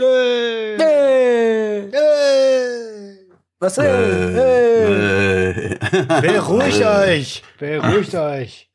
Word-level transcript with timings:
Hey. 0.00 0.78
Hey. 0.78 1.90
Hey. 1.92 3.18
Was 3.58 3.76
ist? 3.76 3.84
Hey. 3.84 5.78
Beruhigt 6.22 6.82
euch. 6.82 7.42
Beruhigt 7.58 8.14
euch. 8.14 8.70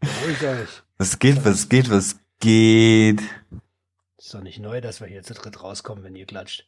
Beruhigt 0.00 0.42
euch. 0.42 0.82
Was 0.96 1.18
geht, 1.18 1.44
was 1.44 1.68
geht, 1.68 1.90
was 1.90 2.18
geht? 2.38 3.20
Ist 4.16 4.32
doch 4.32 4.40
nicht 4.40 4.58
neu, 4.60 4.80
dass 4.80 5.02
wir 5.02 5.06
hier 5.06 5.22
zu 5.22 5.34
dritt 5.34 5.62
rauskommen, 5.62 6.02
wenn 6.02 6.16
ihr 6.16 6.24
klatscht. 6.24 6.66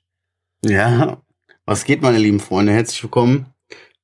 Ja, 0.62 1.22
was 1.64 1.84
geht, 1.84 2.02
meine 2.02 2.18
lieben 2.18 2.40
Freunde? 2.40 2.72
Herzlich 2.74 3.02
willkommen. 3.02 3.46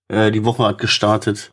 Äh, 0.08 0.30
die 0.30 0.44
Woche 0.46 0.64
hat 0.64 0.78
gestartet. 0.78 1.52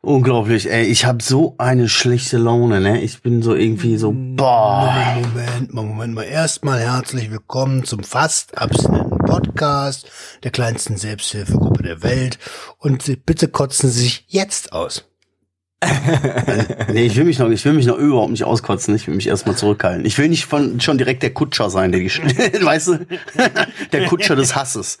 Unglaublich, 0.00 0.70
ey. 0.70 0.84
Ich 0.84 1.04
habe 1.04 1.22
so 1.24 1.56
eine 1.58 1.88
schlechte 1.88 2.38
Laune, 2.38 2.80
ne? 2.80 3.00
Ich 3.02 3.20
bin 3.20 3.42
so 3.42 3.56
irgendwie 3.56 3.96
so, 3.96 4.14
boah. 4.14 5.16
Moment, 5.16 5.34
Moment, 5.34 5.74
mal, 5.74 5.82
Moment 5.84 6.14
mal. 6.14 6.22
Erstmal 6.22 6.78
herzlich 6.78 7.32
willkommen 7.32 7.82
zum 7.82 8.04
fast 8.04 8.56
abstinenten 8.56 9.18
Podcast 9.18 10.08
der 10.44 10.52
kleinsten 10.52 10.96
Selbsthilfegruppe 10.96 11.82
der 11.82 12.02
Welt. 12.04 12.38
Und 12.78 13.26
bitte 13.26 13.48
kotzen 13.48 13.90
Sie 13.90 14.02
sich 14.02 14.24
jetzt 14.28 14.72
aus. 14.72 15.04
Nee, 16.92 17.06
ich 17.06 17.16
will 17.16 17.24
mich 17.24 17.40
noch, 17.40 17.50
ich 17.50 17.64
will 17.64 17.72
mich 17.72 17.86
noch 17.86 17.98
überhaupt 17.98 18.30
nicht 18.30 18.44
auskotzen. 18.44 18.94
Ich 18.94 19.06
will 19.08 19.16
mich 19.16 19.26
erstmal 19.26 19.56
zurückhalten. 19.56 20.04
Ich 20.04 20.16
will 20.16 20.28
nicht 20.28 20.46
von, 20.46 20.80
schon 20.80 20.98
direkt 20.98 21.24
der 21.24 21.34
Kutscher 21.34 21.70
sein, 21.70 21.90
der 21.90 22.00
die, 22.00 22.08
weißt 22.64 22.88
du? 22.88 23.06
der 23.92 24.06
Kutscher 24.06 24.36
des 24.36 24.54
Hasses. 24.54 24.98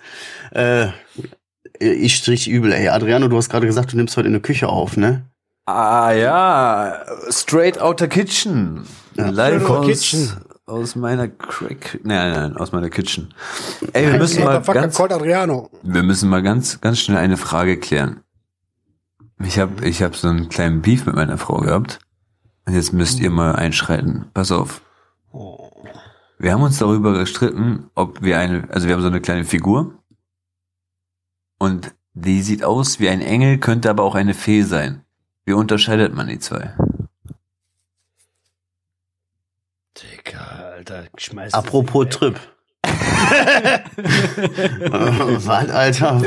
Äh, 0.50 0.88
ich 1.78 2.16
strich 2.16 2.48
übel, 2.48 2.72
ey. 2.72 2.88
Adriano, 2.88 3.28
du 3.28 3.36
hast 3.36 3.48
gerade 3.48 3.66
gesagt, 3.66 3.92
du 3.92 3.96
nimmst 3.96 4.16
heute 4.16 4.26
in 4.26 4.32
der 4.32 4.42
Küche 4.42 4.68
auf, 4.68 4.96
ne? 4.96 5.22
Ah 5.66 6.12
ja, 6.12 7.04
straight 7.28 7.78
outer 7.80 8.08
kitchen. 8.08 8.84
Ja. 9.16 9.28
Live 9.28 9.68
aus, 9.68 9.86
kitchen. 9.86 10.32
aus 10.66 10.96
meiner 10.96 11.28
Crack, 11.28 12.00
nein, 12.04 12.32
nein, 12.32 12.56
aus 12.56 12.72
meiner 12.72 12.88
Kitchen. 12.88 13.34
Ey, 13.92 14.10
wir 14.10 14.18
müssen 14.18 14.44
mal 14.44 14.60
ganz, 14.60 14.98
wir 14.98 16.02
müssen 16.02 16.28
mal 16.30 16.42
ganz, 16.42 16.80
ganz 16.80 17.00
schnell 17.00 17.18
eine 17.18 17.36
Frage 17.36 17.78
klären. 17.78 18.20
Ich 19.44 19.58
habe, 19.58 19.86
ich 19.86 20.02
habe 20.02 20.16
so 20.16 20.28
einen 20.28 20.48
kleinen 20.48 20.82
Beef 20.82 21.06
mit 21.06 21.14
meiner 21.14 21.38
Frau 21.38 21.58
gehabt. 21.58 22.00
Und 22.66 22.74
jetzt 22.74 22.92
müsst 22.92 23.20
ihr 23.20 23.30
mal 23.30 23.54
einschreiten. 23.54 24.26
Pass 24.34 24.52
auf. 24.52 24.82
Oh. 25.32 25.70
Wir 26.38 26.52
haben 26.52 26.62
uns 26.62 26.78
darüber 26.78 27.12
gestritten, 27.12 27.90
ob 27.94 28.22
wir 28.22 28.38
eine, 28.38 28.68
also 28.70 28.86
wir 28.86 28.94
haben 28.94 29.02
so 29.02 29.08
eine 29.08 29.20
kleine 29.20 29.44
Figur. 29.44 29.94
Und 31.58 31.94
die 32.14 32.42
sieht 32.42 32.64
aus 32.64 33.00
wie 33.00 33.08
ein 33.08 33.20
Engel, 33.20 33.58
könnte 33.58 33.90
aber 33.90 34.02
auch 34.04 34.14
eine 34.14 34.34
Fee 34.34 34.62
sein. 34.62 35.02
Wie 35.44 35.52
unterscheidet 35.52 36.14
man 36.14 36.28
die 36.28 36.38
zwei? 36.38 36.74
Digga, 39.96 40.72
Alter, 40.76 41.04
schmeißt 41.16 41.54
Apropos 41.54 42.08
Trip. 42.10 42.38
Was, 45.44 45.70
Alter? 45.70 46.22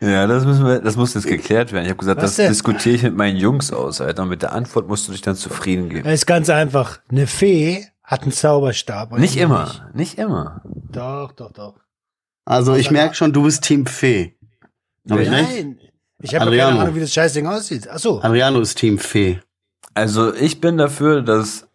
Ja, 0.00 0.26
das 0.26 0.44
müssen 0.44 0.66
wir, 0.66 0.80
das 0.80 0.96
muss 0.96 1.14
jetzt 1.14 1.26
geklärt 1.26 1.72
werden. 1.72 1.84
Ich 1.84 1.90
habe 1.90 1.98
gesagt, 1.98 2.18
Was 2.18 2.30
das 2.30 2.36
denn? 2.36 2.48
diskutiere 2.48 2.94
ich 2.96 3.02
mit 3.02 3.16
meinen 3.16 3.36
Jungs 3.36 3.72
aus, 3.72 4.00
Alter. 4.00 4.22
Und 4.22 4.30
mit 4.30 4.42
der 4.42 4.52
Antwort 4.52 4.88
musst 4.88 5.06
du 5.08 5.12
dich 5.12 5.22
dann 5.22 5.36
zufrieden 5.36 5.88
geben. 5.88 6.08
Es 6.08 6.20
ist 6.20 6.26
ganz 6.26 6.50
einfach. 6.50 6.98
Eine 7.10 7.26
Fee 7.26 7.86
hat 8.02 8.22
einen 8.22 8.32
Zauberstab. 8.32 9.12
Nicht 9.12 9.34
nicht? 9.34 9.36
immer, 9.42 9.90
nicht 9.94 10.18
immer. 10.18 10.62
Doch, 10.64 11.32
doch, 11.32 11.52
doch. 11.52 11.74
Also 12.48 12.74
ich 12.76 12.90
merke 12.90 13.14
schon, 13.14 13.34
du 13.34 13.42
bist 13.42 13.62
Team 13.62 13.84
Fee. 13.84 14.34
Hab 15.10 15.20
ich 15.20 15.30
recht? 15.30 15.50
Nein. 15.50 15.78
Ich 16.22 16.34
habe 16.34 16.56
keine 16.56 16.80
Ahnung, 16.80 16.94
wie 16.94 17.00
das 17.00 17.12
Scheißding 17.12 17.46
aussieht. 17.46 17.86
Ach 17.90 17.98
so. 17.98 18.22
Adriano 18.22 18.58
ist 18.60 18.78
Team 18.78 18.98
Fee. 18.98 19.40
Also 19.92 20.34
ich 20.34 20.58
bin 20.58 20.78
dafür, 20.78 21.20
dass, 21.20 21.68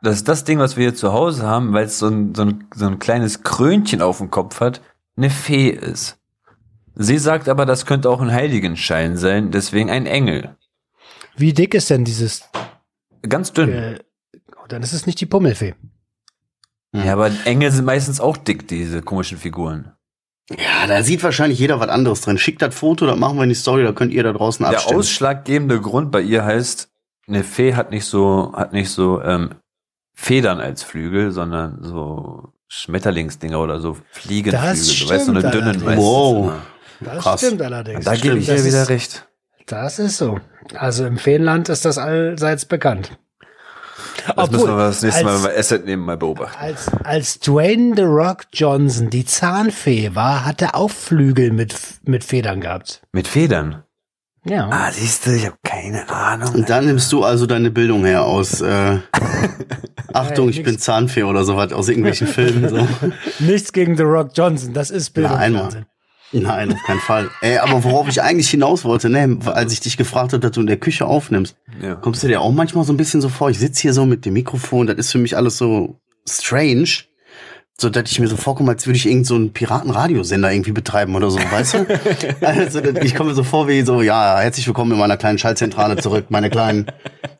dass 0.00 0.24
das 0.24 0.44
Ding, 0.44 0.58
was 0.58 0.78
wir 0.78 0.84
hier 0.84 0.94
zu 0.94 1.12
Hause 1.12 1.42
haben, 1.42 1.74
weil 1.74 1.84
es 1.84 1.98
so 1.98 2.06
ein, 2.06 2.34
so, 2.34 2.46
ein, 2.46 2.66
so 2.74 2.86
ein 2.86 2.98
kleines 2.98 3.42
Krönchen 3.42 4.00
auf 4.00 4.18
dem 4.18 4.30
Kopf 4.30 4.60
hat, 4.60 4.80
eine 5.18 5.28
Fee 5.28 5.68
ist. 5.68 6.16
Sie 6.94 7.18
sagt 7.18 7.50
aber, 7.50 7.66
das 7.66 7.84
könnte 7.84 8.08
auch 8.08 8.22
ein 8.22 8.32
Heiligenschein 8.32 9.18
sein, 9.18 9.50
deswegen 9.50 9.90
ein 9.90 10.06
Engel. 10.06 10.56
Wie 11.36 11.52
dick 11.52 11.74
ist 11.74 11.90
denn 11.90 12.06
dieses? 12.06 12.48
Ganz 13.28 13.52
dünn. 13.52 13.70
Äh, 13.70 13.98
oh, 14.56 14.66
dann 14.66 14.82
ist 14.82 14.94
es 14.94 15.04
nicht 15.04 15.20
die 15.20 15.26
Pummelfee. 15.26 15.74
Ja, 16.92 17.12
aber 17.12 17.30
Engel 17.44 17.70
sind 17.70 17.84
meistens 17.84 18.20
auch 18.20 18.36
dick, 18.36 18.66
diese 18.66 19.00
komischen 19.02 19.38
Figuren. 19.38 19.92
Ja, 20.50 20.86
da 20.88 21.02
sieht 21.04 21.22
wahrscheinlich 21.22 21.60
jeder 21.60 21.78
was 21.78 21.88
anderes 21.88 22.22
drin. 22.22 22.36
Schickt 22.38 22.60
das 22.62 22.74
Foto, 22.74 23.06
das 23.06 23.16
machen 23.16 23.36
wir 23.36 23.44
in 23.44 23.48
die 23.50 23.54
Story, 23.54 23.84
da 23.84 23.92
könnt 23.92 24.12
ihr 24.12 24.24
da 24.24 24.32
draußen 24.32 24.64
Der 24.64 24.74
abstimmen. 24.74 24.98
ausschlaggebende 24.98 25.80
Grund 25.80 26.10
bei 26.10 26.20
ihr 26.20 26.44
heißt, 26.44 26.88
eine 27.28 27.44
Fee 27.44 27.74
hat 27.74 27.92
nicht 27.92 28.04
so, 28.06 28.52
hat 28.56 28.72
nicht 28.72 28.90
so 28.90 29.22
ähm, 29.22 29.50
Federn 30.14 30.60
als 30.60 30.82
Flügel, 30.82 31.30
sondern 31.30 31.78
so 31.82 32.52
Schmetterlingsdinger 32.66 33.60
oder 33.60 33.78
so 33.80 33.96
Fliegenflügel. 34.10 34.68
Das 34.70 34.98
du 34.98 35.08
weißt, 35.08 35.26
so 35.26 35.30
eine 35.30 35.40
stimmt 35.40 35.54
dünnen 35.54 35.84
meistens 35.84 36.04
Wow. 36.04 36.52
Das 37.00 37.22
Krass. 37.22 37.40
stimmt 37.40 37.62
allerdings. 37.62 38.04
Da 38.04 38.14
gebe 38.16 38.36
ich 38.38 38.46
dir 38.46 38.64
wieder 38.64 38.88
recht. 38.88 39.28
Das 39.66 39.98
ist 40.00 40.18
so. 40.18 40.40
Also 40.74 41.06
im 41.06 41.16
Feenland 41.16 41.68
ist 41.68 41.84
das 41.84 41.96
allseits 41.96 42.64
bekannt. 42.66 43.16
Das 44.36 44.50
müssen 44.50 44.66
wir 44.68 44.76
das 44.76 45.02
nächste 45.02 45.24
Mal 45.24 45.32
als, 45.34 45.42
bei 45.42 45.58
Asset 45.58 45.84
nehmen 45.86 46.04
mal 46.04 46.16
beobachten. 46.16 46.56
als, 46.58 46.88
als 47.04 47.38
Dwayne 47.40 47.94
The 47.96 48.02
Rock 48.02 48.44
Johnson 48.52 49.10
die 49.10 49.24
Zahnfee 49.24 50.14
war, 50.14 50.44
hat 50.44 50.62
er 50.62 50.74
auch 50.74 50.90
Flügel 50.90 51.52
mit, 51.52 51.74
mit 52.04 52.24
Federn 52.24 52.60
gehabt. 52.60 53.02
Mit 53.12 53.28
Federn. 53.28 53.84
Ja. 54.44 54.70
Ah, 54.70 54.90
siehst 54.90 55.26
du, 55.26 55.34
ich 55.34 55.44
habe 55.44 55.56
keine 55.62 56.08
Ahnung. 56.08 56.54
Und 56.54 56.70
da 56.70 56.80
nimmst 56.80 57.12
du 57.12 57.24
also 57.24 57.44
deine 57.46 57.70
Bildung 57.70 58.06
her 58.06 58.24
aus, 58.24 58.62
äh, 58.62 58.98
Achtung, 60.12 60.48
Hey, 60.48 60.58
ich 60.58 60.62
bin 60.64 60.78
Zahnfee 60.78 61.24
oder 61.24 61.44
sowas 61.44 61.72
aus 61.72 61.88
irgendwelchen 61.88 62.26
Filmen. 62.26 62.68
So. 62.68 62.88
Nichts 63.38 63.72
gegen 63.72 63.96
The 63.96 64.02
Rock 64.04 64.30
Johnson, 64.34 64.72
das 64.72 64.90
ist 64.90 65.14
Nein, 65.16 65.52
Bildungswahnsinn. 65.52 65.86
Nein, 66.32 66.72
auf 66.72 66.82
keinen 66.86 67.00
Fall. 67.00 67.28
Ey, 67.40 67.58
aber 67.58 67.82
worauf 67.84 68.08
ich 68.08 68.22
eigentlich 68.22 68.50
hinaus 68.50 68.84
wollte, 68.84 69.08
ne, 69.10 69.38
als 69.46 69.72
ich 69.72 69.80
dich 69.80 69.96
gefragt 69.96 70.32
habe, 70.32 70.40
dass 70.40 70.52
du 70.52 70.60
in 70.60 70.66
der 70.68 70.76
Küche 70.76 71.06
aufnimmst, 71.06 71.56
Ja. 71.82 71.96
kommst 71.96 72.22
du 72.22 72.28
dir 72.28 72.40
auch 72.40 72.52
manchmal 72.52 72.84
so 72.84 72.92
ein 72.92 72.96
bisschen 72.96 73.20
so 73.20 73.28
vor, 73.28 73.50
ich 73.50 73.58
sitze 73.58 73.82
hier 73.82 73.92
so 73.92 74.06
mit 74.06 74.24
dem 74.24 74.34
Mikrofon, 74.34 74.86
das 74.86 74.96
ist 74.96 75.12
für 75.12 75.18
mich 75.18 75.36
alles 75.36 75.58
so 75.58 75.96
strange, 76.28 76.88
so 77.80 77.88
dass 77.88 78.10
ich 78.10 78.20
mir 78.20 78.28
so 78.28 78.36
vorkomme, 78.36 78.72
als 78.72 78.86
würde 78.86 78.98
ich 78.98 79.06
irgend 79.06 79.26
so 79.26 79.34
einen 79.34 79.52
Piratenradiosender 79.52 80.52
irgendwie 80.52 80.72
betreiben 80.72 81.14
oder 81.14 81.30
so, 81.30 81.38
weißt 81.38 81.74
du? 81.74 81.86
Also 82.40 82.80
ich 82.80 83.14
komme 83.14 83.30
mir 83.30 83.34
so 83.34 83.42
vor 83.42 83.68
wie 83.68 83.82
so, 83.82 84.02
ja, 84.02 84.38
herzlich 84.38 84.66
willkommen 84.66 84.92
in 84.92 84.98
meiner 84.98 85.16
kleinen 85.16 85.38
Schaltzentrale 85.38 85.96
zurück, 85.96 86.26
meine 86.28 86.50
kleinen, 86.50 86.86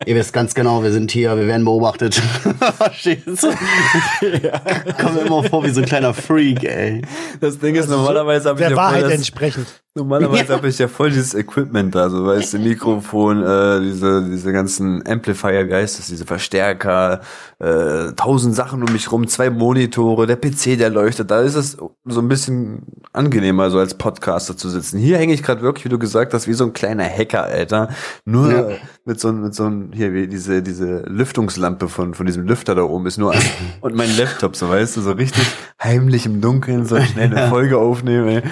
ihr 0.07 0.15
wisst 0.15 0.33
ganz 0.33 0.55
genau, 0.55 0.83
wir 0.83 0.93
sind 0.93 1.11
hier, 1.11 1.37
wir 1.37 1.47
werden 1.47 1.65
beobachtet. 1.65 2.15
Verstehst 2.77 3.43
du? 3.43 3.49
Komme 4.99 5.15
mir 5.15 5.27
immer 5.27 5.45
vor 5.45 5.65
wie 5.65 5.71
so 5.71 5.81
ein 5.81 5.87
kleiner 5.87 6.15
Freak, 6.15 6.65
ey. 6.65 7.03
Das 7.41 7.59
Ding 7.59 7.75
ist, 7.75 7.89
normalerweise 7.89 8.49
habe 8.49 8.61
ich 8.61 8.67
Der 8.67 8.71
ja 8.71 8.77
Wahrheit 8.77 9.03
voll 9.03 9.13
entsprechend. 9.13 9.67
Normalerweise 9.97 10.55
habe 10.55 10.69
ich 10.69 10.79
ja 10.79 10.87
voll 10.87 11.11
dieses 11.11 11.35
Equipment 11.35 11.93
da, 11.95 12.09
so 12.09 12.25
weißt 12.25 12.55
du, 12.55 12.59
Mikrofon, 12.61 13.43
äh, 13.43 13.81
diese, 13.81 14.25
diese 14.31 14.53
ganzen 14.53 15.05
Amplifier-Geistes, 15.05 16.07
diese 16.07 16.27
Verstärker, 16.27 17.23
äh, 17.59 18.13
tausend 18.13 18.55
Sachen 18.55 18.85
um 18.85 18.93
mich 18.93 19.11
rum, 19.11 19.27
zwei 19.27 19.51
Monitore, 19.51 20.29
der 20.29 20.37
PC, 20.37 20.79
der 20.79 20.91
leuchtet. 20.91 21.33
Da 21.33 21.41
ist 21.41 21.57
es 21.57 21.77
so 22.05 22.21
ein 22.21 22.29
bisschen 22.29 22.83
angenehmer, 23.13 23.69
so 23.71 23.81
als 23.81 23.95
Podcaster 23.95 24.57
zu 24.57 24.69
sitzen. 24.69 24.99
Hier 24.99 25.19
hänge 25.19 25.35
ich 25.35 25.43
gerade 25.43 25.63
wirklich, 25.63 25.85
wie 25.85 25.91
du 25.91 25.99
gesagt 25.99 26.35
hast, 26.35 26.47
wie 26.47 26.53
so 26.53 26.65
ein 26.65 26.73
kleiner 26.73 27.05
Hacker, 27.05 27.43
Alter. 27.43 27.89
Nur 28.25 28.53
Ja. 28.53 28.69
Mit 29.05 29.19
so 29.21 29.33
mit 29.33 29.55
so 29.55 29.65
einem, 29.65 29.93
hier, 29.93 30.13
wie 30.13 30.27
diese, 30.29 30.63
diese 30.63 31.01
Lüftungslampe 31.07 31.89
von, 31.89 32.15
von 32.15 32.27
diesem 32.27 32.47
Lüfter 32.47 32.75
da 32.75 32.83
oben 32.83 33.07
ist 33.07 33.19
nur 33.19 33.33
an. 33.35 33.43
Und 33.81 33.95
mein 33.95 34.15
Laptop, 34.17 34.57
so 34.57 34.69
weißt 34.69 34.97
du, 34.97 35.01
so 35.01 35.13
richtig 35.13 35.45
heimlich 35.83 36.27
im 36.27 36.41
Dunkeln, 36.41 36.85
so 36.87 37.01
schnell 37.01 37.37
eine 37.37 37.49
Folge 37.49 37.79
aufnehmen, 37.79 38.29
ey. 38.29 38.43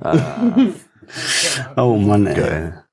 Ah. 0.00 0.16
Oh 1.76 1.96
Mann, 1.96 2.26
ey. 2.26 2.34
Geil. 2.34 2.84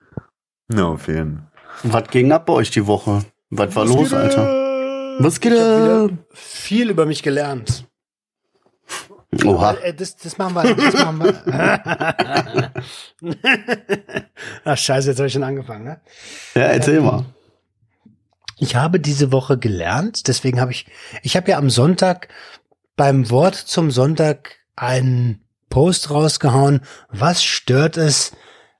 No, 0.67 0.97
jeden 1.07 1.47
Was 1.83 2.03
ging 2.09 2.31
ab 2.33 2.47
bei 2.47 2.53
euch 2.53 2.69
die 2.69 2.85
Woche? 2.85 3.23
Was 3.49 3.73
war 3.75 3.85
los, 3.85 4.13
Alter? 4.13 5.15
Was 5.19 5.39
geht 5.39 5.53
Ich 5.53 5.59
hab 5.59 6.11
ab? 6.11 6.11
viel 6.33 6.89
über 6.89 7.05
mich 7.05 7.23
gelernt. 7.23 7.88
Oha. 9.45 9.73
Äh, 9.75 9.93
Das, 9.93 10.15
das 10.17 10.37
machen 10.37 10.55
wir. 10.55 10.75
Das 10.75 10.93
machen 10.93 11.23
wir. 11.23 12.71
Ach 14.65 14.77
scheiße, 14.77 15.09
jetzt 15.09 15.17
habe 15.19 15.27
ich 15.27 15.33
schon 15.33 15.43
angefangen. 15.43 15.85
Ne? 15.85 16.01
Ja, 16.55 16.63
erzähl 16.63 17.01
mal. 17.01 17.25
Ich 18.57 18.75
habe 18.75 18.99
diese 18.99 19.31
Woche 19.31 19.57
gelernt, 19.57 20.27
deswegen 20.27 20.59
habe 20.59 20.71
ich, 20.71 20.85
ich 21.23 21.37
habe 21.37 21.49
ja 21.51 21.57
am 21.57 21.69
Sonntag 21.69 22.27
beim 22.97 23.29
Wort 23.29 23.55
zum 23.55 23.89
Sonntag 23.89 24.57
einen 24.75 25.45
Post 25.69 26.09
rausgehauen. 26.09 26.81
Was 27.07 27.43
stört 27.43 27.95
es 27.95 28.33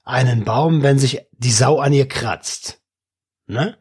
einen 0.03 0.43
Baum, 0.43 0.83
wenn 0.83 0.99
sich 0.99 1.21
die 1.31 1.51
Sau 1.51 1.79
an 1.79 1.93
ihr 1.93 2.07
kratzt? 2.09 2.81
Ne? 3.47 3.77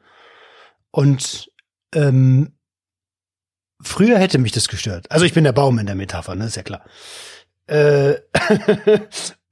Und 0.92 1.50
ähm, 1.94 2.57
früher 3.88 4.18
hätte 4.18 4.38
mich 4.38 4.52
das 4.52 4.68
gestört. 4.68 5.10
Also 5.10 5.24
ich 5.24 5.34
bin 5.34 5.44
der 5.44 5.52
Baum 5.52 5.78
in 5.78 5.86
der 5.86 5.94
Metapher, 5.94 6.34
ne? 6.34 6.46
Ist 6.46 6.56
ja 6.56 6.62
klar. 6.62 6.84
Äh, 7.66 8.14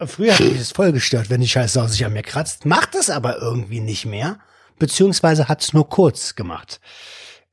früher 0.06 0.32
hat 0.32 0.40
mich 0.40 0.58
das 0.58 0.72
voll 0.72 0.92
gestört, 0.92 1.30
wenn 1.30 1.40
die 1.40 1.48
Scheiße 1.48 1.88
sich 1.88 2.04
an 2.04 2.12
mir 2.12 2.22
kratzt. 2.22 2.64
Macht 2.64 2.94
es 2.94 3.10
aber 3.10 3.38
irgendwie 3.40 3.80
nicht 3.80 4.06
mehr. 4.06 4.38
Beziehungsweise 4.78 5.48
hat 5.48 5.62
es 5.62 5.72
nur 5.72 5.88
kurz 5.88 6.34
gemacht. 6.34 6.80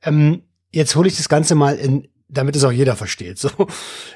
Ähm, 0.02 0.42
jetzt 0.70 0.94
hole 0.96 1.08
ich 1.08 1.16
das 1.16 1.28
Ganze 1.28 1.54
mal 1.54 1.76
in 1.76 2.08
damit 2.28 2.56
es 2.56 2.64
auch 2.64 2.72
jeder 2.72 2.96
versteht. 2.96 3.38
So, 3.38 3.50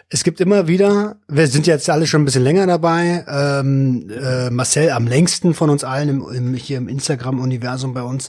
es 0.08 0.24
gibt 0.24 0.40
immer 0.40 0.66
wieder, 0.66 1.20
wir 1.28 1.46
sind 1.46 1.66
jetzt 1.66 1.88
alle 1.88 2.06
schon 2.06 2.22
ein 2.22 2.24
bisschen 2.24 2.42
länger 2.42 2.66
dabei. 2.66 3.24
Ähm, 3.28 4.10
äh, 4.10 4.50
Marcel 4.50 4.90
am 4.90 5.06
längsten 5.06 5.54
von 5.54 5.70
uns 5.70 5.84
allen 5.84 6.08
im, 6.08 6.28
im, 6.32 6.54
hier 6.54 6.78
im 6.78 6.88
Instagram-Universum 6.88 7.94
bei 7.94 8.02
uns. 8.02 8.28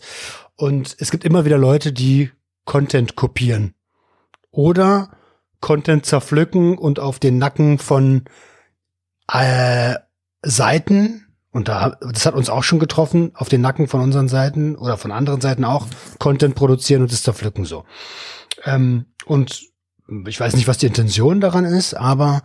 Und 0.56 0.96
es 1.00 1.12
gibt 1.12 1.24
immer 1.24 1.46
wieder 1.46 1.58
Leute, 1.58 1.92
die 1.92 2.32
Content 2.66 3.16
kopieren 3.16 3.74
oder 4.52 5.12
Content 5.62 6.06
zerpflücken 6.06 6.78
und 6.78 7.00
auf 7.00 7.20
den 7.20 7.38
Nacken 7.38 7.78
von 7.80 8.26
äh, 9.32 9.96
Seiten 10.42 11.26
und 11.52 11.68
da, 11.68 11.98
das 12.02 12.26
hat 12.26 12.36
uns 12.36 12.50
auch 12.50 12.64
schon 12.64 12.80
getroffen, 12.80 13.32
auf 13.34 13.50
den 13.50 13.62
Nacken 13.62 13.88
von 13.88 14.02
unseren 14.02 14.28
Seiten 14.28 14.76
oder 14.76 14.98
von 14.98 15.12
anderen 15.12 15.42
Seiten 15.42 15.66
auch 15.66 15.88
Content 16.20 16.56
produzieren 16.56 17.02
und 17.02 17.12
es 17.12 17.24
zerpflücken 17.24 17.66
so. 17.66 17.86
Ähm, 18.66 19.06
und 19.26 19.64
ich 20.28 20.40
weiß 20.40 20.56
nicht, 20.56 20.68
was 20.68 20.78
die 20.78 20.86
Intention 20.86 21.42
daran 21.42 21.66
ist, 21.66 21.96
aber 21.96 22.44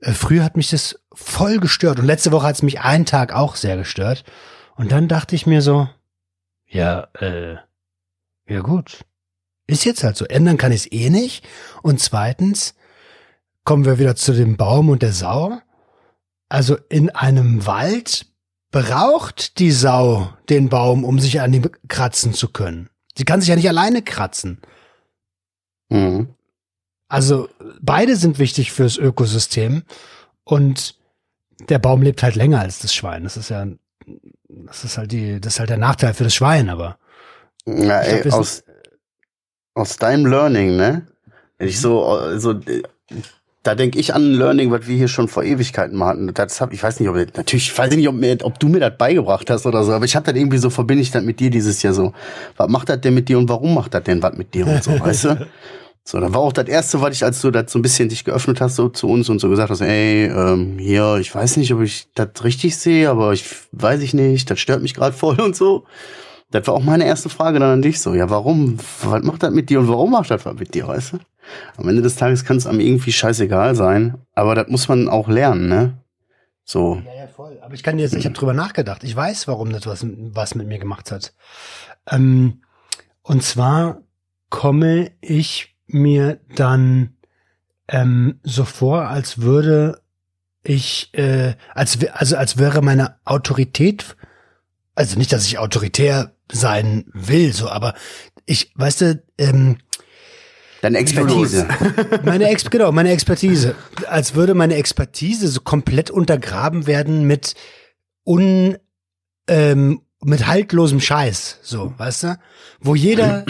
äh, 0.00 0.12
früher 0.12 0.44
hat 0.44 0.56
mich 0.56 0.70
das 0.70 1.00
voll 1.12 1.58
gestört 1.58 1.98
und 1.98 2.06
letzte 2.06 2.32
Woche 2.32 2.46
hat 2.46 2.56
es 2.56 2.62
mich 2.62 2.80
einen 2.80 3.06
Tag 3.06 3.32
auch 3.32 3.56
sehr 3.56 3.76
gestört. 3.76 4.24
Und 4.74 4.92
dann 4.92 5.08
dachte 5.08 5.34
ich 5.36 5.46
mir 5.46 5.62
so, 5.62 5.88
ja, 6.66 7.08
äh, 7.20 7.56
ja 8.48 8.60
gut, 8.60 9.04
ist 9.66 9.84
jetzt 9.84 10.04
halt 10.04 10.16
so. 10.16 10.24
Ändern 10.24 10.56
kann 10.56 10.72
ich 10.72 10.86
es 10.86 10.92
eh 10.92 11.10
nicht. 11.10 11.44
Und 11.82 12.00
zweitens 12.00 12.74
kommen 13.64 13.84
wir 13.84 13.98
wieder 13.98 14.16
zu 14.16 14.32
dem 14.32 14.56
Baum 14.56 14.88
und 14.88 15.02
der 15.02 15.12
Sau. 15.12 15.58
Also 16.48 16.76
in 16.88 17.10
einem 17.10 17.66
Wald 17.66 18.26
braucht 18.70 19.58
die 19.58 19.72
Sau 19.72 20.32
den 20.48 20.68
Baum, 20.68 21.04
um 21.04 21.18
sich 21.18 21.40
an 21.40 21.52
ihm 21.52 21.70
kratzen 21.88 22.34
zu 22.34 22.48
können. 22.48 22.88
Sie 23.16 23.24
kann 23.24 23.40
sich 23.40 23.48
ja 23.48 23.56
nicht 23.56 23.68
alleine 23.68 24.02
kratzen. 24.02 24.60
Mhm. 25.88 26.28
Also 27.08 27.48
beide 27.80 28.16
sind 28.16 28.38
wichtig 28.38 28.72
fürs 28.72 28.96
Ökosystem 28.96 29.82
und 30.44 30.98
der 31.68 31.78
Baum 31.78 32.02
lebt 32.02 32.22
halt 32.22 32.34
länger 32.34 32.60
als 32.60 32.80
das 32.80 32.94
Schwein. 32.94 33.24
Das 33.24 33.36
ist 33.36 33.48
ja, 33.48 33.66
das 34.48 34.84
ist 34.84 34.98
halt 34.98 35.12
die, 35.12 35.40
das 35.40 35.54
ist 35.54 35.60
halt 35.60 35.70
der 35.70 35.78
Nachteil 35.78 36.14
für 36.14 36.24
das 36.24 36.34
Schwein, 36.34 36.68
aber. 36.68 36.98
Glaub, 37.64 38.02
ey, 38.02 38.24
wir 38.24 38.34
aus, 38.34 38.62
aus 39.76 39.96
deinem 39.96 40.26
Learning, 40.26 40.76
ne? 40.76 41.06
Wenn 41.58 41.68
ich 41.68 41.80
so, 41.80 42.18
so, 42.36 42.52
äh, 42.52 42.82
da 43.62 43.74
denke 43.74 43.98
ich 43.98 44.14
an 44.14 44.22
ein 44.22 44.34
Learning, 44.34 44.70
was 44.70 44.86
wir 44.86 44.96
hier 44.96 45.08
schon 45.08 45.28
vor 45.28 45.42
Ewigkeiten 45.42 45.96
mal 45.96 46.08
hatten. 46.08 46.32
Das 46.32 46.60
hab, 46.60 46.72
ich 46.72 46.82
weiß 46.82 47.00
nicht, 47.00 47.08
ob 47.08 47.16
natürlich, 47.36 47.76
weiß 47.76 47.90
ich 47.90 47.96
nicht, 47.98 48.08
ob, 48.08 48.14
mir, 48.14 48.38
ob 48.42 48.58
du 48.58 48.68
mir 48.68 48.80
das 48.80 48.96
beigebracht 48.96 49.50
hast 49.50 49.66
oder 49.66 49.84
so, 49.84 49.92
aber 49.92 50.04
ich 50.04 50.16
habe 50.16 50.24
das 50.24 50.34
irgendwie 50.40 50.58
so 50.58 50.70
verbinde 50.70 51.02
ich 51.02 51.10
das 51.10 51.22
mit 51.22 51.40
dir 51.40 51.50
dieses 51.50 51.82
Jahr 51.82 51.92
so. 51.92 52.12
Was 52.56 52.68
macht 52.68 52.88
das 52.88 53.00
denn 53.00 53.14
mit 53.14 53.28
dir 53.28 53.38
und 53.38 53.48
warum 53.48 53.74
macht 53.74 53.92
das 53.92 54.04
denn 54.04 54.22
was 54.22 54.36
mit 54.36 54.54
dir 54.54 54.66
und 54.66 54.82
so, 54.82 54.92
weißt 55.00 55.24
du? 55.24 55.46
So, 56.04 56.20
dann 56.20 56.32
war 56.32 56.40
auch 56.40 56.52
das 56.52 56.68
erste, 56.68 57.00
was 57.00 57.16
ich, 57.16 57.24
als 57.24 57.40
du 57.42 57.50
das 57.50 57.72
so 57.72 57.80
ein 57.80 57.82
bisschen 57.82 58.08
dich 58.08 58.24
geöffnet 58.24 58.60
hast, 58.60 58.76
so 58.76 58.88
zu 58.88 59.08
uns 59.08 59.28
und 59.28 59.40
so 59.40 59.50
gesagt 59.50 59.70
hast, 59.70 59.80
ey, 59.80 60.26
ähm, 60.26 60.78
hier, 60.78 61.16
ich 61.20 61.34
weiß 61.34 61.56
nicht, 61.56 61.74
ob 61.74 61.82
ich 61.82 62.06
das 62.14 62.28
richtig 62.44 62.76
sehe, 62.76 63.10
aber 63.10 63.32
ich 63.32 63.44
weiß 63.72 64.00
ich 64.02 64.14
nicht, 64.14 64.48
das 64.48 64.60
stört 64.60 64.82
mich 64.82 64.94
gerade 64.94 65.16
voll 65.16 65.40
und 65.40 65.56
so. 65.56 65.84
Das 66.50 66.66
war 66.66 66.74
auch 66.74 66.82
meine 66.82 67.04
erste 67.04 67.28
Frage 67.28 67.58
dann 67.58 67.70
an 67.70 67.82
dich 67.82 68.00
so. 68.00 68.14
Ja, 68.14 68.30
warum? 68.30 68.78
Was 69.02 69.22
macht 69.22 69.42
das 69.42 69.52
mit 69.52 69.68
dir 69.68 69.80
und 69.80 69.88
warum 69.88 70.12
macht 70.12 70.30
das 70.30 70.44
was 70.44 70.54
mit 70.54 70.74
dir, 70.74 70.86
weißt 70.86 71.14
du? 71.14 71.18
Am 71.76 71.88
Ende 71.88 72.02
des 72.02 72.16
Tages 72.16 72.44
kann 72.44 72.56
es 72.56 72.66
einem 72.66 72.80
irgendwie 72.80 73.12
scheißegal 73.12 73.74
sein, 73.74 74.18
aber 74.34 74.54
das 74.54 74.68
muss 74.68 74.88
man 74.88 75.08
auch 75.08 75.28
lernen, 75.28 75.68
ne? 75.68 75.98
So. 76.64 77.00
Ja, 77.04 77.14
ja, 77.14 77.26
voll. 77.28 77.58
Aber 77.62 77.74
ich 77.74 77.82
kann 77.82 77.98
jetzt, 77.98 78.14
ich 78.14 78.24
habe 78.24 78.34
drüber 78.34 78.52
nachgedacht. 78.52 79.04
Ich 79.04 79.14
weiß, 79.14 79.46
warum 79.46 79.70
das 79.70 79.86
was, 79.86 80.04
was 80.04 80.54
mit 80.56 80.66
mir 80.66 80.78
gemacht 80.78 81.12
hat. 81.12 81.32
Ähm, 82.10 82.62
und 83.22 83.42
zwar 83.42 84.02
komme 84.50 85.12
ich 85.20 85.76
mir 85.86 86.40
dann 86.54 87.16
ähm, 87.88 88.40
so 88.42 88.64
vor, 88.64 89.08
als 89.08 89.40
würde 89.40 90.00
ich, 90.64 91.10
äh, 91.14 91.54
als 91.74 91.98
also 92.12 92.36
als 92.36 92.58
wäre 92.58 92.82
meine 92.82 93.16
Autorität, 93.24 94.16
also 94.96 95.18
nicht, 95.18 95.32
dass 95.32 95.46
ich 95.46 95.58
autoritär 95.58 96.35
sein 96.50 97.06
will, 97.12 97.52
so, 97.52 97.68
aber 97.68 97.94
ich, 98.46 98.72
weißt 98.74 99.00
du, 99.00 99.22
ähm, 99.38 99.78
Deine 100.82 100.98
Expertise. 100.98 101.66
meine 102.24 102.48
Ex 102.48 102.68
genau, 102.70 102.92
meine 102.92 103.10
Expertise. 103.10 103.74
Als 104.08 104.34
würde 104.34 104.54
meine 104.54 104.76
Expertise 104.76 105.48
so 105.48 105.60
komplett 105.60 106.10
untergraben 106.10 106.86
werden 106.86 107.24
mit 107.26 107.54
un 108.24 108.76
ähm, 109.48 110.02
mit 110.22 110.46
haltlosem 110.46 111.00
Scheiß, 111.00 111.58
so, 111.62 111.94
weißt 111.96 112.22
du? 112.24 112.38
Wo 112.80 112.94
jeder, 112.94 113.44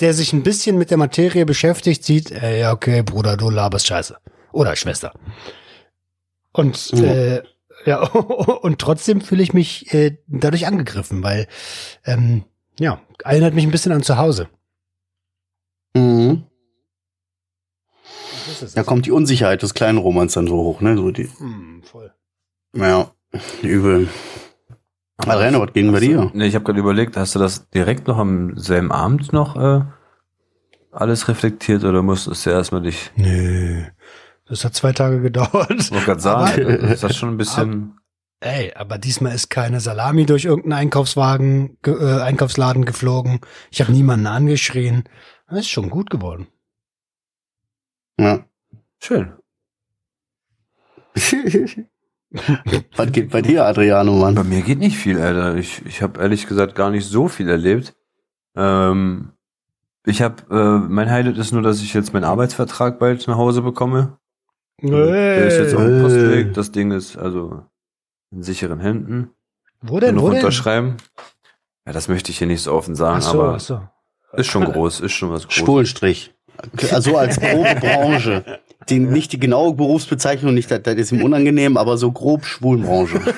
der 0.00 0.14
sich 0.14 0.32
ein 0.32 0.42
bisschen 0.42 0.78
mit 0.78 0.90
der 0.90 0.98
Materie 0.98 1.44
beschäftigt, 1.44 2.04
sieht, 2.04 2.30
äh, 2.30 2.60
ja, 2.60 2.72
okay, 2.72 3.02
Bruder, 3.02 3.36
du 3.36 3.50
laberst 3.50 3.86
Scheiße. 3.86 4.16
Oder 4.52 4.76
Schwester. 4.76 5.12
Und 6.52 6.92
äh, 6.94 7.42
ja, 7.86 8.02
und 8.62 8.78
trotzdem 8.78 9.20
fühle 9.20 9.42
ich 9.42 9.52
mich 9.52 9.92
äh, 9.94 10.18
dadurch 10.26 10.66
angegriffen, 10.66 11.22
weil 11.22 11.46
ähm, 12.04 12.44
ja, 12.78 13.00
erinnert 13.24 13.54
mich 13.54 13.64
ein 13.64 13.70
bisschen 13.70 13.92
an 13.92 14.02
zu 14.02 14.16
Hause. 14.16 14.48
Mhm. 15.94 16.44
Da 18.74 18.82
kommt 18.82 19.06
die 19.06 19.10
Unsicherheit 19.12 19.62
des 19.62 19.74
kleinen 19.74 19.98
Romans 19.98 20.32
dann 20.34 20.46
so 20.46 20.56
hoch, 20.56 20.80
ne? 20.80 20.96
So 20.96 21.10
die, 21.10 21.28
Hm, 21.38 21.82
voll. 21.84 22.12
ja, 22.74 23.10
übel. 23.62 24.08
Adriano, 25.18 25.60
was 25.60 25.72
ging 25.72 25.92
bei 25.92 26.00
dir? 26.00 26.30
Nee, 26.34 26.46
ich 26.46 26.54
habe 26.54 26.64
gerade 26.64 26.80
überlegt, 26.80 27.16
hast 27.16 27.34
du 27.34 27.38
das 27.38 27.68
direkt 27.70 28.06
noch 28.08 28.16
am 28.18 28.56
selben 28.56 28.90
Abend 28.90 29.32
noch 29.32 29.56
äh, 29.56 29.82
alles 30.90 31.28
reflektiert 31.28 31.84
oder 31.84 32.02
musstest 32.02 32.46
du 32.46 32.50
erstmal 32.50 32.82
dich, 32.82 33.10
Nö. 33.16 33.84
Das 34.50 34.64
hat 34.64 34.74
zwei 34.74 34.92
Tage 34.92 35.20
gedauert. 35.20 35.70
ich 35.78 35.90
wollte 35.92 36.04
gerade 36.04 36.20
sagen, 36.20 36.62
ist 36.66 37.04
das 37.04 37.16
schon 37.16 37.30
ein 37.30 37.36
bisschen, 37.36 38.00
Ey, 38.40 38.72
aber 38.74 38.96
diesmal 38.96 39.34
ist 39.34 39.50
keine 39.50 39.80
Salami 39.80 40.24
durch 40.24 40.46
irgendeinen 40.46 40.72
Einkaufswagen, 40.80 41.76
ge 41.82 41.94
äh, 41.94 42.22
Einkaufsladen 42.22 42.86
geflogen. 42.86 43.40
Ich 43.70 43.82
habe 43.82 43.92
niemanden 43.92 44.26
angeschrien. 44.26 45.04
Das 45.46 45.60
ist 45.60 45.68
schon 45.68 45.90
gut 45.90 46.08
geworden. 46.08 46.46
Ja. 48.18 48.44
schön. 48.98 49.34
was 52.96 53.12
geht 53.12 53.30
bei 53.30 53.42
dir, 53.42 53.66
Adriano, 53.66 54.18
Bei 54.20 54.32
Mann? 54.32 54.48
mir 54.48 54.62
geht 54.62 54.78
nicht 54.78 54.96
viel, 54.96 55.20
Alter. 55.20 55.56
Ich, 55.56 55.84
ich 55.84 56.00
habe 56.00 56.20
ehrlich 56.20 56.46
gesagt 56.46 56.74
gar 56.74 56.90
nicht 56.90 57.06
so 57.06 57.28
viel 57.28 57.48
erlebt. 57.48 57.94
Ähm, 58.56 59.32
ich 60.06 60.22
habe, 60.22 60.42
äh, 60.50 60.88
mein 60.88 61.10
Highlight 61.10 61.36
ist 61.36 61.52
nur, 61.52 61.62
dass 61.62 61.82
ich 61.82 61.92
jetzt 61.92 62.14
meinen 62.14 62.24
Arbeitsvertrag 62.24 62.98
bald 62.98 63.28
nach 63.28 63.36
Hause 63.36 63.60
bekomme. 63.60 64.19
Der 64.82 65.46
ist 65.46 65.58
jetzt 65.58 65.74
auf 65.74 65.82
dem 65.82 65.92
Hey. 65.94 66.02
Postweg. 66.02 66.54
Das 66.54 66.72
Ding 66.72 66.90
ist 66.92 67.16
also 67.16 67.62
in 68.32 68.42
sicheren 68.42 68.80
Händen. 68.80 69.30
Wo 69.82 69.92
Nur 69.92 70.00
denn? 70.00 70.14
noch 70.16 70.22
Wo 70.22 70.28
denn? 70.30 70.38
unterschreiben. 70.38 70.96
Ja, 71.86 71.92
das 71.92 72.08
möchte 72.08 72.30
ich 72.30 72.38
hier 72.38 72.46
nicht 72.46 72.62
so 72.62 72.72
offen 72.72 72.94
sagen, 72.94 73.18
Ach 73.18 73.22
so, 73.32 73.42
aber 73.42 73.54
ach 73.54 73.60
so. 73.60 73.80
ist 74.34 74.46
schon 74.46 74.64
groß, 74.64 75.00
ist 75.00 75.12
schon 75.12 75.30
was 75.30 75.44
groß. 75.44 75.54
Spulenstrich. 75.54 76.34
Also 76.92 77.16
als 77.16 77.40
grobe 77.40 77.74
Branche. 77.80 78.60
Die, 78.88 78.98
nicht 78.98 79.32
die 79.32 79.38
genaue 79.40 79.74
Berufsbezeichnung, 79.74 80.54
nicht, 80.54 80.70
das, 80.70 80.82
das 80.82 80.94
ist 80.96 81.12
ihm 81.12 81.22
unangenehm, 81.22 81.76
aber 81.76 81.96
so 81.96 82.10
grob 82.12 82.44
Schwulenbranche. 82.44 83.20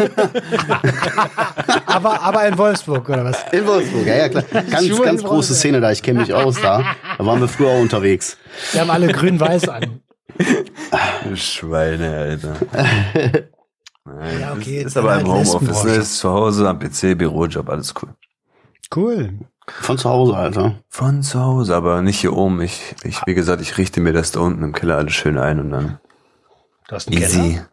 aber, 1.87 2.21
aber 2.23 2.47
in 2.47 2.57
Wolfsburg, 2.59 3.09
oder 3.09 3.25
was? 3.25 3.45
In 3.53 3.67
Wolfsburg, 3.67 4.07
ja, 4.07 4.17
ja, 4.17 4.29
klar. 4.29 4.45
Ganz, 4.71 5.03
ganz 5.03 5.23
große 5.23 5.55
Szene 5.55 5.81
da, 5.81 5.91
ich 5.91 6.03
kenne 6.03 6.21
mich 6.21 6.33
aus 6.33 6.61
da. 6.61 6.85
Da 7.19 7.27
waren 7.27 7.41
wir 7.41 7.49
früher 7.49 7.69
auch 7.71 7.81
unterwegs. 7.81 8.37
Wir 8.73 8.83
haben 8.83 8.91
alle 8.91 9.09
grün-weiß 9.09 9.69
an. 9.69 10.01
Schweine, 11.35 12.17
Alter. 12.17 12.57
Nein, 14.05 14.41
Ja, 14.41 14.53
okay, 14.53 14.79
ist, 14.81 14.87
ist 14.87 14.97
aber 14.97 15.21
im 15.21 15.33
halt 15.33 15.47
Homeoffice, 15.47 15.85
ne? 15.85 15.91
Ist 15.95 16.19
zu 16.19 16.31
Hause 16.31 16.69
am 16.69 16.79
PC, 16.79 17.17
Bürojob, 17.17 17.69
alles 17.69 17.95
cool. 18.03 18.11
Cool. 18.95 19.39
Von 19.69 19.97
zu 19.97 20.11
Hause, 20.11 20.37
Alter. 20.37 20.75
Von 20.89 21.23
zu 21.23 21.41
Hause, 21.41 21.77
aber 21.77 22.03
nicht 22.03 22.19
hier 22.21 22.33
oben. 22.37 22.61
Ich, 22.63 22.95
ich, 23.05 23.21
wie 23.27 23.35
gesagt, 23.35 23.63
ich 23.63 23.79
richte 23.79 24.01
mir 24.01 24.13
das 24.13 24.33
da 24.33 24.41
unten 24.41 24.65
im 24.65 24.73
Keller 24.73 24.97
alles 24.97 25.13
schön 25.15 25.39
ein 25.39 25.61
und 25.61 25.71
dann 25.71 25.99
Du 26.89 26.97
hast 26.97 27.09
einen 27.09 27.19
easy. 27.19 27.39
Keller? 27.39 27.69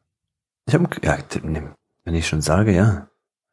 Ich 0.68 0.74
habe, 0.76 0.88
ja, 1.04 1.18
wenn 2.06 2.16
ich 2.16 2.28
schon 2.28 2.42
sage, 2.42 2.76
ja. 2.76 3.08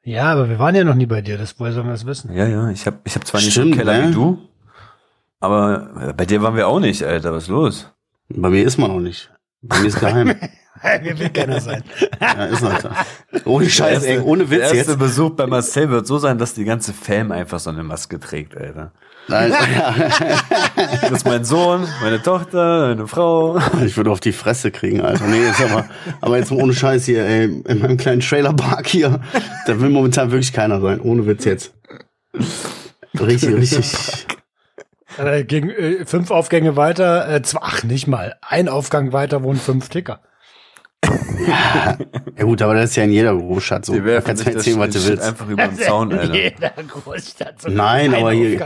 Ja, 0.05 0.25
aber 0.33 0.49
wir 0.49 0.59
waren 0.59 0.75
ja 0.75 0.85
noch 0.85 0.95
nie 0.95 1.07
bei 1.07 1.23
dir. 1.23 1.39
Das, 1.39 1.59
woher 1.59 1.73
sollen 1.73 1.87
wir 1.87 1.93
das 1.93 2.07
wissen? 2.07 2.33
Ja, 2.33 2.47
ja, 2.47 2.69
ich 2.71 2.87
habe, 2.87 2.99
ich 3.05 3.15
habe 3.15 3.25
zwar 3.25 3.41
nicht 3.41 3.55
so 3.55 3.63
Stimmt, 3.63 3.73
einen 3.73 3.79
Keller 3.79 4.03
ne? 4.03 4.09
wie 4.09 4.13
du, 4.15 4.39
aber 5.41 5.91
äh, 6.01 6.13
bei 6.13 6.27
dir 6.27 6.43
waren 6.43 6.55
wir 6.57 6.69
auch 6.69 6.79
nicht, 6.79 7.03
Alter. 7.03 7.33
Was 7.33 7.45
ist 7.45 7.49
los? 7.49 7.91
Bei 8.28 8.49
mir 8.50 8.64
ist 8.64 8.78
man 8.78 8.90
noch 8.90 9.00
nicht. 9.00 9.30
Bei 9.62 9.78
mir 9.80 9.88
ist 9.88 10.00
geheim. 10.00 10.35
Mir 11.02 11.18
will 11.18 11.30
keiner 11.30 11.59
sein. 11.59 11.83
Ja, 12.21 12.45
ist 12.45 12.62
Alter. 12.62 12.95
Ohne 13.47 13.68
Scheiß, 13.68 14.04
ey, 14.04 14.18
ohne 14.18 14.50
Witz 14.50 14.59
der 14.61 14.75
erste 14.75 14.92
jetzt. 14.92 14.99
Besuch 14.99 15.30
bei 15.30 15.47
Marcel 15.47 15.88
wird 15.88 16.06
so 16.06 16.18
sein, 16.18 16.37
dass 16.37 16.52
die 16.52 16.64
ganze 16.64 16.92
Fam 16.92 17.33
einfach 17.33 17.59
so 17.59 17.71
eine 17.71 17.83
Maske 17.83 18.21
trägt, 18.21 18.54
Alter. 18.54 18.92
Nein, 19.26 19.52
Das 21.00 21.11
ist 21.11 21.25
mein 21.26 21.45
Sohn, 21.45 21.88
meine 22.02 22.23
Tochter, 22.23 22.88
meine 22.88 23.09
Frau. 23.09 23.59
ich 23.85 23.97
würde 23.97 24.11
auf 24.11 24.21
die 24.21 24.33
Fresse 24.33 24.71
kriegen, 24.71 25.00
Alter. 25.00 25.26
Nee, 25.26 25.45
jetzt 25.47 25.62
aber, 25.62 25.87
aber 26.21 26.37
jetzt 26.37 26.50
mal 26.52 26.61
ohne 26.62 26.75
Scheiß 26.75 27.06
hier, 27.06 27.25
ey, 27.25 27.45
in 27.66 27.78
meinem 27.78 27.97
kleinen 27.97 28.21
Trailerpark 28.21 28.87
hier, 28.87 29.21
da 29.66 29.80
will 29.80 29.88
momentan 29.88 30.30
wirklich 30.30 30.52
keiner 30.52 30.80
sein. 30.83 31.00
Ohne 31.00 31.26
Witz 31.26 31.47
jetzt. 31.47 31.73
Richtig, 33.18 33.54
richtig. 33.56 34.26
Äh, 35.19 35.45
gegen, 35.45 35.71
äh, 35.71 36.05
fünf 36.07 36.31
Aufgänge 36.31 36.77
weiter, 36.77 37.29
äh, 37.33 37.43
zwei, 37.43 37.61
ach 37.63 37.85
nicht 37.85 38.07
mal, 38.07 38.37
ein 38.43 38.69
Aufgang 38.69 39.13
weiter 39.13 39.43
wohnen 39.43 39.59
fünf 39.59 39.89
Ticker. 39.89 40.21
Ja 42.37 42.45
gut, 42.45 42.61
aber 42.63 42.75
das 42.75 42.91
ist 42.91 42.97
ja 42.97 43.05
in 43.05 43.13
jeder 43.13 43.35
Großstadt 43.37 43.85
so. 43.85 43.93
Die 43.93 44.01
Du 44.01 44.05
werfen 44.07 44.27
kannst 44.27 44.43
sich 44.45 44.53
mir 44.53 44.59
erzählen, 44.59 44.79
was 44.81 44.91
du 44.91 45.09
willst. 45.09 45.23
einfach 45.23 45.49
über 45.49 45.67
den 45.69 45.79
Zaun, 45.79 46.11
In 46.11 46.19
Alter. 46.19 46.35
jeder 46.35 46.71
Großstadt. 46.71 47.63
So 47.63 47.69
Nein, 47.69 48.15
ein 48.15 48.21
aber 48.21 48.33
hier-. 48.33 48.61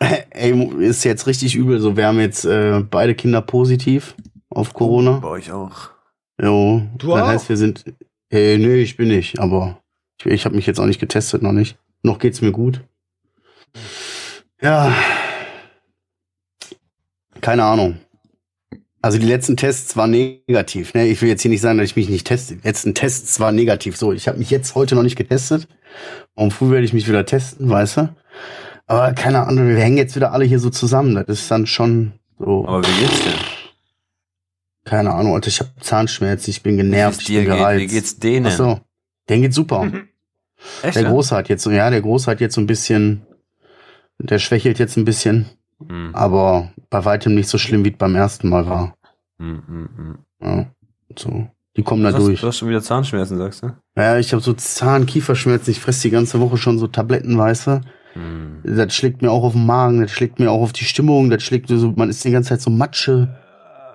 Ey, 0.30 0.52
ist 0.80 1.04
jetzt 1.04 1.26
richtig 1.26 1.54
übel. 1.54 1.80
So, 1.80 1.96
wir 1.96 2.06
haben 2.06 2.20
jetzt 2.20 2.44
äh, 2.44 2.80
beide 2.88 3.14
Kinder 3.14 3.42
positiv 3.42 4.14
auf 4.48 4.72
Corona. 4.74 5.18
Bei 5.18 5.28
euch 5.28 5.52
auch. 5.52 5.90
Jo. 6.40 6.82
Du 6.96 7.08
das 7.08 7.22
auch? 7.22 7.26
heißt, 7.28 7.48
wir 7.48 7.56
sind. 7.56 7.84
Äh, 8.30 8.56
nee, 8.58 8.76
ich 8.76 8.96
bin 8.96 9.08
nicht, 9.08 9.38
aber 9.38 9.78
ich, 10.20 10.26
ich 10.26 10.44
habe 10.44 10.56
mich 10.56 10.66
jetzt 10.66 10.80
auch 10.80 10.86
nicht 10.86 11.00
getestet, 11.00 11.42
noch 11.42 11.52
nicht. 11.52 11.78
Noch 12.02 12.18
geht's 12.18 12.40
mir 12.40 12.52
gut. 12.52 12.82
Ja. 14.60 14.94
Keine 17.40 17.64
Ahnung. 17.64 17.98
Also 19.02 19.18
die 19.18 19.26
letzten 19.26 19.56
Tests 19.56 19.96
waren 19.96 20.10
negativ. 20.10 20.94
Ne? 20.94 21.06
Ich 21.06 21.22
will 21.22 21.28
jetzt 21.28 21.42
hier 21.42 21.50
nicht 21.50 21.60
sagen, 21.60 21.78
dass 21.78 21.86
ich 21.86 21.96
mich 21.96 22.08
nicht 22.08 22.26
teste. 22.26 22.56
Die 22.56 22.66
letzten 22.66 22.94
Tests 22.94 23.38
waren 23.38 23.54
negativ. 23.54 23.96
So, 23.96 24.12
ich 24.12 24.26
habe 24.26 24.38
mich 24.38 24.50
jetzt 24.50 24.74
heute 24.74 24.94
noch 24.96 25.02
nicht 25.04 25.16
getestet. 25.16 25.68
Und 26.34 26.52
früh 26.52 26.70
werde 26.70 26.84
ich 26.84 26.92
mich 26.92 27.06
wieder 27.08 27.24
testen, 27.24 27.68
weißt 27.70 27.98
du? 27.98 28.16
Aber 28.86 29.12
keine 29.12 29.46
Ahnung, 29.46 29.68
wir 29.68 29.76
hängen 29.76 29.96
jetzt 29.96 30.16
wieder 30.16 30.32
alle 30.32 30.44
hier 30.44 30.58
so 30.58 30.70
zusammen. 30.70 31.14
Das 31.14 31.40
ist 31.40 31.50
dann 31.50 31.66
schon 31.66 32.12
so, 32.38 32.66
Aber 32.66 32.82
wie 32.86 33.00
geht's 33.00 33.20
dir? 33.22 33.32
keine 34.84 35.12
Ahnung, 35.12 35.34
Alter, 35.34 35.48
ich 35.48 35.58
habe 35.60 35.70
Zahnschmerzen, 35.80 36.50
ich 36.50 36.62
bin 36.62 36.76
genervt, 36.76 37.18
Wie 37.18 37.22
ich 37.22 37.26
dir 37.26 37.40
bin 37.40 37.50
geht, 37.50 37.58
gereizt. 37.58 37.80
wie 37.82 37.86
geht's 37.86 38.18
denen? 38.18 38.46
Ach 38.46 38.52
so, 38.52 38.80
denen 39.28 39.42
geht's 39.42 39.56
super. 39.56 39.90
Echt? 40.82 40.94
Der 40.96 41.02
ja? 41.02 41.10
Große 41.10 41.34
hat 41.34 41.48
jetzt 41.48 41.62
so, 41.64 41.70
ja, 41.70 41.90
der 41.90 42.00
Große 42.02 42.30
hat 42.30 42.40
jetzt 42.40 42.54
so 42.54 42.60
ein 42.60 42.66
bisschen, 42.68 43.26
der 44.18 44.38
schwächelt 44.38 44.78
jetzt 44.78 44.96
ein 44.96 45.04
bisschen, 45.04 45.46
Hm, 45.86 46.10
aber 46.14 46.70
bei 46.90 47.04
weitem 47.04 47.34
nicht 47.34 47.48
so 47.48 47.58
schlimm, 47.58 47.84
wie 47.84 47.90
es 47.90 47.96
beim 47.98 48.14
ersten 48.14 48.48
Mal 48.48 48.66
war. 48.66 48.94
hm, 49.38 49.62
hm, 49.66 49.88
hm. 49.96 50.18
Ja, 50.42 50.66
so, 51.18 51.46
die 51.76 51.82
kommen 51.82 52.02
da 52.02 52.10
Du 52.10 52.16
hast, 52.18 52.24
durch. 52.26 52.40
du 52.40 52.46
hast 52.46 52.58
schon 52.58 52.68
wieder 52.68 52.82
Zahnschmerzen, 52.82 53.36
sagst 53.38 53.62
du? 53.62 53.72
Ja, 53.96 54.18
ich 54.18 54.32
habe 54.32 54.42
so 54.42 54.52
Zahn, 54.54 55.06
Kieferschmerzen, 55.06 55.70
ich 55.70 55.80
fress 55.80 56.00
die 56.00 56.10
ganze 56.10 56.40
Woche 56.40 56.56
schon 56.56 56.78
so 56.78 56.86
Tabletten, 56.86 57.36
weißt 57.36 57.66
du? 57.66 57.80
Hm. 58.14 58.60
Das 58.64 58.94
schlägt 58.94 59.20
mir 59.22 59.30
auch 59.30 59.44
auf 59.44 59.52
den 59.52 59.66
Magen, 59.66 60.00
das 60.02 60.10
schlägt 60.10 60.38
mir 60.38 60.50
auch 60.50 60.62
auf 60.62 60.72
die 60.72 60.84
Stimmung, 60.84 61.28
das 61.30 61.42
schlägt 61.42 61.68
so, 61.68 61.92
man 61.96 62.08
ist 62.08 62.24
die 62.24 62.30
ganze 62.30 62.50
Zeit 62.50 62.60
so 62.62 62.70
Matsche. 62.70 63.36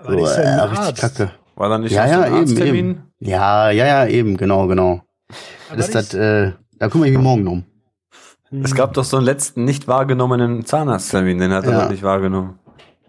War 0.03 0.15
nicht 0.15 0.27
so 0.27 0.41
ein 0.41 0.47
äh, 0.47 0.61
Arzt. 0.61 0.79
richtig 0.87 0.95
kacke. 1.01 1.31
War 1.55 1.69
da 1.69 1.77
nicht 1.79 1.91
Ja, 1.91 2.07
so 2.07 2.13
ja, 2.13 2.21
ein 2.21 2.31
eben, 2.31 2.39
Arzttermin? 2.41 2.75
eben. 2.75 3.03
Ja, 3.19 3.69
ja, 3.71 3.85
ja, 3.85 4.07
eben, 4.07 4.37
genau, 4.37 4.67
genau. 4.67 5.01
Aber 5.69 5.77
Das, 5.77 5.91
das, 5.91 6.13
äh, 6.13 6.51
da 6.77 6.89
kümmere 6.89 7.09
ich 7.09 7.15
mich 7.15 7.23
morgen 7.23 7.45
drum. 7.45 7.63
Es 8.63 8.75
gab 8.75 8.93
doch 8.93 9.03
so 9.05 9.17
einen 9.17 9.25
letzten 9.25 9.63
nicht 9.63 9.87
wahrgenommenen 9.87 10.65
Zahnarzttermin, 10.65 11.37
den 11.39 11.51
hat 11.51 11.65
er 11.65 11.71
Ja. 11.71 11.81
doch 11.83 11.91
nicht 11.91 12.03
wahrgenommen. 12.03 12.59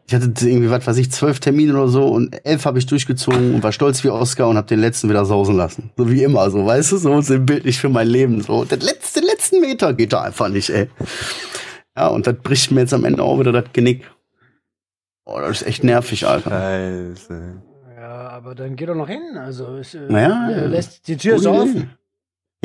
Ich 0.06 0.14
hatte 0.14 0.26
irgendwie, 0.48 0.70
was 0.70 0.86
weiß 0.86 0.96
ich, 0.98 1.10
zwölf 1.10 1.40
Termine 1.40 1.72
oder 1.74 1.88
so 1.88 2.06
und 2.08 2.34
elf 2.44 2.64
habe 2.66 2.78
ich 2.78 2.86
durchgezogen 2.86 3.54
und 3.54 3.62
war 3.62 3.72
stolz 3.72 4.04
wie 4.04 4.10
Oscar 4.10 4.48
und 4.48 4.56
habe 4.56 4.66
den 4.66 4.80
letzten 4.80 5.08
wieder 5.08 5.24
sausen 5.24 5.56
lassen. 5.56 5.90
So 5.96 6.10
wie 6.10 6.22
immer, 6.22 6.50
so, 6.50 6.66
weißt 6.66 6.92
du, 6.92 6.96
so 6.98 7.20
sinnbildlich 7.20 7.78
für 7.78 7.88
mein 7.88 8.08
Leben. 8.08 8.40
So, 8.42 8.64
der 8.64 8.78
letzte, 8.78 9.20
letzten 9.20 9.60
Meter 9.60 9.94
geht 9.94 10.12
da 10.12 10.22
einfach 10.22 10.48
nicht, 10.48 10.70
ey. 10.70 10.88
Ja, 11.96 12.08
und 12.08 12.26
das 12.26 12.34
bricht 12.36 12.70
mir 12.72 12.80
jetzt 12.80 12.94
am 12.94 13.04
Ende 13.04 13.22
auch 13.22 13.38
wieder 13.40 13.52
das 13.52 13.64
Genick. 13.72 14.10
Oh, 15.24 15.38
das 15.40 15.62
ist 15.62 15.66
echt 15.68 15.84
nervig, 15.84 16.26
Alter. 16.26 16.50
Scheiße. 16.50 17.62
Ja, 17.96 18.28
aber 18.30 18.54
dann 18.54 18.76
geh 18.76 18.86
doch 18.86 18.96
noch 18.96 19.08
hin. 19.08 19.22
Also, 19.38 19.76
es, 19.76 19.94
äh, 19.94 20.00
Naja, 20.08 20.50
äh, 20.50 20.66
lässt, 20.66 21.06
die 21.08 21.16
Tür 21.16 21.36
ist 21.36 21.44
Gute 21.44 21.54
offen. 21.56 21.90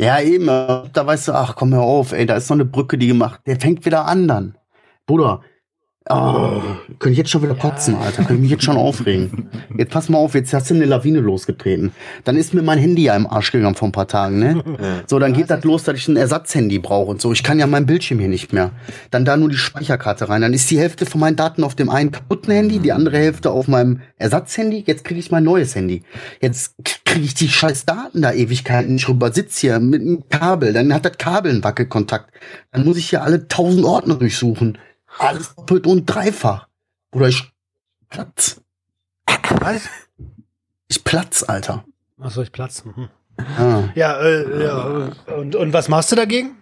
Ja, 0.00 0.20
eben, 0.20 0.46
da 0.46 1.06
weißt 1.06 1.28
du, 1.28 1.32
ach, 1.32 1.56
komm 1.56 1.74
hör 1.74 1.82
auf, 1.82 2.12
ey, 2.12 2.24
da 2.24 2.36
ist 2.36 2.48
noch 2.48 2.56
eine 2.56 2.64
Brücke, 2.64 2.98
die 2.98 3.08
gemacht, 3.08 3.40
der 3.46 3.58
fängt 3.58 3.84
wieder 3.84 4.04
an 4.06 4.28
dann. 4.28 4.56
Bruder, 5.06 5.40
oh, 6.10 6.62
könnte 6.98 7.10
ich 7.12 7.18
jetzt 7.18 7.30
schon 7.30 7.42
wieder 7.42 7.54
Ja. 7.54 7.60
kotzen, 7.60 7.96
Alter, 7.96 8.18
könnte 8.18 8.34
ich 8.34 8.40
mich 8.40 8.50
jetzt 8.50 8.64
schon 8.64 8.76
aufregen. 8.76 9.48
Jetzt 9.76 9.90
pass 9.92 10.08
mal 10.08 10.18
auf, 10.18 10.34
jetzt 10.34 10.52
hast 10.54 10.70
du 10.70 10.74
eine 10.74 10.84
Lawine 10.84 11.20
losgetreten. 11.20 11.92
Dann 12.24 12.36
ist 12.36 12.54
mir 12.54 12.62
mein 12.62 12.78
Handy 12.78 13.04
ja 13.04 13.16
im 13.16 13.26
Arsch 13.26 13.52
gegangen 13.52 13.74
vor 13.74 13.88
ein 13.88 13.92
paar 13.92 14.08
Tagen, 14.08 14.38
ne? 14.38 14.62
Ja. 14.66 15.02
So, 15.06 15.18
dann 15.18 15.32
geht 15.32 15.50
das 15.50 15.64
los, 15.64 15.84
dass 15.84 15.96
ich 15.96 16.08
ein 16.08 16.16
Ersatzhandy 16.16 16.78
brauche 16.78 17.10
und 17.10 17.20
so. 17.20 17.32
Ich 17.32 17.42
kann 17.42 17.58
ja 17.58 17.66
mein 17.66 17.86
Bildschirm 17.86 18.18
hier 18.18 18.28
nicht 18.28 18.52
mehr. 18.52 18.70
Dann 19.10 19.24
da 19.24 19.36
nur 19.36 19.48
die 19.48 19.56
Speicherkarte 19.56 20.28
rein. 20.28 20.42
Dann 20.42 20.52
ist 20.54 20.70
die 20.70 20.78
Hälfte 20.78 21.06
von 21.06 21.20
meinen 21.20 21.36
Daten 21.36 21.64
auf 21.64 21.74
dem 21.74 21.90
einen 21.90 22.10
kaputten 22.10 22.52
Handy, 22.52 22.78
die 22.78 22.92
andere 22.92 23.18
Hälfte 23.18 23.50
auf 23.50 23.68
meinem 23.68 24.00
Ersatzhandy. 24.16 24.84
Jetzt 24.86 25.04
kriege 25.04 25.20
ich 25.20 25.30
mein 25.30 25.44
neues 25.44 25.74
Handy. 25.74 26.02
Jetzt 26.40 26.74
kriege 27.04 27.24
ich 27.24 27.34
die 27.34 27.48
scheiß 27.48 27.84
Daten 27.86 28.22
da 28.22 28.32
Ewigkeiten 28.32 28.94
nicht 28.94 29.08
rüber. 29.08 29.32
Sitz 29.32 29.58
hier 29.58 29.78
mit 29.80 30.00
einem 30.02 30.28
Kabel. 30.28 30.72
Dann 30.72 30.92
hat 30.92 31.04
das 31.04 31.18
Kabel 31.18 31.52
einen 31.52 31.64
Wackelkontakt. 31.64 32.30
Dann 32.72 32.84
muss 32.84 32.96
ich 32.96 33.10
hier 33.10 33.22
alle 33.22 33.48
tausend 33.48 33.84
Ordner 33.84 34.14
durchsuchen. 34.16 34.78
Alles 35.18 35.54
doppelt 35.54 35.86
und 35.86 36.06
dreifach. 36.06 36.68
Oder 37.12 37.28
ich 37.28 37.50
platz. 38.08 38.60
Was? 39.60 39.88
Ich 40.88 41.04
platz, 41.04 41.42
Alter. 41.42 41.84
Achso, 42.20 42.42
ich 42.42 42.52
platz. 42.52 42.84
Mhm. 42.84 43.08
Ja. 43.58 43.88
Ja, 43.94 44.20
äh, 44.20 44.64
ja. 44.64 45.10
Und, 45.36 45.54
und 45.54 45.72
was 45.72 45.88
machst 45.88 46.10
du 46.12 46.16
dagegen? 46.16 46.56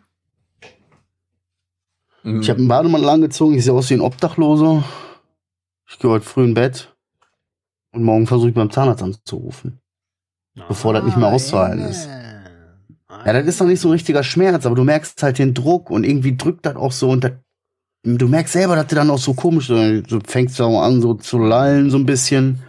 Ich 2.23 2.51
habe 2.51 2.59
einen 2.59 2.69
Bademantel 2.69 3.09
angezogen, 3.09 3.55
ich 3.55 3.65
sehe 3.65 3.73
aus 3.73 3.89
wie 3.89 3.95
ein 3.95 4.01
Obdachloser. 4.01 4.83
Ich 5.89 5.99
gehe 6.01 6.11
heute 6.11 6.25
früh 6.25 6.45
in 6.45 6.55
Bett. 6.55 6.93
Und 7.93 8.03
morgen 8.03 8.27
versuche 8.27 8.49
ich 8.49 8.55
beim 8.55 8.71
Zahnarzt 8.71 9.03
anzurufen. 9.03 9.81
Bevor 10.69 10.93
das 10.93 11.05
nicht 11.05 11.17
mehr 11.17 11.29
auszuhalten 11.29 11.85
ist. 11.85 12.09
Ja, 13.09 13.33
das 13.33 13.47
ist 13.47 13.61
noch 13.61 13.69
nicht 13.69 13.81
so 13.81 13.89
ein 13.89 13.93
richtiger 13.93 14.25
Schmerz, 14.25 14.67
aber 14.67 14.75
du 14.75 14.85
merkst 14.85 15.23
halt 15.23 15.39
den 15.39 15.55
Druck 15.55 15.91
und 15.91 16.05
irgendwie 16.05 16.37
drückt 16.37 16.67
das 16.67 16.77
auch 16.77 16.93
so 16.93 17.11
und 17.11 17.23
das, 17.23 17.33
du 18.07 18.29
merkst 18.29 18.53
selber, 18.53 18.77
dass 18.77 18.87
du 18.87 18.95
dann 18.95 19.11
auch 19.11 19.19
so 19.19 19.35
komisch, 19.35 19.67
du 19.69 20.03
fängst 20.27 20.61
auch 20.61 20.81
an 20.83 21.03
so 21.03 21.15
zu 21.15 21.39
lallen 21.39 21.91
so 21.91 21.99
ein 21.99 22.07
bisschen. 22.07 22.63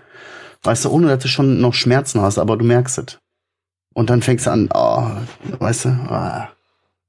Weißt 0.63 0.85
du, 0.85 0.89
ohne 0.89 1.07
dass 1.07 1.19
du 1.23 1.27
schon 1.27 1.61
noch 1.61 1.73
Schmerzen 1.73 2.21
hast, 2.21 2.39
aber 2.39 2.57
du 2.57 2.65
merkst 2.65 2.97
es. 2.97 3.19
Und 3.93 4.09
dann 4.09 4.21
fängst 4.21 4.47
du 4.47 4.51
an, 4.51 4.69
oh, 4.73 5.07
weißt 5.59 5.85
du, 5.85 5.89
ah. 5.89 6.49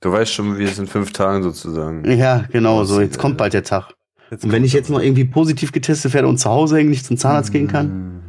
Du 0.01 0.13
weißt 0.13 0.33
schon, 0.33 0.59
wie 0.59 0.65
es 0.65 0.79
in 0.79 0.87
fünf 0.87 1.13
Tagen 1.13 1.43
sozusagen. 1.43 2.09
ja, 2.11 2.45
genau 2.53 2.85
so, 2.85 3.01
jetzt 3.01 3.19
kommt 3.19 3.37
bald 3.37 3.53
der 3.55 3.65
Tag. 3.65 3.95
Und 4.31 4.53
wenn 4.53 4.63
ich 4.65 4.75
jetzt 4.75 4.91
noch 4.91 5.01
irgendwie 5.01 5.25
positiv 5.25 5.73
getestet 5.73 6.13
werde 6.15 6.29
und 6.29 6.39
zu 6.39 6.51
Hause 6.51 6.85
nicht 6.85 7.05
zum 7.07 7.17
Zahnarzt 7.17 7.51
gehen 7.51 7.67
kann, 7.67 7.87
Hm. 7.89 8.21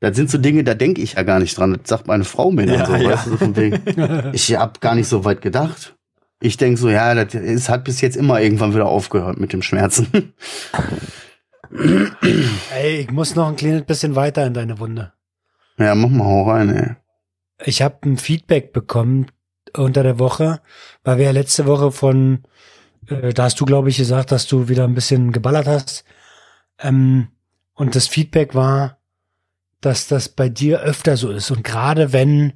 das 0.00 0.16
sind 0.16 0.30
so 0.30 0.36
Dinge, 0.38 0.64
da 0.64 0.74
denke 0.74 1.00
ich 1.00 1.14
ja 1.14 1.22
gar 1.22 1.38
nicht 1.38 1.56
dran. 1.56 1.72
Das 1.80 1.88
sagt 1.88 2.06
meine 2.08 2.24
Frau 2.24 2.50
mir 2.50 2.66
dann 2.66 2.78
Ja, 2.80 2.86
so, 2.86 2.94
ja. 2.96 3.10
weißt 3.10 3.26
du, 3.26 3.30
so 3.30 3.36
von 3.36 3.56
wegen. 3.56 3.80
Ich 4.32 4.54
hab 4.56 4.80
gar 4.80 4.94
nicht 4.96 5.08
so 5.08 5.24
weit 5.24 5.40
gedacht. 5.40 5.94
Ich 6.40 6.56
denke 6.56 6.78
so, 6.80 6.88
ja, 6.88 7.14
das 7.14 7.34
ist, 7.34 7.68
hat 7.68 7.84
bis 7.84 8.00
jetzt 8.00 8.16
immer 8.16 8.40
irgendwann 8.40 8.74
wieder 8.74 8.86
aufgehört 8.86 9.38
mit 9.38 9.52
dem 9.52 9.62
Schmerzen. 9.62 10.34
Ey, 12.74 13.00
ich 13.00 13.10
muss 13.10 13.34
noch 13.34 13.48
ein 13.48 13.56
kleines 13.56 13.84
bisschen 13.84 14.14
weiter 14.14 14.46
in 14.46 14.54
deine 14.54 14.78
Wunde. 14.78 15.12
ja, 15.78 15.94
mach 15.94 16.08
mal 16.08 16.24
hau 16.24 16.48
rein, 16.48 16.74
ey. 16.74 16.96
Ich 17.64 17.82
habe 17.82 18.08
ein 18.08 18.16
Feedback 18.16 18.72
bekommen 18.72 19.26
unter 19.76 20.02
der 20.02 20.18
Woche, 20.18 20.60
weil 21.02 21.18
wir 21.18 21.26
ja 21.26 21.30
letzte 21.32 21.66
Woche 21.66 21.92
von, 21.92 22.44
äh, 23.08 23.34
da 23.34 23.44
hast 23.44 23.60
du, 23.60 23.64
glaube 23.64 23.90
ich, 23.90 23.98
gesagt, 23.98 24.32
dass 24.32 24.46
du 24.46 24.68
wieder 24.68 24.84
ein 24.84 24.94
bisschen 24.94 25.32
geballert 25.32 25.66
hast. 25.66 26.04
Ähm, 26.78 27.28
und 27.74 27.96
das 27.96 28.06
Feedback 28.06 28.54
war, 28.54 28.98
dass 29.80 30.08
das 30.08 30.28
bei 30.28 30.48
dir 30.48 30.80
öfter 30.80 31.16
so 31.16 31.30
ist. 31.30 31.50
Und 31.50 31.64
gerade 31.64 32.12
wenn 32.12 32.54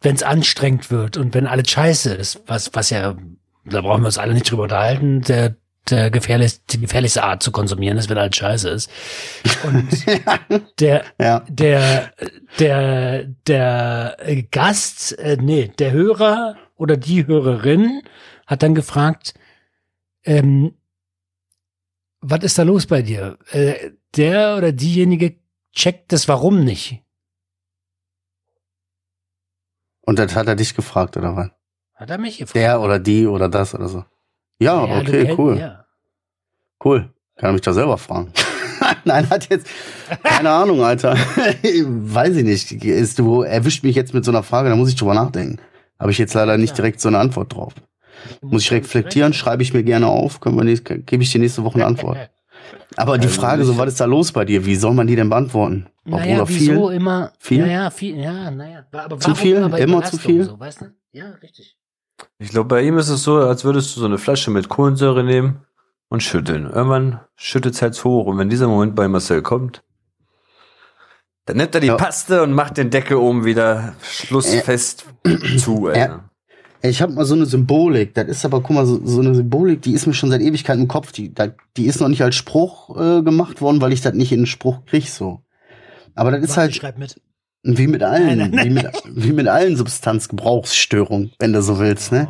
wenn 0.00 0.14
es 0.14 0.22
anstrengend 0.22 0.90
wird 0.90 1.16
und 1.16 1.34
wenn 1.34 1.46
alles 1.46 1.70
scheiße 1.70 2.14
ist, 2.14 2.42
was, 2.46 2.70
was 2.74 2.90
ja, 2.90 3.16
da 3.64 3.80
brauchen 3.82 4.02
wir 4.02 4.06
uns 4.06 4.18
alle 4.18 4.34
nicht 4.34 4.50
drüber 4.50 4.64
unterhalten, 4.64 5.20
der, 5.22 5.56
der 5.88 6.10
gefährlich, 6.10 6.64
die 6.66 6.80
gefährlichste 6.80 7.22
Art 7.22 7.42
zu 7.42 7.52
konsumieren 7.52 7.98
ist, 7.98 8.08
wenn 8.08 8.18
alles 8.18 8.36
scheiße 8.36 8.68
ist. 8.70 8.90
Und 9.64 9.88
der, 10.80 11.04
Ja, 11.20 11.44
der, 11.48 12.12
der, 12.58 13.24
der 13.46 14.16
Gast, 14.50 15.18
äh, 15.18 15.36
nee, 15.40 15.70
der 15.78 15.92
Hörer 15.92 16.56
oder 16.76 16.96
die 16.96 17.26
Hörerin 17.26 18.02
hat 18.46 18.62
dann 18.62 18.74
gefragt, 18.74 19.34
ähm, 20.24 20.74
was 22.20 22.42
ist 22.42 22.58
da 22.58 22.62
los 22.62 22.86
bei 22.86 23.02
dir? 23.02 23.38
Äh, 23.50 23.90
der 24.16 24.56
oder 24.56 24.72
diejenige 24.72 25.36
checkt 25.72 26.12
das 26.12 26.28
Warum 26.28 26.64
nicht. 26.64 27.02
Und 30.10 30.18
das 30.18 30.34
hat 30.34 30.46
er 30.48 30.56
dich 30.56 30.74
gefragt, 30.74 31.16
oder 31.16 31.36
was? 31.36 31.50
Hat 31.94 32.10
er 32.10 32.18
mich 32.18 32.38
gefragt. 32.38 32.56
Der 32.56 32.80
oder 32.80 32.98
die 32.98 33.26
oder 33.26 33.48
das 33.48 33.74
oder 33.74 33.88
so. 33.88 34.04
Ja, 34.58 34.84
Ja, 34.86 35.00
du 35.02 35.08
okay, 35.08 35.22
kenn- 35.24 35.38
cool. 35.38 35.56
Ja. 35.58 35.84
Cool. 36.84 37.10
Kann 37.36 37.50
er 37.50 37.52
mich 37.52 37.62
da 37.62 37.72
selber 37.72 37.96
fragen. 37.96 38.32
Nein, 39.04 39.28
hat 39.30 39.48
jetzt 39.50 39.66
keine 40.22 40.50
Ahnung, 40.50 40.82
Alter. 40.82 41.14
Weiß 41.62 42.34
ich 42.36 42.44
nicht. 42.44 42.72
Ist 42.84 43.18
du 43.18 43.42
erwischt 43.42 43.84
mich 43.84 43.94
jetzt 43.94 44.12
mit 44.14 44.24
so 44.24 44.30
einer 44.32 44.42
Frage, 44.42 44.68
da 44.68 44.76
muss 44.76 44.88
ich 44.88 44.96
drüber 44.96 45.14
nachdenken. 45.14 45.58
Habe 45.98 46.10
ich 46.10 46.18
jetzt 46.18 46.34
leider 46.34 46.56
nicht 46.58 46.70
Ja. 46.70 46.76
direkt 46.76 47.00
so 47.00 47.08
eine 47.08 47.18
Antwort 47.18 47.54
drauf. 47.54 47.74
Muss 48.42 48.62
ich 48.62 48.72
reflektieren, 48.72 49.32
schreibe 49.32 49.62
ich 49.62 49.72
mir 49.72 49.82
gerne 49.84 50.06
auf, 50.08 50.40
können 50.40 50.56
wir 50.56 50.64
nächst, 50.64 50.84
gebe 50.84 51.22
ich 51.22 51.30
dir 51.30 51.38
nächste 51.38 51.62
Woche 51.64 51.76
eine 51.76 51.86
Antwort. 51.86 52.18
Aber 53.00 53.16
die 53.18 53.28
Also 53.28 53.40
Frage, 53.40 53.64
so 53.64 53.78
was 53.78 53.88
ist 53.88 54.00
da 54.00 54.04
los 54.04 54.30
bei 54.32 54.44
dir? 54.44 54.66
Wie 54.66 54.76
soll 54.76 54.92
man 54.94 55.06
die 55.06 55.16
denn 55.16 55.30
beantworten? 55.30 55.86
Ob 56.04 56.12
Naja, 56.20 56.36
oder 56.36 56.48
wieso 56.48 56.88
viel? 56.88 56.96
immer? 56.96 57.32
Viel? 57.38 57.60
Ja, 57.60 57.66
ja, 57.66 57.90
viel, 57.90 58.16
ja, 58.18 58.50
naja. 58.50 58.84
Aber 58.92 59.18
Zu 59.18 59.34
viel? 59.34 59.68
bei 59.68 59.80
Immer 59.80 60.02
zu 60.04 60.18
viel? 60.18 60.44
So, 60.44 60.60
weißt 60.60 60.82
du? 60.82 60.86
Ja, 61.12 61.30
richtig. 61.42 61.76
Ich 62.38 62.50
glaube, 62.50 62.68
bei 62.68 62.82
ihm 62.82 62.98
ist 62.98 63.08
es 63.08 63.22
so, 63.22 63.38
als 63.38 63.64
würdest 63.64 63.96
du 63.96 64.00
so 64.00 64.06
eine 64.06 64.18
Flasche 64.18 64.50
mit 64.50 64.68
Kohlensäure 64.68 65.24
nehmen 65.24 65.60
und 66.08 66.22
schütteln. 66.22 66.66
Irgendwann 66.66 67.20
schüttelt 67.36 67.74
es 67.74 67.80
halt 67.82 68.02
hoch. 68.04 68.26
Und 68.26 68.36
wenn 68.36 68.50
dieser 68.50 68.68
Moment 68.68 68.94
bei 68.94 69.08
Marcel 69.08 69.40
kommt, 69.40 69.82
dann 71.46 71.56
nimmt 71.56 71.74
er 71.74 71.80
die 71.80 71.86
Ja. 71.86 71.96
Paste 71.96 72.42
und 72.42 72.52
macht 72.52 72.76
den 72.76 72.90
Deckel 72.90 73.16
oben 73.16 73.44
wieder 73.46 73.94
schlussfest 74.02 75.06
zu. 75.58 75.86
Alter. 75.86 75.98
Ja. 75.98 76.29
Ich 76.82 77.02
habe 77.02 77.12
mal 77.12 77.24
so 77.26 77.34
eine 77.34 77.44
Symbolik, 77.46 78.14
das 78.14 78.26
ist 78.28 78.44
aber, 78.44 78.60
guck 78.62 78.70
mal, 78.70 78.86
so, 78.86 79.00
so 79.04 79.20
eine 79.20 79.34
Symbolik, 79.34 79.82
die 79.82 79.92
ist 79.92 80.06
mir 80.06 80.14
schon 80.14 80.30
seit 80.30 80.40
Ewigkeiten 80.40 80.82
im 80.82 80.88
Kopf, 80.88 81.12
die, 81.12 81.32
die 81.76 81.86
ist 81.86 82.00
noch 82.00 82.08
nicht 82.08 82.22
als 82.22 82.36
Spruch 82.36 82.96
äh, 82.98 83.22
gemacht 83.22 83.60
worden, 83.60 83.80
weil 83.82 83.92
ich 83.92 84.00
das 84.00 84.14
nicht 84.14 84.32
in 84.32 84.40
den 84.40 84.46
Spruch 84.46 84.84
krieg, 84.86 85.08
so. 85.08 85.42
Aber 86.14 86.30
das 86.30 86.42
ist 86.42 86.56
halt 86.56 86.74
schreib 86.74 86.98
mit. 86.98 87.20
wie 87.62 87.86
mit 87.86 88.02
allen, 88.02 88.38
Nein, 88.38 88.50
nein, 88.54 88.64
Wie, 88.64 88.70
mit, 88.70 88.86
wie 89.10 89.32
mit 89.32 89.46
allen 89.48 89.76
Substanzgebrauchsstörungen, 89.76 91.32
wenn 91.38 91.52
du 91.52 91.62
so 91.62 91.78
willst, 91.78 92.12
ne? 92.12 92.28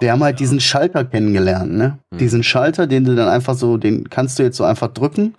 Wir 0.00 0.10
haben 0.10 0.24
halt 0.24 0.40
diesen 0.40 0.58
Schalter 0.60 1.04
kennengelernt, 1.04 1.72
ne? 1.72 1.98
Hm. 2.10 2.18
Diesen 2.18 2.42
Schalter, 2.42 2.86
den 2.88 3.04
du 3.04 3.14
dann 3.14 3.28
einfach 3.28 3.54
so, 3.54 3.76
den 3.76 4.10
kannst 4.10 4.38
du 4.38 4.42
jetzt 4.42 4.56
so 4.56 4.64
einfach 4.64 4.88
drücken 4.92 5.34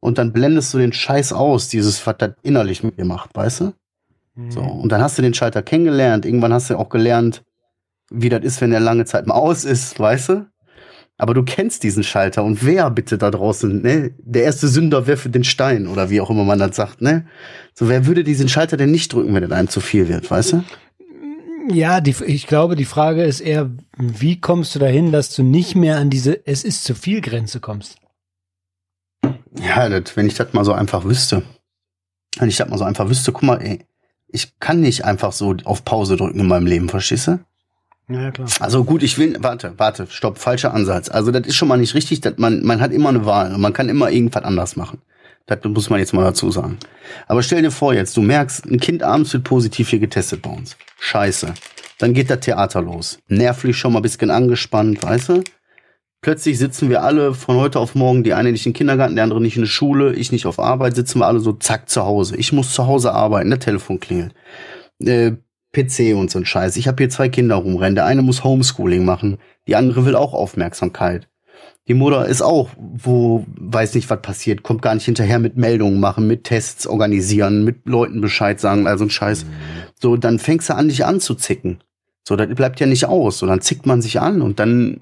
und 0.00 0.18
dann 0.18 0.32
blendest 0.32 0.72
du 0.72 0.78
den 0.78 0.92
Scheiß 0.92 1.32
aus, 1.32 1.68
dieses, 1.68 2.06
was 2.06 2.16
das 2.18 2.30
innerlich 2.42 2.84
mit 2.84 2.96
dir 2.96 3.04
macht, 3.04 3.34
weißt 3.34 3.60
du? 3.60 3.72
So, 4.50 4.62
Mhm. 4.62 4.68
und 4.82 4.92
dann 4.92 5.02
hast 5.02 5.18
du 5.18 5.22
den 5.22 5.34
Schalter 5.34 5.62
kennengelernt. 5.62 6.24
Irgendwann 6.24 6.52
hast 6.52 6.70
du 6.70 6.76
auch 6.78 6.88
gelernt, 6.90 7.42
wie 8.10 8.28
das 8.28 8.42
ist, 8.44 8.60
wenn 8.60 8.70
der 8.70 8.80
lange 8.80 9.04
Zeit 9.04 9.26
mal 9.26 9.34
aus 9.34 9.64
ist, 9.64 9.98
weißt 9.98 10.28
du? 10.30 10.46
Aber 11.20 11.34
du 11.34 11.42
kennst 11.42 11.82
diesen 11.82 12.04
Schalter 12.04 12.44
und 12.44 12.64
wer 12.64 12.90
bitte 12.90 13.18
da 13.18 13.30
draußen, 13.30 13.82
ne? 13.82 14.14
Der 14.18 14.44
erste 14.44 14.68
Sünder 14.68 15.08
werfe 15.08 15.28
den 15.28 15.42
Stein 15.42 15.88
oder 15.88 16.10
wie 16.10 16.20
auch 16.20 16.30
immer 16.30 16.44
man 16.44 16.60
das 16.60 16.76
sagt, 16.76 17.02
ne? 17.02 17.26
So, 17.74 17.88
wer 17.88 18.06
würde 18.06 18.22
diesen 18.22 18.48
Schalter 18.48 18.76
denn 18.76 18.92
nicht 18.92 19.12
drücken, 19.12 19.34
wenn 19.34 19.42
es 19.42 19.50
einem 19.50 19.68
zu 19.68 19.80
viel 19.80 20.08
wird, 20.08 20.30
weißt 20.30 20.52
du? 20.52 20.64
Ja, 21.70 22.00
die, 22.00 22.14
ich 22.24 22.46
glaube, 22.46 22.76
die 22.76 22.84
Frage 22.84 23.24
ist 23.24 23.40
eher, 23.40 23.70
wie 23.98 24.40
kommst 24.40 24.74
du 24.74 24.78
dahin, 24.78 25.10
dass 25.10 25.34
du 25.34 25.42
nicht 25.42 25.74
mehr 25.74 25.98
an 25.98 26.08
diese 26.08 26.46
Es 26.46 26.64
ist 26.64 26.84
zu 26.84 26.94
viel 26.94 27.20
Grenze 27.20 27.58
kommst? 27.60 27.98
Ja, 29.60 29.88
das, 29.88 30.16
wenn 30.16 30.26
ich 30.26 30.34
das 30.34 30.52
mal 30.52 30.64
so 30.64 30.72
einfach 30.72 31.04
wüsste. 31.04 31.42
Wenn 32.38 32.48
ich 32.48 32.56
das 32.56 32.68
mal 32.68 32.78
so 32.78 32.84
einfach 32.84 33.08
wüsste, 33.08 33.32
guck 33.32 33.42
mal, 33.42 33.60
ey, 33.60 33.84
ich 34.28 34.58
kann 34.60 34.80
nicht 34.80 35.04
einfach 35.04 35.32
so 35.32 35.56
auf 35.64 35.84
Pause 35.84 36.16
drücken 36.16 36.38
in 36.38 36.46
meinem 36.46 36.66
Leben, 36.66 36.88
verstehst 36.88 37.26
du? 37.26 37.40
Ja, 38.08 38.30
klar. 38.30 38.48
Also 38.60 38.84
gut, 38.84 39.02
ich 39.02 39.18
will, 39.18 39.36
warte, 39.40 39.74
warte, 39.76 40.06
stopp, 40.08 40.38
falscher 40.38 40.72
Ansatz. 40.72 41.10
Also 41.10 41.30
das 41.30 41.46
ist 41.46 41.56
schon 41.56 41.68
mal 41.68 41.76
nicht 41.76 41.94
richtig, 41.94 42.20
dass 42.20 42.38
man, 42.38 42.62
man 42.64 42.80
hat 42.80 42.92
immer 42.92 43.10
eine 43.10 43.26
Wahl 43.26 43.54
und 43.54 43.60
man 43.60 43.72
kann 43.72 43.88
immer 43.88 44.10
irgendwas 44.10 44.44
anders 44.44 44.76
machen. 44.76 45.02
Das 45.46 45.58
muss 45.64 45.88
man 45.88 45.98
jetzt 45.98 46.12
mal 46.12 46.24
dazu 46.24 46.50
sagen. 46.50 46.78
Aber 47.26 47.42
stell 47.42 47.62
dir 47.62 47.70
vor 47.70 47.94
jetzt, 47.94 48.16
du 48.16 48.22
merkst, 48.22 48.66
ein 48.66 48.80
Kind 48.80 49.02
abends 49.02 49.32
wird 49.32 49.44
positiv 49.44 49.88
hier 49.88 49.98
getestet 49.98 50.42
bei 50.42 50.50
uns. 50.50 50.76
Scheiße. 51.00 51.54
Dann 51.98 52.14
geht 52.14 52.30
das 52.30 52.40
Theater 52.40 52.82
los. 52.82 53.18
Nervlich 53.28 53.76
schon 53.76 53.92
mal 53.92 54.00
bisschen 54.00 54.30
angespannt, 54.30 55.02
weißt 55.02 55.30
du? 55.30 55.44
Plötzlich 56.20 56.58
sitzen 56.58 56.90
wir 56.90 57.02
alle 57.02 57.32
von 57.32 57.56
heute 57.56 57.78
auf 57.78 57.94
morgen, 57.94 58.24
die 58.24 58.34
eine 58.34 58.52
nicht 58.52 58.66
den 58.66 58.72
Kindergarten, 58.72 59.14
der 59.14 59.24
andere 59.24 59.40
nicht 59.40 59.56
in 59.56 59.62
der 59.62 59.68
Schule, 59.68 60.14
ich 60.14 60.32
nicht 60.32 60.46
auf 60.46 60.58
Arbeit, 60.58 60.96
sitzen 60.96 61.20
wir 61.20 61.26
alle 61.26 61.40
so 61.40 61.52
zack 61.52 61.88
zu 61.88 62.04
Hause. 62.04 62.36
Ich 62.36 62.52
muss 62.52 62.74
zu 62.74 62.86
Hause 62.86 63.12
arbeiten, 63.12 63.50
der 63.50 63.60
Telefon 63.60 64.00
klingelt. 64.00 64.34
Äh, 65.00 65.32
PC 65.72 66.16
und 66.16 66.30
so 66.30 66.38
ein 66.38 66.46
Scheiß. 66.46 66.76
Ich 66.76 66.88
habe 66.88 67.02
hier 67.02 67.10
zwei 67.10 67.28
Kinder 67.28 67.56
rumrennen. 67.56 67.94
Der 67.94 68.06
eine 68.06 68.22
muss 68.22 68.44
Homeschooling 68.44 69.04
machen, 69.04 69.38
die 69.66 69.76
andere 69.76 70.04
will 70.04 70.16
auch 70.16 70.32
Aufmerksamkeit. 70.32 71.28
Die 71.88 71.94
Mutter 71.94 72.26
ist 72.26 72.42
auch, 72.42 72.68
wo 72.76 73.46
weiß 73.56 73.94
nicht, 73.94 74.10
was 74.10 74.20
passiert, 74.20 74.62
kommt 74.62 74.82
gar 74.82 74.94
nicht 74.94 75.06
hinterher 75.06 75.38
mit 75.38 75.56
Meldungen 75.56 76.00
machen, 76.00 76.26
mit 76.26 76.44
Tests 76.44 76.86
organisieren, 76.86 77.64
mit 77.64 77.86
Leuten 77.86 78.20
Bescheid 78.20 78.60
sagen, 78.60 78.86
also 78.86 79.04
ein 79.04 79.10
Scheiß. 79.10 79.46
So, 80.00 80.16
dann 80.16 80.38
fängst 80.38 80.68
du 80.68 80.74
an, 80.74 80.88
dich 80.88 81.06
anzuzicken. 81.06 81.80
So, 82.24 82.36
das 82.36 82.54
bleibt 82.54 82.78
ja 82.78 82.86
nicht 82.86 83.06
aus. 83.06 83.38
So, 83.38 83.46
dann 83.46 83.62
zickt 83.62 83.86
man 83.86 84.02
sich 84.02 84.20
an 84.20 84.42
und 84.42 84.60
dann, 84.60 85.00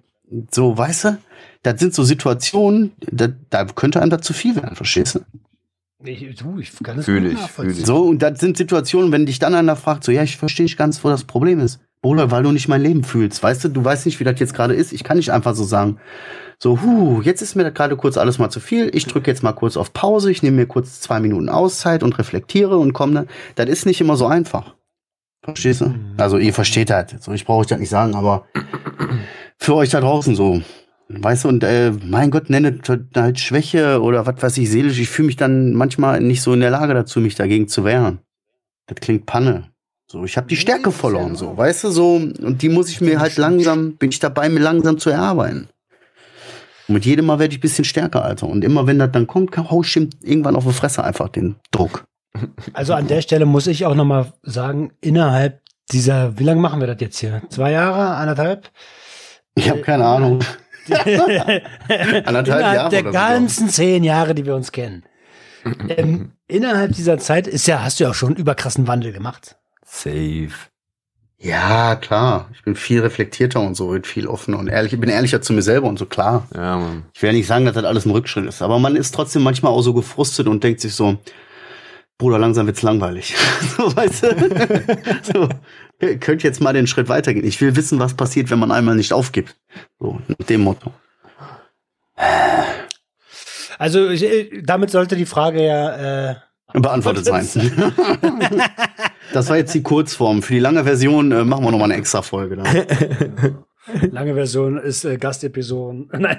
so, 0.52 0.78
weißt 0.78 1.04
du, 1.04 1.18
das 1.64 1.80
sind 1.80 1.92
so 1.92 2.04
Situationen, 2.04 2.92
da, 3.00 3.28
da 3.50 3.64
könnte 3.64 4.00
einem 4.00 4.10
das 4.10 4.20
zu 4.20 4.32
viel 4.32 4.54
werden, 4.54 4.76
verstehst 4.76 5.16
du? 5.16 5.20
Ich, 6.06 6.36
du, 6.36 6.58
ich 6.58 6.72
kann 6.82 6.96
das 6.96 7.04
Fühl 7.04 7.26
ich, 7.26 7.38
fühl 7.38 7.70
ich. 7.70 7.84
So, 7.84 8.02
und 8.04 8.20
das 8.22 8.38
sind 8.40 8.56
Situationen, 8.56 9.12
wenn 9.12 9.26
dich 9.26 9.38
dann 9.38 9.54
einer 9.54 9.76
fragt, 9.76 10.04
so, 10.04 10.12
ja, 10.12 10.22
ich 10.22 10.36
verstehe 10.36 10.64
nicht 10.64 10.76
ganz, 10.76 11.02
wo 11.04 11.08
das 11.08 11.24
Problem 11.24 11.60
ist. 11.60 11.80
Bruder, 12.02 12.30
weil 12.30 12.42
du 12.42 12.52
nicht 12.52 12.68
mein 12.68 12.82
Leben 12.82 13.02
fühlst. 13.02 13.42
Weißt 13.42 13.64
du, 13.64 13.68
du 13.68 13.84
weißt 13.84 14.06
nicht, 14.06 14.20
wie 14.20 14.24
das 14.24 14.38
jetzt 14.38 14.54
gerade 14.54 14.74
ist. 14.74 14.92
Ich 14.92 15.02
kann 15.02 15.16
nicht 15.16 15.32
einfach 15.32 15.54
so 15.54 15.64
sagen, 15.64 15.98
so, 16.58 16.80
huh, 16.80 17.20
jetzt 17.22 17.42
ist 17.42 17.54
mir 17.54 17.64
das 17.64 17.74
gerade 17.74 17.96
kurz 17.96 18.16
alles 18.16 18.38
mal 18.38 18.50
zu 18.50 18.60
viel. 18.60 18.90
Ich 18.94 19.06
drücke 19.06 19.30
jetzt 19.30 19.42
mal 19.42 19.52
kurz 19.52 19.76
auf 19.76 19.92
Pause, 19.92 20.30
ich 20.30 20.42
nehme 20.42 20.56
mir 20.56 20.66
kurz 20.66 21.00
zwei 21.00 21.20
Minuten 21.20 21.48
Auszeit 21.48 22.02
und 22.02 22.18
reflektiere 22.18 22.78
und 22.78 22.92
komme 22.92 23.14
dann. 23.14 23.28
Das 23.56 23.68
ist 23.68 23.86
nicht 23.86 24.00
immer 24.00 24.16
so 24.16 24.26
einfach. 24.26 24.74
Verstehst 25.42 25.80
du? 25.80 25.94
Also, 26.16 26.38
ihr 26.38 26.54
versteht 26.54 26.90
das. 26.90 27.14
So, 27.20 27.32
ich 27.32 27.44
brauche 27.44 27.60
euch 27.60 27.66
das 27.66 27.78
nicht 27.78 27.90
sagen, 27.90 28.14
aber 28.14 28.46
für 29.58 29.74
euch 29.74 29.90
da 29.90 30.00
draußen 30.00 30.34
so. 30.34 30.62
Weißt 31.08 31.44
du, 31.44 31.48
und 31.48 31.62
äh, 31.62 31.92
mein 32.04 32.30
Gott, 32.30 32.50
nenne 32.50 32.80
halt 33.14 33.38
Schwäche 33.38 34.00
oder 34.02 34.26
was 34.26 34.42
weiß 34.42 34.58
ich, 34.58 34.70
seelisch. 34.70 34.98
Ich 34.98 35.08
fühle 35.08 35.26
mich 35.26 35.36
dann 35.36 35.72
manchmal 35.72 36.20
nicht 36.20 36.42
so 36.42 36.52
in 36.52 36.60
der 36.60 36.70
Lage 36.70 36.94
dazu, 36.94 37.20
mich 37.20 37.36
dagegen 37.36 37.68
zu 37.68 37.84
wehren. 37.84 38.18
Das 38.86 38.98
klingt 39.00 39.26
Panne. 39.26 39.70
So, 40.08 40.24
ich 40.24 40.36
habe 40.36 40.46
die 40.46 40.56
Stärke 40.56 40.92
verloren, 40.92 41.34
so, 41.34 41.56
weißt 41.56 41.84
du, 41.84 41.90
so. 41.90 42.14
Und 42.14 42.62
die 42.62 42.68
muss 42.68 42.88
ich 42.90 43.00
mir 43.00 43.18
halt 43.18 43.36
langsam, 43.36 43.96
bin 43.96 44.10
ich 44.10 44.20
dabei, 44.20 44.48
mir 44.48 44.60
langsam 44.60 44.98
zu 44.98 45.10
erarbeiten. 45.10 45.68
Und 46.86 46.94
mit 46.94 47.04
jedem 47.04 47.26
Mal 47.26 47.40
werde 47.40 47.52
ich 47.52 47.58
ein 47.58 47.62
bisschen 47.62 47.84
stärker, 47.84 48.24
Alter. 48.24 48.46
Und 48.46 48.62
immer 48.62 48.86
wenn 48.86 49.00
das 49.00 49.10
dann 49.10 49.26
kommt, 49.26 49.56
hau 49.56 49.82
ich 49.82 49.96
irgendwann 49.96 50.54
auf 50.54 50.64
die 50.64 50.72
Fresse 50.72 51.02
einfach 51.02 51.28
den 51.28 51.56
Druck. 51.72 52.04
Also 52.72 52.94
an 52.94 53.08
der 53.08 53.22
Stelle 53.22 53.46
muss 53.46 53.66
ich 53.66 53.86
auch 53.86 53.94
noch 53.94 54.04
mal 54.04 54.32
sagen, 54.42 54.92
innerhalb 55.00 55.60
dieser, 55.90 56.38
wie 56.38 56.44
lange 56.44 56.60
machen 56.60 56.80
wir 56.80 56.86
das 56.86 57.00
jetzt 57.00 57.18
hier? 57.18 57.42
Zwei 57.48 57.72
Jahre, 57.72 58.16
anderthalb? 58.16 58.70
Ich 59.54 59.70
habe 59.70 59.80
keine 59.80 60.04
Ahnung. 60.04 60.40
innerhalb 61.88 62.46
Jahre 62.46 62.90
der 62.90 63.00
oder 63.00 63.12
so, 63.12 63.18
ganzen 63.18 63.68
zehn 63.68 64.04
Jahre, 64.04 64.34
die 64.34 64.46
wir 64.46 64.54
uns 64.54 64.72
kennen. 64.72 65.04
ähm, 65.88 66.32
innerhalb 66.46 66.92
dieser 66.92 67.18
Zeit 67.18 67.46
ist 67.46 67.66
ja, 67.66 67.82
hast 67.82 67.98
du 67.98 68.04
ja 68.04 68.10
auch 68.10 68.14
schon 68.14 68.36
überkrassen 68.36 68.86
Wandel 68.86 69.12
gemacht. 69.12 69.56
Safe. 69.84 70.50
Ja, 71.38 71.96
klar. 71.96 72.48
Ich 72.54 72.62
bin 72.62 72.76
viel 72.76 73.00
reflektierter 73.00 73.60
und 73.60 73.74
so, 73.74 73.88
und 73.88 74.06
viel 74.06 74.26
offener 74.26 74.58
und 74.58 74.68
ehrlich. 74.68 74.92
Ich 74.92 75.00
bin 75.00 75.10
ehrlicher 75.10 75.42
zu 75.42 75.52
mir 75.52 75.62
selber 75.62 75.88
und 75.88 75.98
so, 75.98 76.06
klar. 76.06 76.48
Ja, 76.54 76.78
Mann. 76.78 77.04
Ich 77.14 77.22
will 77.22 77.30
ja 77.30 77.36
nicht 77.36 77.46
sagen, 77.46 77.66
dass 77.66 77.74
das 77.74 77.84
alles 77.84 78.06
ein 78.06 78.10
Rückschritt 78.10 78.46
ist, 78.46 78.62
aber 78.62 78.78
man 78.78 78.96
ist 78.96 79.14
trotzdem 79.14 79.42
manchmal 79.42 79.72
auch 79.72 79.82
so 79.82 79.92
gefrustet 79.92 80.46
und 80.46 80.64
denkt 80.64 80.80
sich 80.80 80.94
so, 80.94 81.18
Bruder, 82.18 82.38
langsam 82.38 82.66
wird's 82.66 82.80
langweilig. 82.80 83.34
so, 83.76 83.94
weißt 83.94 84.22
du? 84.22 85.18
so, 85.22 85.48
könnt 85.98 86.42
jetzt 86.42 86.60
mal 86.60 86.72
den 86.72 86.86
Schritt 86.86 87.08
weitergehen. 87.08 87.46
Ich 87.46 87.60
will 87.60 87.76
wissen, 87.76 87.98
was 87.98 88.14
passiert, 88.14 88.50
wenn 88.50 88.58
man 88.58 88.70
einmal 88.70 88.96
nicht 88.96 89.12
aufgibt. 89.12 89.56
So, 89.98 90.20
mit 90.26 90.48
dem 90.50 90.62
Motto. 90.62 90.92
Also 93.78 94.08
ich, 94.08 94.22
äh, 94.22 94.62
damit 94.62 94.90
sollte 94.90 95.16
die 95.16 95.26
Frage 95.26 95.64
ja 95.64 96.30
äh, 96.30 96.34
Beantwortet 96.72 97.24
sein. 97.24 97.46
das 99.32 99.48
war 99.48 99.56
jetzt 99.56 99.74
die 99.74 99.82
Kurzform. 99.82 100.42
Für 100.42 100.54
die 100.54 100.58
lange 100.58 100.84
Version 100.84 101.32
äh, 101.32 101.44
machen 101.44 101.64
wir 101.64 101.70
nochmal 101.70 101.90
eine 101.90 102.00
extra 102.00 102.22
Folge. 102.22 102.56
Lange 104.10 104.34
Version 104.34 104.78
ist 104.78 105.04
äh, 105.04 105.16
Gastepisode. 105.16 106.06
Nein. 106.18 106.38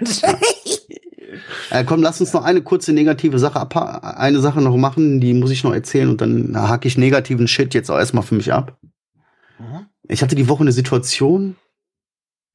Äh, 1.72 1.84
komm, 1.86 2.04
lass 2.04 2.20
uns 2.20 2.34
noch 2.34 2.44
eine 2.44 2.62
kurze 2.62 2.92
negative 2.92 3.40
Sache 3.40 3.60
ab 3.60 3.76
eine 4.04 4.40
Sache 4.40 4.62
noch 4.62 4.76
machen, 4.76 5.22
die 5.22 5.34
muss 5.34 5.52
ich 5.52 5.64
noch 5.64 5.74
erzählen 5.74 6.10
und 6.10 6.20
dann 6.20 6.58
hake 6.58 6.88
ich 6.88 6.98
negativen 6.98 7.48
Shit 7.48 7.74
jetzt 7.74 7.90
auch 7.90 7.98
erstmal 7.98 8.24
für 8.24 8.36
mich 8.36 8.52
ab. 8.52 8.78
Mhm. 9.60 9.88
Ich 10.08 10.22
hatte 10.22 10.36
die 10.36 10.48
Woche 10.48 10.62
eine 10.62 10.72
Situation, 10.72 11.56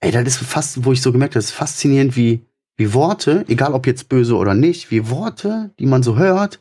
ey, 0.00 0.10
das 0.10 0.22
ist 0.22 0.38
fast, 0.38 0.84
wo 0.84 0.92
ich 0.92 1.02
so 1.02 1.12
gemerkt 1.12 1.34
habe, 1.34 1.40
das 1.40 1.50
ist 1.50 1.56
faszinierend, 1.56 2.16
wie, 2.16 2.46
wie 2.76 2.94
Worte, 2.94 3.44
egal 3.48 3.74
ob 3.74 3.86
jetzt 3.86 4.08
böse 4.08 4.36
oder 4.36 4.54
nicht, 4.54 4.90
wie 4.90 5.10
Worte, 5.10 5.72
die 5.78 5.86
man 5.86 6.02
so 6.02 6.16
hört, 6.16 6.60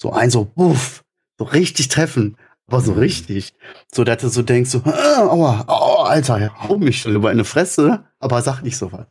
so 0.00 0.12
ein 0.12 0.30
so, 0.30 0.50
uff, 0.54 1.04
so 1.38 1.44
richtig 1.44 1.88
treffen, 1.88 2.36
aber 2.66 2.80
so 2.80 2.92
richtig. 2.92 3.54
So, 3.92 4.04
dass 4.04 4.20
du 4.22 4.28
so 4.28 4.42
denkst, 4.42 4.70
so, 4.70 4.82
äh, 4.84 5.16
aua, 5.18 5.64
oh, 5.68 6.02
Alter, 6.02 6.50
hau 6.62 6.78
mich 6.78 7.00
schon 7.00 7.14
über 7.14 7.30
eine 7.30 7.44
Fresse, 7.44 8.04
aber 8.18 8.42
sag 8.42 8.62
nicht 8.62 8.76
so 8.76 8.92
was. 8.92 9.06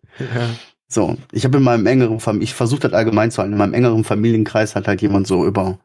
So, 0.88 1.18
ich 1.32 1.46
habe 1.46 1.58
in 1.58 1.64
meinem 1.64 1.88
engeren 1.88 2.20
Familien, 2.20 2.44
ich 2.44 2.54
versuche 2.54 2.82
das 2.82 2.94
allgemein 2.94 3.32
zu 3.32 3.40
halten, 3.40 3.54
in 3.54 3.58
meinem 3.58 3.74
engeren 3.74 4.04
Familienkreis 4.04 4.76
hat 4.76 4.88
halt 4.88 5.02
jemand 5.02 5.26
so 5.26 5.46
über 5.46 5.80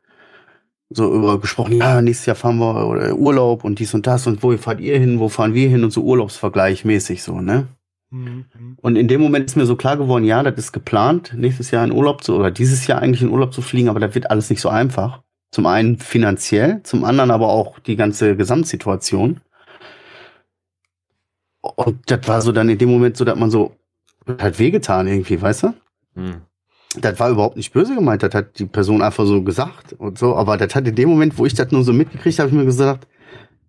so 0.91 1.15
über 1.15 1.41
gesprochen, 1.41 1.77
ja, 1.77 2.03
nächstes 2.03 2.27
Jahr 2.27 2.37
fahren 2.37 2.59
wir 2.59 2.87
oder 2.87 3.15
Urlaub 3.15 3.65
und 3.65 3.79
dies 3.79 3.95
und 3.95 4.07
das 4.07 4.27
und 4.27 4.43
wo 4.43 4.57
fahrt 4.57 4.81
ihr 4.81 4.99
hin, 4.99 5.21
wo 5.21 5.29
fahren 5.29 5.55
wir 5.55 5.69
hin 5.69 5.85
und 5.85 5.93
so 5.93 6.03
Urlaubsvergleich 6.03 6.85
mäßig 6.85 7.23
so, 7.23 7.41
ne? 7.41 7.69
Mhm. 8.11 8.77
Und 8.81 8.97
in 8.97 9.07
dem 9.07 9.21
Moment 9.21 9.47
ist 9.47 9.57
mir 9.57 9.67
so 9.67 9.77
klar 9.77 9.97
geworden, 9.97 10.25
ja, 10.25 10.43
das 10.43 10.57
ist 10.59 10.73
geplant, 10.73 11.33
nächstes 11.37 11.71
Jahr 11.71 11.85
in 11.85 11.93
Urlaub 11.93 12.25
zu, 12.25 12.35
oder 12.35 12.51
dieses 12.51 12.87
Jahr 12.89 13.01
eigentlich 13.01 13.23
in 13.23 13.31
Urlaub 13.31 13.55
zu 13.55 13.63
fliegen, 13.63 13.89
aber 13.89 14.01
das 14.01 14.17
wird 14.17 14.31
alles 14.31 14.51
nicht 14.51 14.61
so 14.61 14.69
einfach. 14.69 15.23
Zum 15.53 15.67
einen 15.67 15.99
finanziell, 15.99 16.83
zum 16.83 17.05
anderen 17.05 17.31
aber 17.31 17.49
auch 17.49 17.79
die 17.79 17.97
ganze 17.97 18.37
Gesamtsituation. 18.37 19.41
Und 21.61 22.11
das 22.11 22.27
war 22.27 22.41
so 22.41 22.53
dann 22.53 22.69
in 22.69 22.79
dem 22.79 22.91
Moment 22.91 23.17
so, 23.17 23.25
dass 23.25 23.39
man 23.39 23.51
so, 23.51 23.77
das 24.27 24.39
hat 24.39 24.59
wehgetan 24.59 25.07
irgendwie, 25.07 25.41
weißt 25.41 25.65
du? 25.65 25.75
Hm. 26.15 26.43
Das 26.99 27.21
war 27.21 27.31
überhaupt 27.31 27.57
nicht 27.57 27.73
böse 27.73 27.95
gemeint, 27.95 28.23
das 28.25 28.35
hat 28.35 28.59
die 28.59 28.67
Person 28.67 29.01
einfach 29.01 29.25
so 29.25 29.43
gesagt 29.43 29.93
und 29.93 30.19
so, 30.19 30.35
aber 30.37 30.57
das 30.57 30.75
hat 30.75 30.89
in 30.89 30.95
dem 30.97 31.09
Moment, 31.09 31.39
wo 31.39 31.47
ich 31.47 31.55
das 31.55 31.71
nur 31.71 31.85
so 31.85 31.93
mitgekriegt 31.93 32.39
habe, 32.41 32.49
ich 32.49 32.55
mir 32.55 32.65
gesagt, 32.65 33.07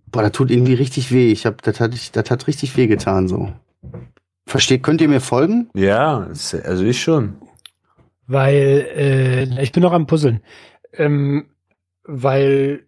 boah, 0.08 0.24
das 0.24 0.32
tut 0.32 0.50
irgendwie 0.50 0.74
richtig 0.74 1.12
weh. 1.12 1.32
Ich 1.32 1.46
hab, 1.46 1.62
das 1.62 1.80
hat, 1.80 1.94
ich, 1.94 2.12
das 2.12 2.32
hat 2.32 2.48
richtig 2.48 2.76
weh 2.78 2.88
getan, 2.88 3.28
so. 3.28 3.52
Versteht, 4.48 4.82
könnt 4.84 5.02
ihr 5.02 5.08
mir 5.08 5.22
folgen? 5.22 5.70
Ja, 5.76 6.24
ist- 6.26 6.56
also 6.56 6.84
ich 6.84 7.02
schon. 7.02 7.36
Weil, 8.28 8.88
äh, 8.96 9.62
ich 9.64 9.72
bin 9.72 9.84
noch 9.84 9.94
am 9.94 10.08
Puzzeln. 10.08 10.42
Ähm, 10.94 11.46
weil 12.04 12.84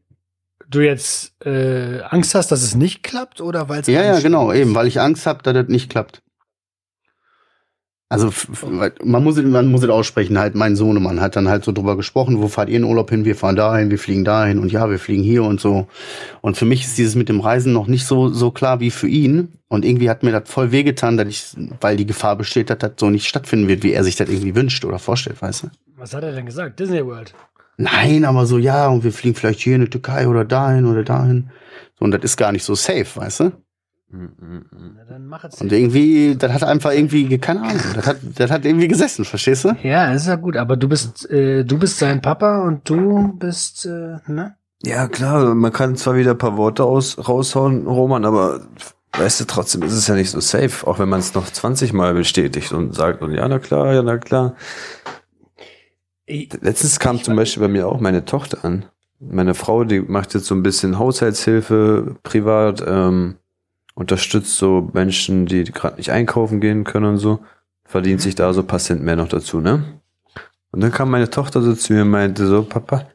du 0.69 0.81
jetzt 0.81 1.35
äh, 1.45 2.01
Angst 2.09 2.33
hast, 2.33 2.51
dass 2.51 2.63
es 2.63 2.75
nicht 2.75 3.03
klappt 3.03 3.39
oder 3.39 3.69
weil 3.69 3.81
es 3.81 3.87
Ja, 3.87 4.03
ja, 4.03 4.19
genau, 4.19 4.49
ist? 4.51 4.59
eben, 4.59 4.73
weil 4.73 4.87
ich 4.87 4.99
Angst 4.99 5.27
habe, 5.27 5.43
dass 5.43 5.53
das 5.53 5.67
nicht 5.67 5.89
klappt. 5.91 6.23
Also 8.13 8.31
man 9.03 9.23
muss, 9.23 9.37
es- 9.37 9.45
man 9.45 9.71
muss 9.71 9.83
es 9.83 9.89
aussprechen, 9.89 10.37
halt 10.37 10.55
mein 10.55 10.75
Sohnemann 10.75 11.19
hat 11.19 11.35
dann 11.35 11.49
halt 11.49 11.63
so 11.63 11.71
drüber 11.71 11.97
gesprochen, 11.97 12.39
wo 12.41 12.47
fahrt 12.47 12.69
ihr 12.69 12.77
in 12.77 12.83
Urlaub 12.83 13.09
hin, 13.09 13.25
wir 13.25 13.35
fahren 13.35 13.55
dahin, 13.55 13.89
wir 13.89 13.97
fliegen 13.99 14.23
dahin 14.23 14.59
und 14.59 14.71
ja, 14.71 14.89
wir 14.89 14.99
fliegen 14.99 15.23
hier 15.23 15.43
und 15.43 15.59
so. 15.59 15.87
Und 16.41 16.55
für 16.57 16.65
mich 16.65 16.83
ist 16.83 16.97
dieses 16.97 17.15
mit 17.15 17.27
dem 17.29 17.39
Reisen 17.39 17.73
noch 17.73 17.87
nicht 17.87 18.05
so, 18.05 18.29
so 18.29 18.51
klar 18.51 18.79
wie 18.79 18.91
für 18.91 19.07
ihn. 19.07 19.53
Und 19.67 19.83
irgendwie 19.83 20.09
hat 20.09 20.21
mir 20.21 20.31
das 20.31 20.47
voll 20.49 20.71
wehgetan, 20.71 21.17
dass 21.17 21.27
ich, 21.27 21.55
weil 21.81 21.97
die 21.97 22.05
Gefahr 22.05 22.35
besteht, 22.35 22.69
dass 22.69 22.77
das 22.77 22.91
so 22.97 23.09
nicht 23.09 23.27
stattfinden 23.27 23.67
wird, 23.67 23.81
wie 23.83 23.93
er 23.93 24.03
sich 24.03 24.15
das 24.15 24.29
irgendwie 24.29 24.53
wünscht 24.55 24.85
oder 24.85 24.99
vorstellt, 24.99 25.41
weißt 25.41 25.63
du? 25.63 25.67
Was 25.97 26.13
hat 26.13 26.23
er 26.23 26.31
denn 26.33 26.45
gesagt? 26.45 26.79
Disney 26.79 27.03
World. 27.05 27.33
Nein, 27.77 28.23
aber 28.25 28.45
so, 28.45 28.59
ja, 28.59 28.87
und 28.89 29.03
wir 29.03 29.11
fliegen 29.11 29.33
vielleicht 29.35 29.61
hier 29.61 29.75
in 29.75 29.81
die 29.81 29.89
Türkei 29.89 30.27
oder 30.27 30.45
dahin 30.45 30.85
oder 30.85 31.03
dahin. 31.03 31.49
So, 31.97 32.05
und 32.05 32.11
das 32.11 32.21
ist 32.23 32.37
gar 32.37 32.51
nicht 32.51 32.63
so 32.63 32.75
safe, 32.75 33.07
weißt 33.15 33.39
du? 33.39 33.51
Na, 34.15 35.05
dann 35.09 35.25
mach 35.25 35.43
es. 35.43 35.59
Und 35.59 35.71
irgendwie, 35.71 36.35
das 36.35 36.51
hat 36.51 36.63
einfach 36.63 36.91
irgendwie, 36.91 37.37
keine 37.39 37.61
Ahnung, 37.61 37.81
das 37.95 38.05
hat, 38.05 38.17
das 38.35 38.51
hat 38.51 38.63
irgendwie 38.63 38.87
gesessen, 38.87 39.25
verstehst 39.25 39.65
du? 39.65 39.75
Ja, 39.81 40.13
ist 40.13 40.27
ja 40.27 40.35
gut, 40.35 40.55
aber 40.55 40.77
du 40.77 40.87
bist, 40.87 41.29
äh, 41.31 41.63
du 41.63 41.79
bist 41.79 41.97
sein 41.97 42.21
Papa 42.21 42.61
und 42.61 42.87
du 42.87 43.33
bist, 43.39 43.85
äh, 43.85 44.17
ne? 44.27 44.55
Ja, 44.83 45.07
klar, 45.07 45.55
man 45.55 45.71
kann 45.71 45.95
zwar 45.95 46.15
wieder 46.15 46.31
ein 46.31 46.37
paar 46.37 46.57
Worte 46.57 46.83
aus, 46.83 47.17
raushauen, 47.27 47.87
Roman, 47.87 48.25
aber 48.25 48.67
weißt 49.13 49.41
du, 49.41 49.45
trotzdem 49.45 49.81
ist 49.81 49.93
es 49.93 50.07
ja 50.07 50.15
nicht 50.15 50.29
so 50.29 50.39
safe, 50.39 50.85
auch 50.85 50.99
wenn 50.99 51.09
man 51.09 51.19
es 51.19 51.33
noch 51.33 51.49
20 51.49 51.93
Mal 51.93 52.13
bestätigt 52.13 52.71
und 52.71 52.93
sagt, 52.93 53.21
und 53.21 53.33
ja, 53.33 53.47
na 53.47 53.59
klar, 53.59 53.93
ja, 53.93 54.03
na 54.03 54.17
klar. 54.17 54.55
Letztens 56.27 56.99
kam 56.99 57.21
zum 57.23 57.35
Beispiel 57.35 57.61
bei 57.61 57.69
mir 57.69 57.87
auch 57.87 57.99
meine 57.99 58.25
Tochter 58.25 58.63
an. 58.63 58.85
Meine 59.19 59.53
Frau, 59.53 59.85
die 59.85 60.01
macht 60.01 60.33
jetzt 60.33 60.45
so 60.45 60.55
ein 60.55 60.63
bisschen 60.63 60.99
Haushaltshilfe 60.99 62.17
privat, 62.23 62.83
ähm, 62.85 63.37
unterstützt 63.95 64.57
so 64.57 64.89
Menschen, 64.93 65.45
die 65.45 65.63
gerade 65.65 65.97
nicht 65.97 66.11
einkaufen 66.11 66.59
gehen 66.59 66.83
können 66.83 67.05
und 67.05 67.17
so, 67.17 67.39
verdient 67.85 68.21
sich 68.21 68.35
da 68.35 68.53
so 68.53 68.63
Cent 68.63 69.01
mehr 69.03 69.15
noch 69.15 69.27
dazu, 69.27 69.59
ne? 69.59 69.83
Und 70.71 70.81
dann 70.81 70.91
kam 70.91 71.11
meine 71.11 71.29
Tochter 71.29 71.61
so 71.61 71.73
zu 71.75 71.93
mir 71.93 72.01
und 72.01 72.09
meinte 72.09 72.47
so, 72.47 72.63
Papa, 72.63 73.05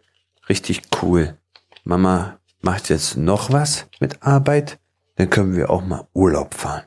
richtig 0.48 0.82
cool. 1.02 1.36
Mama 1.84 2.38
macht 2.60 2.88
jetzt 2.88 3.16
noch 3.16 3.52
was 3.52 3.86
mit 4.00 4.22
Arbeit, 4.22 4.78
dann 5.16 5.30
können 5.30 5.56
wir 5.56 5.70
auch 5.70 5.84
mal 5.84 6.06
Urlaub 6.14 6.54
fahren. 6.54 6.84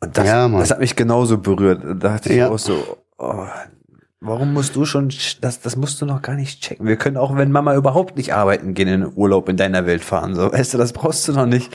Und 0.00 0.16
das, 0.16 0.26
Ja, 0.26 0.48
das 0.48 0.70
hat 0.70 0.80
mich 0.80 0.96
genauso 0.96 1.38
berührt. 1.38 1.82
Da 1.84 1.94
dachte 1.94 2.30
ich 2.30 2.36
Ja. 2.36 2.48
auch 2.48 2.58
so, 2.58 2.98
oh, 3.18 3.46
warum 4.26 4.52
musst 4.52 4.76
du 4.76 4.84
schon, 4.84 5.10
das, 5.40 5.60
das 5.60 5.76
musst 5.76 6.00
du 6.00 6.06
noch 6.06 6.22
gar 6.22 6.34
nicht 6.34 6.62
checken. 6.62 6.86
Wir 6.86 6.96
können 6.96 7.16
auch, 7.16 7.36
wenn 7.36 7.50
Mama 7.52 7.74
überhaupt 7.74 8.16
nicht 8.16 8.34
arbeiten 8.34 8.74
gehen, 8.74 8.88
in 8.88 9.12
Urlaub 9.14 9.48
in 9.48 9.56
deiner 9.56 9.86
Welt 9.86 10.02
fahren. 10.04 10.34
So, 10.34 10.52
weißt 10.52 10.74
du, 10.74 10.78
das 10.78 10.92
brauchst 10.92 11.26
du 11.28 11.32
noch 11.32 11.46
nicht 11.46 11.74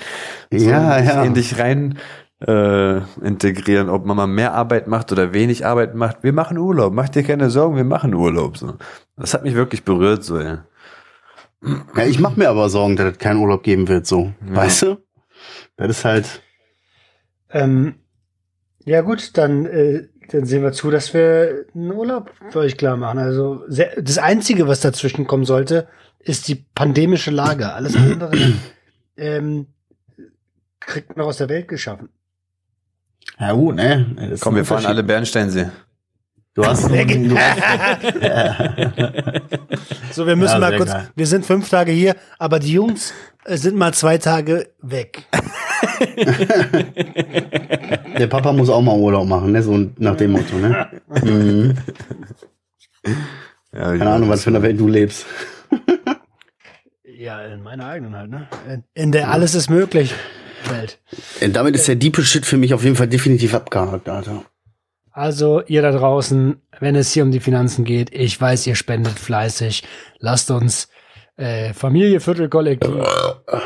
so 0.52 0.70
Ja, 0.70 0.98
in 0.98 1.04
dich- 1.06 1.14
ja. 1.14 1.24
in 1.24 1.34
dich 1.34 1.60
rein 1.60 1.98
äh, 2.48 2.98
integrieren, 3.24 3.88
ob 3.90 4.06
Mama 4.06 4.26
mehr 4.26 4.54
Arbeit 4.54 4.88
macht 4.88 5.12
oder 5.12 5.32
wenig 5.34 5.64
Arbeit 5.66 5.94
macht. 5.94 6.24
Wir 6.24 6.34
machen 6.34 6.58
Urlaub. 6.58 6.92
Mach 6.94 7.08
dir 7.10 7.22
keine 7.24 7.52
Sorgen, 7.52 7.76
wir 7.76 7.84
machen 7.84 8.16
Urlaub. 8.16 8.58
So. 8.58 8.78
Das 9.16 9.34
hat 9.36 9.44
mich 9.44 9.54
wirklich 9.54 9.84
berührt, 9.86 10.24
so, 10.24 10.40
ja. 10.40 10.66
Ja, 11.96 12.06
ich 12.06 12.20
mache 12.20 12.40
mir 12.40 12.50
aber 12.50 12.70
Sorgen, 12.70 12.96
dass 12.96 13.12
es 13.12 13.18
keinen 13.20 13.38
Urlaub 13.38 13.62
geben 13.62 13.88
wird, 13.88 14.08
so. 14.08 14.34
Ja. 14.50 14.56
Weißt 14.56 14.82
du? 14.82 14.98
Das 15.78 15.90
ist 15.90 16.04
halt, 16.06 16.42
Ähm, 17.52 17.96
ja 18.86 19.02
gut, 19.02 19.38
dann, 19.38 19.66
äh, 19.68 20.08
dann 20.32 20.46
sehen 20.46 20.63
wir 20.63 20.72
zu, 20.72 20.89
dass 20.91 21.13
wir 21.13 21.65
einen 21.76 21.91
Urlaub 21.91 22.32
für 22.50 22.60
euch 22.60 22.78
klar 22.78 22.98
machen. 22.98 23.20
Also 23.20 23.63
sehr, 23.67 24.02
das 24.02 24.17
Einzige, 24.17 24.67
was 24.67 24.80
dazwischen 24.80 25.28
kommen 25.28 25.46
sollte, 25.46 25.88
ist 26.20 26.48
die 26.48 26.56
pandemische 26.56 27.32
Lage. 27.32 27.74
Alles 27.74 27.96
andere 27.96 28.32
ähm, 29.17 29.67
kriegt 30.80 31.10
man 31.10 31.17
noch 31.20 31.28
aus 31.28 31.38
der 31.38 31.50
Welt 31.50 31.67
geschaffen. 31.67 32.10
ja 33.39 33.52
gut, 33.54 33.76
ne? 33.76 34.15
Das 34.30 34.39
Komm, 34.41 34.56
wir 34.56 34.65
fahren 34.65 34.86
alle 34.86 35.04
Bernsteinsee. 35.04 35.70
Du 36.54 36.65
hast, 36.65 36.84
du 36.84 36.94
So, 40.12 40.28
wir 40.28 40.36
müssen 40.36 40.54
Ja, 40.54 40.60
mal 40.60 40.76
kurz, 40.76 40.91
geil. 40.91 41.10
wir 41.15 41.28
sind 41.28 41.46
fünf 41.46 41.70
Tage 41.70 41.94
hier, 41.94 42.17
aber 42.39 42.60
die 42.60 42.74
Jungs 42.74 43.13
äh, 43.46 43.56
sind 43.56 43.78
mal 43.78 43.94
zwei 43.94 44.17
Tage 44.17 44.70
weg. 44.82 45.24
Der 48.17 48.28
Papa 48.28 48.52
muss 48.54 48.70
auch 48.70 48.82
mal 48.82 48.98
Urlaub 48.98 49.28
machen, 49.28 49.52
ne? 49.52 49.63
So 49.63 49.89
nach 49.98 50.15
dem 50.17 50.32
Motto, 50.32 50.56
ne? 50.58 50.88
Mhm. 51.24 51.78
Ja, 53.74 53.98
Keine 53.98 54.10
Ahnung, 54.12 54.30
was 54.30 54.44
für 54.44 54.50
eine 54.50 54.62
Welt 54.62 54.80
du 54.80 54.88
lebst. 54.88 55.26
Ja, 57.06 57.41
in 57.46 57.63
meiner 57.63 57.86
eigenen 57.86 58.15
halt, 58.15 58.30
ne? 58.30 58.48
In- 58.67 58.84
In 58.94 59.12
der 59.12 59.30
alles 59.32 59.56
ist 59.56 59.70
möglich 59.70 60.13
Welt. 60.70 61.00
Äh, 61.39 61.50
Damit 61.50 61.76
ist 61.76 61.88
der 61.88 61.96
diepe 61.96 62.24
Shit 62.24 62.46
für 62.46 62.58
mich 62.58 62.74
auf 62.74 62.84
jeden 62.84 62.96
Fall 62.96 63.08
definitiv 63.08 63.54
abgehakt, 63.56 64.10
Alter. 64.10 64.44
Also, 65.12 65.62
ihr 65.67 65.82
da 65.82 65.91
draußen, 65.91 66.62
wenn 66.80 66.96
es 66.96 67.12
hier 67.12 67.24
um 67.24 67.32
die 67.32 67.39
Finanzen 67.39 67.84
geht, 67.84 68.13
ich 68.13 68.39
weiß, 68.39 68.65
ihr 68.67 68.76
spendet 68.76 69.20
fleißig. 69.20 69.84
Lasst 70.20 70.52
uns 70.52 70.88
äh, 71.38 71.74
Familie 71.74 72.20
Viertelkollektiv. 72.20 72.91
Oh, 72.91 73.58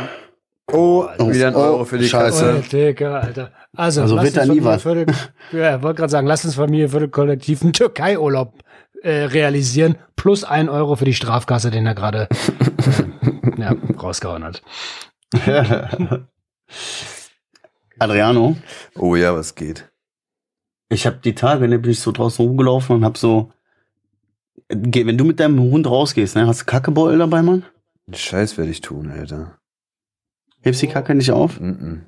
Oh, 0.71 1.07
wieder 1.19 1.47
ein 1.49 1.55
oh, 1.55 1.59
Euro 1.59 1.85
für 1.85 1.97
die 1.99 2.07
scheiße. 2.07 2.55
Oh, 2.57 2.69
Digga, 2.71 3.19
Alter. 3.19 3.51
Also, 3.75 4.01
Also 4.01 4.21
wird 4.21 4.35
da 4.35 4.41
uns 4.45 4.51
nie 4.51 4.63
was. 4.63 4.81
Viertel, 4.81 5.05
ja, 5.51 5.81
wollte 5.83 5.99
gerade 5.99 6.11
sagen, 6.11 6.27
lasst 6.27 6.45
uns 6.45 6.55
Familie 6.55 6.89
Viertelkollektiv 6.89 7.61
einen 7.61 7.73
Türkei-Urlaub 7.73 8.63
äh, 9.03 9.25
realisieren, 9.25 9.97
plus 10.15 10.43
ein 10.43 10.67
Euro 10.69 10.95
für 10.95 11.05
die 11.05 11.13
Strafkasse, 11.13 11.69
den 11.69 11.85
er 11.85 11.93
gerade 11.93 12.27
äh, 12.29 13.61
ja, 13.61 13.75
rausgehauen 14.01 14.43
hat. 14.43 14.63
Adriano, 17.99 18.55
Oh 18.95 19.15
ja, 19.15 19.33
was 19.35 19.55
geht? 19.55 19.89
ich 20.89 21.05
habe 21.07 21.17
die 21.23 21.35
Tage, 21.35 21.67
ne, 21.67 21.79
bin 21.79 21.91
ich 21.91 21.99
so 21.99 22.11
draußen 22.11 22.45
rumgelaufen 22.45 22.95
und 22.97 23.05
hab 23.05 23.17
so, 23.17 23.51
Geh- 24.69 25.05
wenn 25.05 25.17
du 25.17 25.25
mit 25.25 25.39
deinem 25.39 25.59
Hund 25.59 25.87
rausgehst, 25.87 26.35
ne, 26.35 26.47
hast 26.47 26.61
du 26.61 26.65
Kackebeutel 26.65 27.19
dabei, 27.19 27.41
Mann? 27.41 27.65
Scheiß 28.11 28.57
werde 28.57 28.71
ich 28.71 28.81
tun, 28.81 29.09
Alter. 29.11 29.57
Hebst 30.65 30.81
die 30.81 30.87
Kacke 30.87 31.15
nicht 31.15 31.31
auf? 31.31 31.59
Mm 31.59 32.07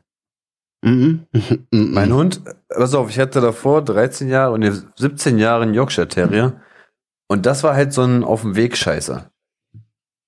Mhm. 0.84 1.26
Mhm. 1.72 1.94
Mein 1.94 2.14
Hund, 2.14 2.42
pass 2.70 2.94
auf, 2.94 3.10
ich 3.10 3.20
hatte 3.20 3.42
davor 3.42 3.84
13 3.84 4.30
Jahre 4.30 4.54
und 4.54 4.62
jetzt 4.62 4.86
17 4.98 5.38
Jahre 5.40 5.64
einen 5.64 5.74
Yorkshire 5.74 6.08
Terrier. 6.08 6.62
Und 7.28 7.46
das 7.46 7.64
war 7.64 7.76
halt 7.76 7.94
so 7.94 8.04
ein 8.04 8.24
auf 8.24 8.42
dem 8.42 8.56
Weg 8.56 8.78
Scheißer. 8.78 9.32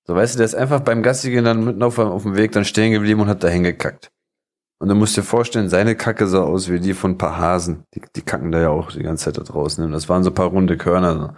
So, 0.05 0.15
weißt 0.15 0.33
du, 0.33 0.37
der 0.39 0.45
ist 0.45 0.55
einfach 0.55 0.81
beim 0.81 1.03
Gassigen 1.03 1.45
dann 1.45 1.63
mitten 1.63 1.83
auf, 1.83 1.99
auf 1.99 2.23
dem 2.23 2.35
Weg 2.35 2.51
dann 2.51 2.65
stehen 2.65 2.91
geblieben 2.91 3.21
und 3.21 3.27
hat 3.27 3.43
da 3.43 3.47
hingekackt. 3.47 4.11
Und 4.81 4.89
du 4.89 4.95
musst 4.95 5.15
dir 5.15 5.23
vorstellen, 5.23 5.69
seine 5.69 5.95
Kacke 5.95 6.27
sah 6.27 6.41
aus 6.41 6.69
wie 6.69 6.79
die 6.79 6.93
von 6.93 7.11
ein 7.11 7.17
paar 7.17 7.37
Hasen. 7.37 7.83
Die, 7.93 8.01
die 8.15 8.21
kacken 8.21 8.51
da 8.51 8.59
ja 8.59 8.69
auch 8.69 8.91
die 8.91 9.03
ganze 9.03 9.25
Zeit 9.25 9.37
da 9.37 9.43
draußen. 9.43 9.83
Und 9.83 9.91
das 9.91 10.09
waren 10.09 10.23
so 10.23 10.31
ein 10.31 10.35
paar 10.35 10.47
runde 10.47 10.77
Körner. 10.77 11.13
So. 11.13 11.29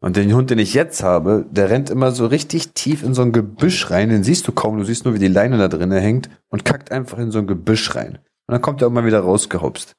Und 0.00 0.16
den 0.16 0.32
Hund, 0.32 0.50
den 0.50 0.58
ich 0.60 0.74
jetzt 0.74 1.02
habe, 1.02 1.44
der 1.50 1.70
rennt 1.70 1.90
immer 1.90 2.12
so 2.12 2.26
richtig 2.26 2.72
tief 2.72 3.02
in 3.02 3.14
so 3.14 3.22
ein 3.22 3.32
Gebüsch 3.32 3.90
rein. 3.90 4.10
Den 4.10 4.22
siehst 4.22 4.46
du 4.46 4.52
kaum, 4.52 4.78
du 4.78 4.84
siehst 4.84 5.04
nur, 5.04 5.14
wie 5.14 5.18
die 5.18 5.28
Leine 5.28 5.58
da 5.58 5.66
drinnen 5.66 6.00
hängt 6.00 6.30
und 6.48 6.64
kackt 6.64 6.92
einfach 6.92 7.18
in 7.18 7.32
so 7.32 7.40
ein 7.40 7.48
Gebüsch 7.48 7.94
rein. 7.96 8.18
Und 8.46 8.52
dann 8.52 8.62
kommt 8.62 8.80
er 8.80 8.86
immer 8.86 9.04
wieder 9.04 9.20
rausgehopst. 9.20 9.96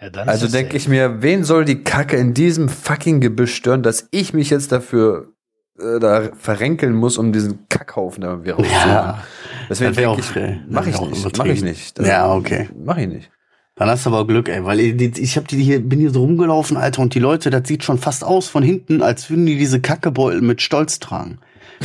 Ja, 0.00 0.08
dann 0.10 0.28
Also 0.28 0.48
denke 0.48 0.76
ich 0.76 0.88
mir, 0.88 1.22
wen 1.22 1.44
soll 1.44 1.66
die 1.66 1.84
Kacke 1.84 2.16
in 2.16 2.32
diesem 2.32 2.68
fucking 2.68 3.20
Gebüsch 3.20 3.54
stören, 3.54 3.82
dass 3.82 4.08
ich 4.10 4.32
mich 4.32 4.48
jetzt 4.48 4.72
dafür 4.72 5.34
äh, 5.78 6.00
da 6.00 6.30
verrenkeln 6.36 6.94
muss, 6.94 7.18
um 7.18 7.32
diesen 7.32 7.68
Kackhaufen 7.68 8.22
da 8.22 8.30
irgendwie 8.30 8.50
rauszuholen. 8.50 8.88
Ja, 8.88 9.24
Deswegen 9.68 9.92
denke 9.92 10.20
ich, 10.20 10.36
äh, 10.36 10.60
mach 10.68 10.86
ich 10.86 11.00
nicht, 11.00 11.38
mach 11.38 11.44
ich 11.44 11.62
nicht. 11.62 11.98
Das 11.98 12.06
Ja, 12.06 12.34
okay. 12.34 12.68
Mach 12.76 12.96
ich 12.96 13.08
nicht. 13.08 13.30
Dann 13.76 13.88
hast 13.88 14.06
du 14.06 14.10
aber 14.10 14.26
Glück, 14.26 14.48
ey, 14.48 14.64
weil 14.64 14.78
ich, 14.78 15.36
hab 15.36 15.48
die 15.48 15.62
hier, 15.62 15.80
bin 15.80 15.98
hier 15.98 16.10
so 16.10 16.20
rumgelaufen, 16.20 16.76
Alter, 16.76 17.02
und 17.02 17.14
die 17.14 17.18
Leute, 17.18 17.50
das 17.50 17.66
sieht 17.66 17.82
schon 17.82 17.98
fast 17.98 18.22
aus 18.22 18.48
von 18.48 18.62
hinten, 18.62 19.02
als 19.02 19.30
würden 19.30 19.46
die 19.46 19.56
diese 19.56 19.80
Kackebeutel 19.80 20.42
mit 20.42 20.62
Stolz 20.62 21.00
tragen. 21.00 21.38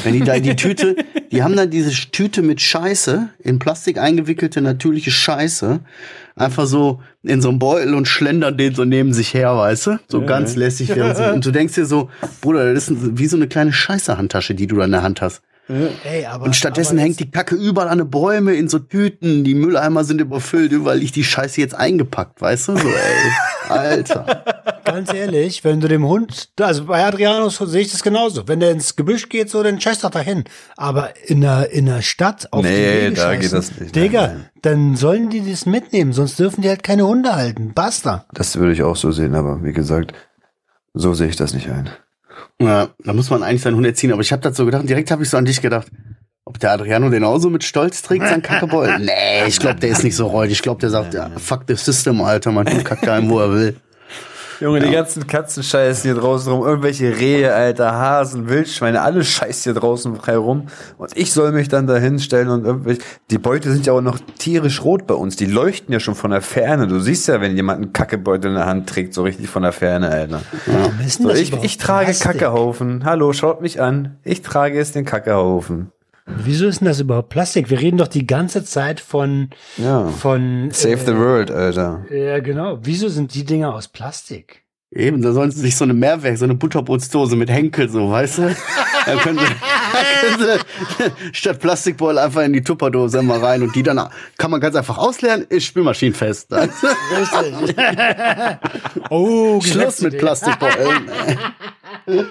Wenn 0.03 0.13
die 0.13 0.19
da 0.19 0.37
die 0.37 0.55
Tüte, 0.55 0.95
die 1.31 1.41
haben 1.41 1.55
da 1.55 1.65
diese 1.65 1.89
Tüte 2.11 2.43
mit 2.43 2.61
Scheiße, 2.61 3.29
in 3.39 3.57
Plastik 3.57 3.97
eingewickelte 3.97 4.61
natürliche 4.61 5.09
Scheiße, 5.09 5.79
einfach 6.35 6.67
so 6.67 7.01
in 7.23 7.41
so 7.41 7.49
einem 7.49 7.57
Beutel 7.57 7.95
und 7.95 8.07
schlendern 8.07 8.55
den 8.55 8.75
so 8.75 8.85
neben 8.85 9.11
sich 9.11 9.33
her, 9.33 9.57
weißt 9.57 9.87
du? 9.87 9.99
So 10.07 10.21
ganz 10.27 10.55
lässig. 10.55 10.89
Und 11.33 11.43
du 11.45 11.51
denkst 11.51 11.73
dir 11.73 11.85
so, 11.85 12.09
Bruder, 12.41 12.71
das 12.71 12.89
ist 12.89 13.17
wie 13.17 13.25
so 13.25 13.35
eine 13.35 13.47
kleine 13.47 13.73
Scheiße-Handtasche, 13.73 14.53
die 14.53 14.67
du 14.67 14.75
da 14.75 14.85
in 14.85 14.91
der 14.91 15.01
Hand 15.01 15.21
hast. 15.21 15.41
Ey, 15.69 16.25
aber, 16.25 16.45
Und 16.45 16.55
stattdessen 16.55 16.97
aber 16.97 17.03
hängt 17.03 17.19
die 17.19 17.29
Kacke 17.29 17.53
überall 17.55 17.89
an 17.89 17.99
den 17.99 18.09
Bäume 18.09 18.53
in 18.55 18.67
so 18.69 18.79
Tüten. 18.79 19.43
Die 19.43 19.53
Mülleimer 19.53 20.03
sind 20.03 20.19
überfüllt, 20.19 20.71
überall 20.71 20.97
liegt 20.97 21.15
die 21.15 21.23
Scheiße 21.23 21.61
jetzt 21.61 21.75
eingepackt, 21.75 22.41
weißt 22.41 22.69
du? 22.69 22.77
So, 22.77 22.87
ey. 22.87 23.31
Alter. 23.69 24.43
Ganz 24.83 25.13
ehrlich, 25.13 25.63
wenn 25.63 25.79
du 25.79 25.87
dem 25.87 26.07
Hund, 26.07 26.49
also 26.59 26.85
bei 26.85 27.05
Adrianus 27.05 27.57
sehe 27.57 27.81
ich 27.81 27.91
das 27.91 28.01
genauso. 28.01 28.47
Wenn 28.47 28.59
der 28.59 28.71
ins 28.71 28.95
Gebüsch 28.95 29.29
geht, 29.29 29.51
so, 29.51 29.61
dann 29.61 29.79
scheiß 29.79 29.99
doch 29.99 30.09
dahin. 30.09 30.45
Aber 30.75 31.11
in 31.27 31.41
der, 31.41 31.71
in 31.71 31.85
der 31.85 32.01
Stadt 32.01 32.51
auf 32.51 32.63
Nee, 32.63 32.69
die 33.01 33.05
Wege 33.05 33.15
da 33.15 33.21
scheißen, 33.21 33.41
geht 33.41 33.53
das 33.53 33.79
nicht. 33.79 33.95
Digga, 33.95 34.21
Nein, 34.27 34.35
nein. 34.37 34.49
dann 34.63 34.95
sollen 34.95 35.29
die 35.29 35.47
das 35.47 35.67
mitnehmen, 35.67 36.13
sonst 36.13 36.39
dürfen 36.39 36.61
die 36.61 36.69
halt 36.69 36.81
keine 36.81 37.05
Hunde 37.05 37.35
halten. 37.35 37.73
Basta. 37.75 38.25
Das 38.33 38.55
würde 38.55 38.73
ich 38.73 38.81
auch 38.81 38.95
so 38.95 39.11
sehen, 39.11 39.35
aber 39.35 39.63
wie 39.63 39.73
gesagt, 39.73 40.13
so 40.95 41.13
sehe 41.13 41.27
ich 41.27 41.35
das 41.35 41.53
nicht 41.53 41.69
ein. 41.69 41.89
Ja, 42.61 42.89
da 43.03 43.13
muss 43.13 43.29
man 43.29 43.43
eigentlich 43.43 43.61
seinen 43.61 43.75
Hund 43.75 43.85
erziehen. 43.85 44.11
Aber 44.11 44.21
ich 44.21 44.31
habe 44.31 44.41
das 44.41 44.57
so 44.57 44.65
gedacht, 44.65 44.87
direkt 44.87 45.11
habe 45.11 45.23
ich 45.23 45.29
so 45.29 45.37
an 45.37 45.45
dich 45.45 45.61
gedacht. 45.61 45.87
Ob 46.45 46.59
der 46.59 46.71
Adriano 46.71 47.09
den 47.09 47.23
auch 47.23 47.37
so 47.37 47.49
mit 47.49 47.63
Stolz 47.63 48.01
trägt, 48.01 48.27
sein 48.27 48.41
Kackebeutel? 48.41 48.99
Nee, 49.05 49.47
ich 49.47 49.59
glaube, 49.59 49.79
der 49.79 49.89
ist 49.89 50.03
nicht 50.03 50.15
so 50.15 50.27
räudig. 50.27 50.53
Ich 50.53 50.61
glaube, 50.61 50.81
der 50.81 50.89
sagt, 50.89 51.13
ja, 51.13 51.29
fuck 51.37 51.65
the 51.67 51.75
system, 51.75 52.21
Alter, 52.21 52.51
man 52.51 52.67
Hund 52.67 52.83
kackt 52.85 53.05
dahin, 53.05 53.29
wo 53.29 53.39
er 53.39 53.51
will. 53.53 53.75
Junge, 54.59 54.81
die 54.81 54.91
ganzen 54.91 55.25
Katzenscheißen 55.25 56.03
hier 56.03 56.19
draußen 56.19 56.51
rum, 56.51 56.65
irgendwelche 56.65 57.17
Rehe, 57.17 57.53
Alter, 57.53 57.93
Hasen, 57.93 58.49
Wildschweine, 58.49 59.01
alles 59.01 59.27
scheißt 59.27 59.63
hier 59.63 59.73
draußen 59.73 60.17
frei 60.17 60.35
rum. 60.35 60.67
Und 60.97 61.15
ich 61.15 61.31
soll 61.31 61.53
mich 61.53 61.69
dann 61.69 61.87
da 61.87 61.95
hinstellen 61.95 62.49
und 62.49 62.65
irgendwelche, 62.65 63.01
die 63.31 63.37
Beute 63.37 63.71
sind 63.71 63.85
ja 63.85 63.93
auch 63.93 64.01
noch 64.01 64.19
tierisch 64.37 64.83
rot 64.83 65.07
bei 65.07 65.13
uns, 65.13 65.37
die 65.37 65.45
leuchten 65.45 65.93
ja 65.93 65.99
schon 66.01 66.15
von 66.15 66.31
der 66.31 66.41
Ferne. 66.41 66.87
Du 66.87 66.99
siehst 66.99 67.27
ja, 67.29 67.39
wenn 67.39 67.55
jemand 67.55 67.81
einen 67.81 67.93
Kackebeutel 67.93 68.51
in 68.51 68.57
der 68.57 68.65
Hand 68.65 68.89
trägt, 68.89 69.13
so 69.13 69.23
richtig 69.23 69.49
von 69.49 69.63
der 69.63 69.71
Ferne, 69.71 70.09
Alter. 70.09 70.41
Denn 70.65 71.07
So, 71.07 71.29
ich, 71.29 71.53
ich 71.63 71.77
trage 71.77 72.07
Plastik? 72.07 72.31
Kackehaufen. 72.31 73.05
Hallo, 73.05 73.31
schaut 73.31 73.61
mich 73.61 73.81
an. 73.81 74.17
Ich 74.23 74.41
trage 74.41 74.75
jetzt 74.75 74.95
den 74.95 75.05
Kackehaufen. 75.05 75.91
Wieso 76.37 76.67
ist 76.67 76.79
denn 76.81 76.87
das 76.87 76.99
überhaupt 76.99 77.29
Plastik? 77.29 77.69
Wir 77.69 77.79
reden 77.79 77.97
doch 77.97 78.07
die 78.07 78.27
ganze 78.27 78.63
Zeit 78.63 78.99
von, 78.99 79.49
Ja. 79.77 80.07
von, 80.07 80.69
Save 80.71 80.97
the 81.05 81.15
world, 81.15 81.51
Alter. 81.51 82.05
äh, 82.09 82.27
ja, 82.27 82.39
genau. 82.39 82.79
Wieso 82.81 83.09
sind 83.09 83.33
die 83.33 83.43
Dinger 83.45 83.73
aus 83.73 83.87
Plastik? 83.87 84.63
Eben, 84.91 85.21
da 85.21 85.33
sollen 85.33 85.51
sie 85.51 85.61
sich 85.61 85.75
so 85.77 85.83
eine 85.83 85.93
Mehrwerk, 85.93 86.37
so 86.39 86.45
eine 86.45 86.55
Butterbrotsdose 86.55 87.35
mit 87.35 87.49
Henkel, 87.51 87.89
so, 87.89 88.09
weißt 88.09 88.37
du? 88.39 88.55
Da 89.05 89.15
können 89.17 89.37
sie, 89.37 89.45
da 89.45 90.37
können 90.97 91.11
sie 91.21 91.29
statt 91.35 91.59
Plastikbeutel 91.59 92.17
einfach 92.17 92.41
in 92.41 92.53
die 92.53 92.63
Tupperdose 92.63 93.21
mal 93.21 93.37
rein 93.39 93.61
und 93.61 93.75
die 93.75 93.83
dann 93.83 94.01
kann 94.39 94.49
man 94.49 94.59
ganz 94.59 94.75
einfach 94.75 94.97
ausleeren, 94.97 95.45
ist 95.49 95.65
spülmaschinenfest. 95.65 96.51
Richtig. 96.51 97.75
oh, 99.11 99.61
Schluss 99.61 100.01
mit. 100.01 100.17
Plastikbeuteln. 100.17 101.09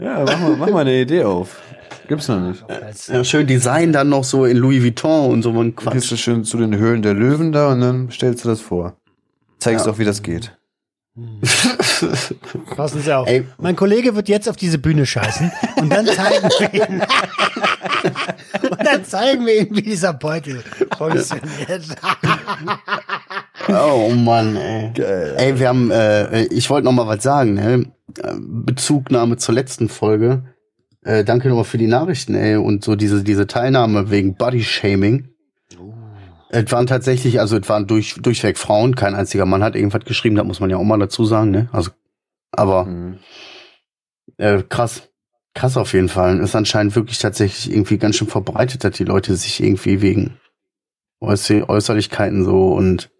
Ja, 0.00 0.22
mach 0.24 0.38
mal, 0.38 0.56
mach 0.56 0.68
mal 0.70 0.80
eine 0.82 1.00
Idee 1.00 1.24
auf. 1.24 1.60
Gibt's 2.08 2.26
noch 2.28 2.40
nicht. 2.40 2.64
Als- 2.68 3.06
Ja, 3.08 3.22
schön 3.22 3.46
Design 3.46 3.92
dann 3.92 4.08
noch 4.08 4.24
so 4.24 4.44
in 4.44 4.56
Louis 4.56 4.82
Vuitton 4.82 5.30
und 5.30 5.42
so 5.42 5.50
ein 5.50 5.54
Dann 5.54 5.66
gehst 5.74 5.82
Quatsch. 6.08 6.10
du 6.12 6.16
schön 6.16 6.44
zu 6.44 6.56
den 6.56 6.76
Höhlen 6.76 7.02
der 7.02 7.14
Löwen 7.14 7.52
da 7.52 7.68
und 7.72 7.80
dann 7.80 8.10
stellst 8.10 8.44
du 8.44 8.48
das 8.48 8.60
vor. 8.60 8.96
Zeigst 9.58 9.86
Ja. 9.86 9.92
auch, 9.92 9.98
wie 9.98 10.04
das 10.04 10.22
geht. 10.22 10.54
Passen 12.76 13.02
Sie 13.02 13.12
auf. 13.12 13.28
Ey. 13.28 13.44
Mein 13.58 13.74
Kollege 13.74 14.14
wird 14.14 14.28
jetzt 14.28 14.48
auf 14.48 14.56
diese 14.56 14.78
Bühne 14.78 15.04
scheißen 15.04 15.50
und 15.76 15.92
dann 15.92 16.06
zeigen 16.06 16.48
wir 16.58 16.74
ihn. 16.88 17.02
und 18.70 18.86
dann 18.86 19.04
zeigen 19.04 19.44
wir 19.44 19.60
ihm, 19.62 19.74
wie 19.76 19.82
dieser 19.82 20.12
Beutel 20.12 20.62
funktioniert. 20.96 21.84
Oh 23.68 24.10
Mann, 24.14 24.56
ey. 24.56 24.92
Geil. 24.94 25.34
Ey, 25.38 25.58
wir 25.58 25.68
haben, 25.68 25.90
äh, 25.90 26.44
ich 26.44 26.70
wollte 26.70 26.84
noch 26.84 26.92
mal 26.92 27.06
was 27.06 27.22
sagen, 27.22 27.54
ne? 27.54 27.86
Äh, 28.22 28.34
Bezugnahme 28.38 29.36
zur 29.38 29.54
letzten 29.56 29.88
Folge. 29.88 30.44
Äh, 31.08 31.24
danke 31.24 31.48
nochmal 31.48 31.64
für 31.64 31.78
die 31.78 31.86
Nachrichten, 31.86 32.34
ey, 32.34 32.56
und 32.56 32.84
so 32.84 32.94
diese, 32.94 33.24
diese 33.24 33.46
Teilnahme 33.46 34.10
wegen 34.10 34.34
Body 34.34 34.62
Shaming. 34.62 35.30
Es 36.50 36.70
waren 36.70 36.86
tatsächlich, 36.86 37.40
also 37.40 37.56
es 37.56 37.66
waren 37.70 37.86
durch, 37.86 38.16
durchweg 38.20 38.58
Frauen, 38.58 38.94
kein 38.94 39.14
einziger 39.14 39.46
Mann 39.46 39.62
hat 39.62 39.74
irgendwas 39.74 40.04
geschrieben, 40.04 40.36
das 40.36 40.46
muss 40.46 40.60
man 40.60 40.68
ja 40.68 40.76
auch 40.76 40.84
mal 40.84 40.98
dazu 40.98 41.24
sagen, 41.24 41.50
ne? 41.50 41.70
Also, 41.72 41.92
aber 42.52 42.84
Mhm. 42.84 43.18
äh, 44.36 44.62
krass. 44.68 45.08
Krass 45.54 45.78
auf 45.78 45.94
jeden 45.94 46.10
Fall. 46.10 46.40
Ist 46.40 46.54
anscheinend 46.54 46.94
wirklich 46.94 47.18
tatsächlich 47.18 47.72
irgendwie 47.72 47.96
ganz 47.96 48.16
schön 48.16 48.28
verbreitet, 48.28 48.84
dass 48.84 48.94
die 48.94 49.04
Leute 49.04 49.34
sich 49.34 49.62
irgendwie 49.62 50.02
wegen 50.02 50.36
Äußer 51.20 51.68
Äußerlichkeiten 51.70 52.44
so 52.44 52.74
und 52.74 53.10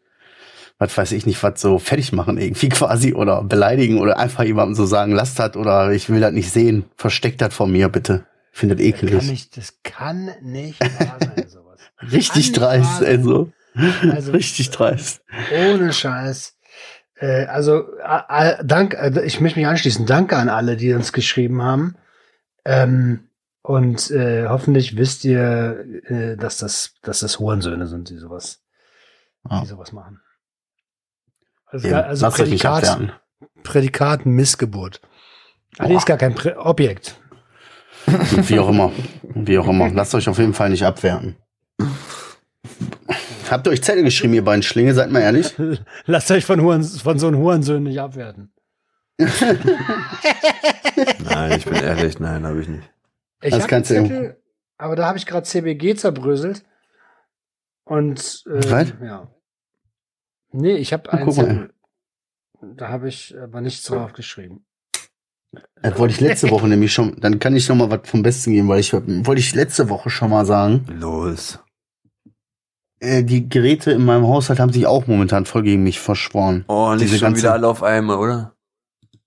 was 0.78 0.96
weiß 0.96 1.12
ich 1.12 1.26
nicht, 1.26 1.42
was 1.42 1.60
so 1.60 1.78
fertig 1.78 2.12
machen 2.12 2.38
irgendwie 2.38 2.68
quasi 2.70 3.14
oder 3.14 3.42
beleidigen 3.42 3.98
oder 4.00 4.18
einfach 4.18 4.44
jemandem 4.44 4.74
so 4.74 4.86
sagen, 4.86 5.12
lasst 5.12 5.38
das 5.38 5.56
oder 5.56 5.90
ich 5.92 6.08
will 6.08 6.20
das 6.20 6.32
nicht 6.32 6.50
sehen, 6.50 6.84
versteckt 6.96 7.40
das 7.40 7.52
von 7.54 7.70
mir 7.72 7.88
bitte. 7.88 8.26
Ich 8.52 8.58
finde 8.60 8.76
das 8.76 8.84
kann 8.84 8.88
ekelig. 9.08 9.30
nicht, 9.30 9.56
das 9.56 9.78
kann 9.82 10.30
nicht 10.42 10.80
wahr 10.80 11.18
sein, 11.20 11.48
sowas. 11.48 11.80
Richtig 12.12 12.52
dreist, 12.52 13.00
wahr 13.00 13.08
ey, 13.08 13.16
sein. 13.16 13.24
so. 13.24 13.52
Also, 14.10 14.32
Richtig 14.32 14.70
dreist. 14.70 15.20
Ohne 15.72 15.92
Scheiß. 15.92 16.56
Äh, 17.20 17.44
also, 17.46 17.84
a- 18.02 18.24
a- 18.28 18.62
dank, 18.64 18.94
äh, 18.94 19.22
ich 19.24 19.40
möchte 19.40 19.58
mich 19.60 19.68
anschließen. 19.68 20.04
Danke 20.06 20.36
an 20.36 20.48
alle, 20.48 20.76
die 20.76 20.92
uns 20.94 21.12
geschrieben 21.12 21.62
haben. 21.62 21.94
Ähm, 22.64 23.28
und 23.62 24.10
äh, 24.10 24.46
hoffentlich 24.48 24.96
wisst 24.96 25.24
ihr, 25.24 25.84
äh, 26.06 26.36
dass 26.36 26.58
das, 26.58 26.94
dass 27.02 27.20
das 27.20 27.38
Hurensöhne 27.38 27.86
sind, 27.86 28.08
die 28.10 28.16
sowas, 28.16 28.60
Ja. 29.48 29.60
die 29.60 29.66
sowas 29.66 29.92
machen. 29.92 30.20
Also, 31.70 31.88
Eben, 31.88 31.96
also 31.96 32.26
lasst 32.26 32.40
euch 32.40 32.50
nicht 32.50 32.62
Prädikat. 32.64 33.18
Prädikat 33.62 34.26
Missgeburt. 34.26 35.00
Ah, 35.78 35.86
Boah. 35.88 35.96
ist 35.96 36.06
gar 36.06 36.16
kein 36.16 36.34
Prä 36.34 36.54
Objekt. 36.56 37.20
Wie 38.06 38.58
auch 38.58 38.68
immer. 38.70 38.90
Wie 39.22 39.58
auch 39.58 39.68
immer. 39.68 39.90
Lasst 39.90 40.14
euch 40.14 40.28
auf 40.28 40.38
jeden 40.38 40.54
Fall 40.54 40.70
nicht 40.70 40.84
abwerten. 40.84 41.36
Habt 43.50 43.66
ihr 43.66 43.70
euch 43.70 43.82
Zettel 43.82 44.02
geschrieben, 44.04 44.34
ihr 44.34 44.44
beiden 44.44 44.62
Schlinge? 44.62 44.94
Seid 44.94 45.10
mal 45.10 45.20
ehrlich. 45.20 45.54
Lasst 46.06 46.30
euch 46.30 46.44
von, 46.44 46.60
Huren, 46.62 46.82
von 46.84 47.18
so 47.18 47.28
einem 47.28 47.38
Hurensöhnen 47.38 47.84
nicht 47.84 48.00
abwerten. 48.00 48.52
Nein, 51.24 51.52
ich 51.58 51.64
bin 51.64 51.74
ehrlich, 51.74 52.18
nein, 52.20 52.46
habe 52.46 52.60
ich 52.60 52.68
nicht. 52.68 52.88
Ich 53.42 53.50
Das 53.52 53.66
kannst 53.66 53.90
einen 53.90 54.04
du- 54.08 54.14
Zettel, 54.14 54.42
aber 54.78 54.96
da 54.96 55.06
habe 55.06 55.18
ich 55.18 55.26
gerade 55.26 55.44
CBG 55.44 55.94
zerbröselt. 55.96 56.64
Und 57.84 58.44
äh, 58.46 58.70
Was? 58.70 58.92
ja. 59.02 59.28
Nee, 60.52 60.76
ich 60.76 60.92
habe 60.92 61.12
einen 61.12 61.24
guck 61.26 61.36
mal. 61.36 61.44
Zettel. 61.46 61.70
Da 62.76 62.88
habe 62.88 63.08
ich 63.08 63.36
aber 63.40 63.60
nichts 63.60 63.84
drauf 63.84 64.12
geschrieben. 64.12 64.64
Das 65.80 65.98
wollte 65.98 66.14
ich 66.14 66.20
letzte 66.20 66.50
Woche 66.50 66.66
nämlich 66.68 66.92
schon, 66.92 67.20
dann 67.20 67.38
kann 67.38 67.54
ich 67.56 67.68
noch 67.68 67.76
mal 67.76 67.90
was 67.90 68.00
vom 68.08 68.22
Besten 68.22 68.52
geben, 68.52 68.68
weil 68.68 68.80
ich 68.80 68.92
wollte 68.92 69.38
ich 69.40 69.54
letzte 69.54 69.88
Woche 69.88 70.10
schon 70.10 70.30
mal 70.30 70.44
sagen, 70.44 70.84
Los. 70.90 71.60
äh, 73.00 73.22
die 73.22 73.48
Geräte 73.48 73.92
in 73.92 74.04
meinem 74.04 74.26
Haushalt 74.26 74.58
haben 74.60 74.72
sich 74.72 74.86
auch 74.86 75.06
momentan 75.06 75.46
voll 75.46 75.62
gegen 75.62 75.82
mich 75.84 76.00
verschworen. 76.00 76.64
Oh, 76.68 76.90
nicht 76.92 77.04
Diese 77.04 77.18
schon 77.18 77.26
ganze- 77.28 77.42
wieder 77.42 77.52
alle 77.52 77.68
auf 77.68 77.82
einmal, 77.82 78.18
oder? 78.18 78.54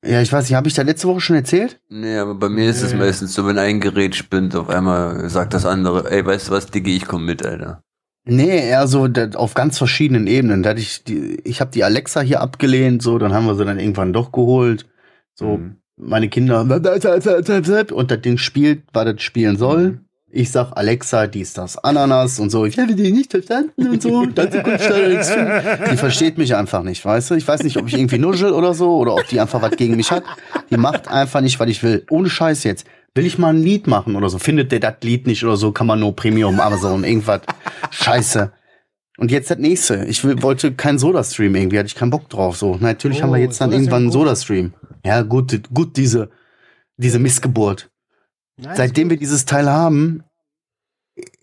Ja, 0.04 0.20
ich 0.22 0.34
weiß 0.34 0.50
nicht, 0.50 0.56
habe 0.58 0.68
ich 0.68 0.74
da 0.74 0.82
letzte 0.82 1.08
Woche 1.08 1.22
schon 1.22 1.36
erzählt? 1.36 1.80
Nee, 1.90 2.18
aber 2.18 2.34
bei 2.36 2.50
mir 2.50 2.70
ist 2.70 2.82
es 2.82 2.92
Nee. 2.92 2.98
meistens 3.00 3.34
so, 3.36 3.46
wenn 3.46 3.60
ein 3.60 3.80
Gerät 3.80 4.16
spinnt, 4.16 4.56
auf 4.56 4.68
einmal 4.70 5.30
sagt 5.30 5.54
das 5.54 5.66
andere, 5.66 6.10
ey, 6.12 6.26
weißt 6.26 6.48
du 6.48 6.52
was, 6.54 6.66
Diggi, 6.68 6.98
ich 6.98 7.06
komm 7.06 7.24
mit, 7.26 7.46
Alter. 7.46 7.84
Nee, 8.24 8.70
eher 8.70 8.88
so 8.88 9.08
auf 9.36 9.54
ganz 9.56 9.78
verschiedenen 9.78 10.28
Ebenen. 10.28 10.62
Da 10.64 10.72
hatte 10.72 10.80
ich 10.82 11.04
die, 11.04 11.40
ich 11.44 11.60
habe 11.60 11.72
die 11.72 11.84
Alexa 11.84 12.22
hier 12.22 12.42
abgelehnt, 12.42 13.02
so, 13.02 13.18
dann 13.18 13.34
haben 13.34 13.48
wir 13.48 13.56
sie 13.56 13.66
dann 13.66 13.80
irgendwann 13.80 14.14
doch 14.14 14.32
geholt. 14.32 14.86
So, 15.34 15.58
Mhm. 15.58 15.78
meine 15.98 16.30
Kinder 16.30 16.62
und 16.62 18.12
das 18.12 18.22
Ding 18.22 18.38
spielt, 18.38 18.84
was 18.94 19.06
das 19.06 19.22
spielen 19.22 19.58
soll. 19.58 20.02
Ich 20.34 20.50
sag 20.52 20.72
Alexa, 20.78 21.28
dies, 21.28 21.52
das, 21.54 21.78
Ananas 21.84 22.40
und 22.40 22.52
so. 22.52 22.66
Ich 22.66 22.80
habe 22.80 22.96
die 22.96 23.12
nicht 23.12 23.32
verstanden 23.32 23.90
und 23.90 24.02
so. 24.02 24.26
Dazu 24.28 24.60
kommt 24.60 24.80
nichts. 24.80 25.34
Die 25.92 25.98
versteht 25.98 26.38
mich 26.38 26.56
einfach 26.56 26.84
nicht, 26.84 27.04
weißt 27.04 27.32
du? 27.32 27.36
Ich 27.36 27.46
weiß 27.46 27.64
nicht, 27.64 27.76
ob 27.76 27.88
ich 27.88 27.96
irgendwie 27.96 28.18
nuschel 28.18 28.54
oder 28.54 28.74
so 28.74 28.96
oder 28.96 29.16
ob 29.16 29.28
die 29.28 29.42
einfach 29.42 29.62
was 29.62 29.72
gegen 29.76 29.98
mich 29.98 30.10
hat. 30.12 30.24
Die 30.70 30.78
macht 30.78 31.10
einfach 31.10 31.42
nicht, 31.42 31.60
was 31.60 31.70
ich 31.70 31.84
will. 31.84 32.06
Ohne 32.10 32.30
Scheiß 32.30 32.64
jetzt. 32.64 32.86
Will 33.14 33.26
ich 33.26 33.38
mal 33.38 33.50
ein 33.54 33.62
Lied 33.62 33.88
machen 33.88 34.16
oder 34.16 34.30
so? 34.30 34.40
Findet 34.40 34.72
der 34.72 34.80
das 34.80 34.96
Lied 35.02 35.28
nicht 35.28 35.44
oder 35.44 35.58
so? 35.58 35.72
Kann 35.72 35.88
man 35.88 36.00
nur 36.00 36.16
Premium, 36.16 36.60
Amazon, 36.60 37.04
irgendwas. 37.04 37.42
Scheiße. 37.90 38.54
Und 39.18 39.32
jetzt 39.32 39.52
das 39.52 39.58
nächste. 39.58 40.06
Ich 40.06 40.24
will, 40.24 40.42
wollte 40.42 40.74
keinen 40.74 40.98
Soda-Stream 40.98 41.54
irgendwie, 41.56 41.78
hatte 41.78 41.88
ich 41.88 41.96
keinen 41.96 42.10
Bock 42.10 42.30
drauf. 42.30 42.58
So, 42.58 42.78
natürlich 42.78 43.20
Oh, 43.20 43.24
haben 43.24 43.34
wir 43.34 43.40
jetzt 43.40 43.60
dann 43.60 43.72
irgendwann 43.72 44.04
einen. 44.04 44.12
Soda-Stream. 44.12 44.74
Ja, 45.06 45.22
gut, 45.24 45.62
gut, 45.74 45.98
diese, 45.98 46.30
diese 46.98 47.20
Missgeburt. 47.20 47.92
Nein, 48.58 48.76
Seitdem 48.78 49.10
wir 49.10 49.18
dieses 49.18 49.46
Teil 49.46 49.70
haben, 49.70 50.24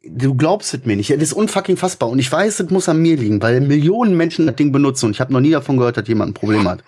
du 0.05 0.35
glaubst 0.35 0.75
es 0.75 0.85
mir 0.85 0.97
nicht. 0.97 1.11
Das 1.11 1.19
ist 1.19 1.33
unfucking 1.33 1.77
fassbar. 1.77 2.09
Und 2.09 2.19
ich 2.19 2.31
weiß, 2.31 2.61
es 2.61 2.71
muss 2.71 2.89
an 2.89 2.99
mir 2.99 3.17
liegen, 3.17 3.43
weil 3.43 3.61
Millionen 3.61 4.17
Menschen 4.17 4.47
das 4.47 4.57
Ding 4.57 4.73
benutzen 4.73 5.07
und 5.07 5.13
ich 5.13 5.21
habe 5.21 5.33
noch 5.33 5.41
nie 5.41 5.51
davon 5.51 5.77
gehört, 5.77 5.97
dass 5.97 6.09
jemand 6.09 6.31
ein 6.31 6.35
Problem 6.35 6.69
hat. 6.69 6.83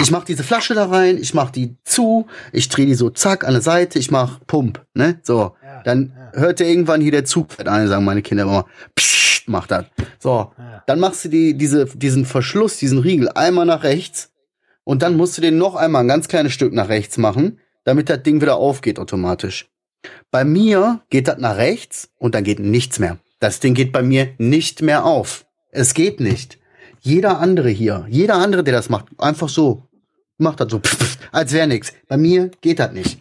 Ich 0.00 0.10
mach 0.10 0.24
diese 0.24 0.44
Flasche 0.44 0.74
da 0.74 0.86
rein, 0.86 1.18
ich 1.18 1.34
mach 1.34 1.50
die 1.50 1.76
zu, 1.84 2.26
ich 2.52 2.68
drehe 2.68 2.86
die 2.86 2.94
so 2.94 3.10
zack 3.10 3.44
an 3.44 3.52
der 3.52 3.62
Seite, 3.62 3.98
ich 3.98 4.10
mach 4.10 4.40
Pump, 4.46 4.84
ne? 4.94 5.20
So. 5.22 5.54
Ja, 5.62 5.82
Dann 5.84 6.12
ja. 6.34 6.40
hörte 6.40 6.64
irgendwann 6.64 7.00
hier 7.00 7.12
der 7.12 7.24
Zug 7.24 7.52
fährt 7.52 7.68
an, 7.68 7.88
sagen 7.88 8.04
meine 8.04 8.22
Kinder 8.22 8.44
immer, 8.44 8.66
pssst, 8.94 9.48
mach 9.48 9.66
das. 9.66 9.86
So. 10.18 10.52
Ja. 10.58 10.82
Dann 10.86 11.00
machst 11.00 11.24
du 11.24 11.28
die, 11.28 11.54
diese, 11.56 11.86
diesen 11.86 12.26
Verschluss, 12.26 12.76
diesen 12.76 12.98
Riegel 12.98 13.28
einmal 13.30 13.66
nach 13.66 13.84
rechts 13.84 14.32
und 14.84 15.02
dann 15.02 15.16
musst 15.16 15.38
du 15.38 15.42
den 15.42 15.56
noch 15.56 15.76
einmal 15.76 16.02
ein 16.02 16.08
ganz 16.08 16.28
kleines 16.28 16.52
Stück 16.52 16.72
nach 16.72 16.88
rechts 16.88 17.16
machen, 17.16 17.58
damit 17.84 18.10
das 18.10 18.22
Ding 18.22 18.40
wieder 18.40 18.56
aufgeht 18.56 18.98
automatisch. 18.98 19.69
Bei 20.30 20.44
mir 20.44 21.00
geht 21.10 21.28
das 21.28 21.38
nach 21.38 21.56
rechts 21.56 22.10
und 22.18 22.34
dann 22.34 22.44
geht 22.44 22.60
nichts 22.60 22.98
mehr. 22.98 23.18
Das 23.38 23.60
Ding 23.60 23.74
geht 23.74 23.92
bei 23.92 24.02
mir 24.02 24.34
nicht 24.38 24.82
mehr 24.82 25.04
auf. 25.04 25.46
Es 25.70 25.94
geht 25.94 26.20
nicht. 26.20 26.58
Jeder 27.00 27.38
andere 27.38 27.70
hier, 27.70 28.06
jeder 28.08 28.34
andere, 28.34 28.62
der 28.62 28.74
das 28.74 28.90
macht, 28.90 29.06
einfach 29.18 29.48
so, 29.48 29.88
macht 30.36 30.60
das 30.60 30.70
so, 30.70 30.80
als 31.32 31.52
wäre 31.52 31.66
nix. 31.66 31.92
Bei 32.08 32.16
mir 32.16 32.50
geht 32.60 32.78
das 32.78 32.92
nicht. 32.92 33.18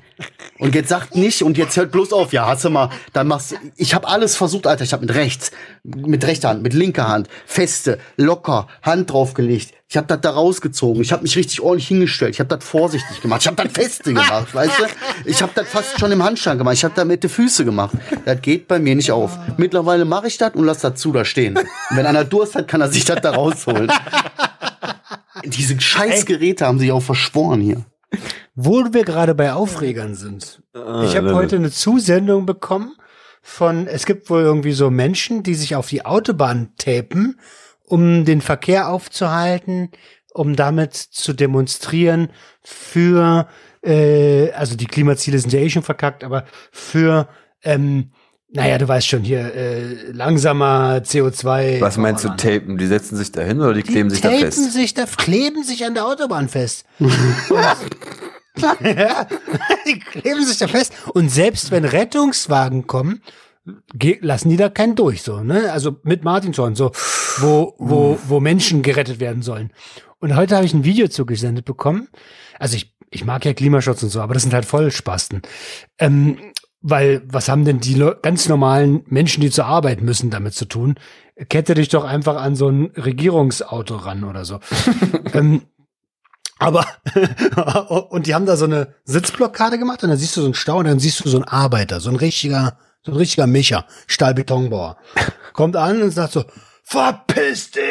Und 0.57 0.75
jetzt 0.75 0.89
sagt 0.89 1.15
nicht 1.15 1.41
und 1.41 1.57
jetzt 1.57 1.77
hört 1.77 1.93
bloß 1.93 2.11
auf. 2.11 2.33
Ja, 2.33 2.47
hast 2.47 2.65
du 2.65 2.69
mal, 2.69 2.89
dann 3.13 3.27
machst 3.27 3.51
du, 3.51 3.55
ich 3.77 3.93
habe 3.93 4.07
alles 4.07 4.35
versucht, 4.35 4.67
Alter. 4.67 4.83
Ich 4.83 4.91
habe 4.91 5.05
mit 5.05 5.15
rechts, 5.15 5.51
mit 5.83 6.25
rechter 6.25 6.49
Hand, 6.49 6.61
mit 6.61 6.73
linker 6.73 7.07
Hand, 7.07 7.29
feste, 7.45 7.99
locker, 8.17 8.67
Hand 8.81 9.11
draufgelegt. 9.11 9.73
Ich 9.91 9.97
habe 9.97 10.05
das 10.05 10.21
da 10.21 10.29
rausgezogen. 10.29 11.01
Ich 11.01 11.11
habe 11.11 11.23
mich 11.23 11.35
richtig 11.35 11.61
ordentlich 11.61 11.87
hingestellt. 11.87 12.35
Ich 12.35 12.39
habe 12.39 12.47
das 12.47 12.63
vorsichtig 12.63 13.21
gemacht. 13.21 13.41
Ich 13.41 13.47
habe 13.47 13.55
das 13.61 13.73
feste 13.73 14.13
gemacht, 14.13 14.53
weißt 14.53 14.79
du? 14.79 14.83
Ich 15.25 15.41
habe 15.41 15.51
das 15.55 15.67
fast 15.67 15.99
schon 15.99 16.11
im 16.11 16.23
Handstand 16.23 16.59
gemacht. 16.59 16.75
Ich 16.75 16.83
habe 16.83 16.93
da 16.95 17.05
mit 17.05 17.23
den 17.23 17.29
Füße 17.31 17.65
gemacht. 17.65 17.95
Das 18.23 18.39
geht 18.39 18.67
bei 18.67 18.77
mir 18.77 18.93
nicht 18.95 19.11
auf. 19.11 19.35
Mittlerweile 19.57 20.05
mache 20.05 20.27
ich 20.27 20.37
das 20.37 20.53
und 20.53 20.65
lass 20.65 20.81
das 20.81 20.99
zu 21.01 21.11
da 21.11 21.25
stehen. 21.25 21.57
Und 21.57 21.67
wenn 21.97 22.05
einer 22.05 22.23
Durst 22.23 22.53
hat, 22.53 22.67
kann 22.67 22.81
er 22.81 22.89
sich 22.89 23.03
das 23.03 23.19
da 23.21 23.31
rausholen. 23.31 23.91
Diese 25.43 25.79
scheiß 25.81 26.27
Geräte 26.27 26.67
haben 26.67 26.77
sich 26.77 26.91
auch 26.91 27.01
verschworen 27.01 27.59
hier. 27.59 27.83
Wo 28.53 28.93
wir 28.93 29.03
gerade 29.05 29.33
bei 29.33 29.53
Aufregern 29.53 30.13
sind. 30.13 30.61
Ah, 30.75 31.03
Ich 31.03 31.15
habe 31.15 31.33
heute 31.33 31.55
eine 31.55 31.71
Zusendung 31.71 32.45
bekommen 32.45 32.91
von, 33.41 33.87
es 33.87 34.05
gibt 34.05 34.29
wohl 34.29 34.41
irgendwie 34.41 34.73
so 34.73 34.91
Menschen, 34.91 35.41
die 35.41 35.55
sich 35.55 35.75
auf 35.75 35.87
die 35.87 36.05
Autobahn 36.05 36.73
tapen, 36.77 37.39
um 37.89 38.23
den 38.23 38.41
Verkehr 38.41 38.89
aufzuhalten, 38.89 39.89
um 40.33 40.55
damit 40.55 40.95
zu 40.95 41.33
demonstrieren 41.33 42.29
für, 42.63 43.47
äh, 43.83 44.51
also 44.51 44.75
die 44.75 44.85
Klimaziele 44.85 45.39
sind 45.39 45.51
ja 45.51 45.59
eh 45.59 45.69
schon 45.69 45.83
verkackt, 45.83 46.23
aber 46.23 46.45
für, 46.71 47.27
ähm, 47.63 48.11
naja, 48.51 48.77
du 48.77 48.87
weißt 48.87 49.07
schon 49.07 49.23
hier, 49.23 49.53
äh, 49.53 50.11
langsamer 50.11 51.01
CO2. 51.03 51.81
Was 51.81 51.97
meinst 51.97 52.23
du, 52.23 52.29
tapen? 52.29 52.77
Die 52.77 52.87
setzen 52.87 53.15
sich 53.15 53.31
da 53.31 53.41
hin 53.41 53.59
oder 53.61 53.73
die, 53.73 53.83
Die 53.83 53.91
kleben 53.91 54.09
sich 54.09 54.21
da 54.21 54.29
tapen 54.29 54.41
fest? 54.41 54.73
sich 54.73 54.93
da, 54.93 55.05
kleben 55.05 55.63
sich 55.63 55.85
an 55.85 55.93
der 55.93 56.05
Autobahn 56.05 56.49
fest. 56.49 56.85
ja, 58.81 59.27
die 59.87 59.99
kleben 59.99 60.45
sich 60.45 60.57
da 60.57 60.67
fest. 60.67 60.93
Und 61.13 61.29
selbst 61.29 61.71
wenn 61.71 61.85
Rettungswagen 61.85 62.87
kommen, 62.87 63.21
lassen 64.21 64.49
die 64.49 64.57
da 64.57 64.69
keinen 64.69 64.95
durch, 64.95 65.21
so, 65.21 65.41
ne? 65.41 65.71
Also 65.71 65.97
mit 66.03 66.23
Martinshorn, 66.23 66.75
so, 66.75 66.91
wo, 67.37 67.75
wo, 67.77 68.17
wo 68.27 68.39
Menschen 68.39 68.81
gerettet 68.81 69.19
werden 69.19 69.41
sollen. 69.41 69.71
Und 70.19 70.35
heute 70.35 70.55
habe 70.55 70.65
ich 70.65 70.73
ein 70.73 70.83
Video 70.83 71.07
zugesendet 71.07 71.65
bekommen. 71.65 72.09
Also 72.57 72.75
ich, 72.75 72.95
ich 73.09 73.25
mag 73.25 73.45
ja 73.45 73.53
Klimaschutz 73.53 74.03
und 74.03 74.09
so, 74.09 74.21
aber 74.21 74.33
das 74.33 74.43
sind 74.43 74.53
halt 74.53 74.65
Vollspasten. 74.65 75.41
Ähm, 75.97 76.37
weil, 76.81 77.21
was 77.25 77.49
haben 77.49 77.65
denn 77.65 77.79
die 77.79 77.95
ganz 78.21 78.47
normalen 78.47 79.03
Menschen, 79.07 79.41
die 79.41 79.49
zur 79.49 79.65
Arbeit 79.65 80.01
müssen, 80.01 80.29
damit 80.29 80.53
zu 80.53 80.65
tun? 80.65 80.95
Kette 81.49 81.73
dich 81.73 81.89
doch 81.89 82.05
einfach 82.05 82.41
an 82.41 82.55
so 82.55 82.69
ein 82.69 82.91
Regierungsauto 82.95 83.95
ran 83.95 84.23
oder 84.23 84.45
so. 84.45 84.59
ähm, 85.33 85.63
aber, 86.57 86.85
und 88.09 88.27
die 88.27 88.35
haben 88.35 88.45
da 88.45 88.57
so 88.57 88.65
eine 88.65 88.95
Sitzblockade 89.05 89.79
gemacht 89.79 90.03
und 90.03 90.09
dann 90.09 90.17
siehst 90.17 90.35
du 90.35 90.41
so 90.41 90.47
einen 90.47 90.53
Stau 90.53 90.77
und 90.77 90.85
dann 90.85 90.99
siehst 90.99 91.23
du 91.23 91.29
so 91.29 91.37
einen 91.37 91.47
Arbeiter, 91.47 92.01
so 92.01 92.09
ein 92.09 92.17
richtiger, 92.17 92.77
so 93.03 93.11
ein 93.11 93.17
richtiger 93.17 93.47
Micher, 93.47 93.85
Stahlbetonbauer. 94.07 94.97
Kommt 95.53 95.75
an 95.75 96.01
und 96.01 96.11
sagt 96.11 96.33
so, 96.33 96.43
verpiss 96.83 97.71
dich! 97.71 97.83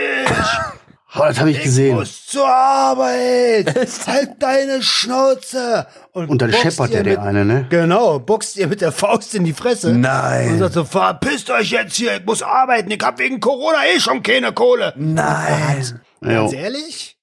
Oh, 1.14 1.21
das 1.27 1.38
habe 1.40 1.51
ich 1.51 1.59
Ich 1.59 1.64
gesehen. 1.64 1.97
muss 1.97 2.27
zur 2.27 2.47
Arbeit! 2.49 3.75
halt 4.07 4.31
deine 4.42 4.83
Schnauze! 4.83 5.87
Und 6.12 6.40
dann 6.42 6.51
boxt 6.51 6.62
scheppert 6.62 6.92
der, 6.92 7.03
der 7.03 7.18
mit- 7.18 7.27
eine, 7.27 7.44
ne? 7.44 7.66
Genau, 7.71 8.18
boxt 8.18 8.57
ihr 8.57 8.66
mit 8.68 8.81
der 8.81 8.92
Faust 8.92 9.35
in 9.35 9.44
die 9.44 9.53
Fresse. 9.55 9.92
Nein. 9.92 10.53
Und 10.53 10.59
sagt 10.59 10.75
so, 10.75 10.85
verpisst 10.85 11.51
euch 11.51 11.71
jetzt 11.71 11.97
hier, 11.97 12.16
ich 12.16 12.25
muss 12.27 12.42
arbeiten, 12.42 12.90
ich 12.90 13.03
hab 13.03 13.18
wegen 13.18 13.40
Corona 13.40 13.79
eh 13.94 14.01
schon 14.01 14.23
keine 14.23 14.53
Kohle. 14.53 14.92
Nein. 14.97 16.01
Ganz 16.21 16.53
Jo. 16.53 16.59
ehrlich? 16.59 17.18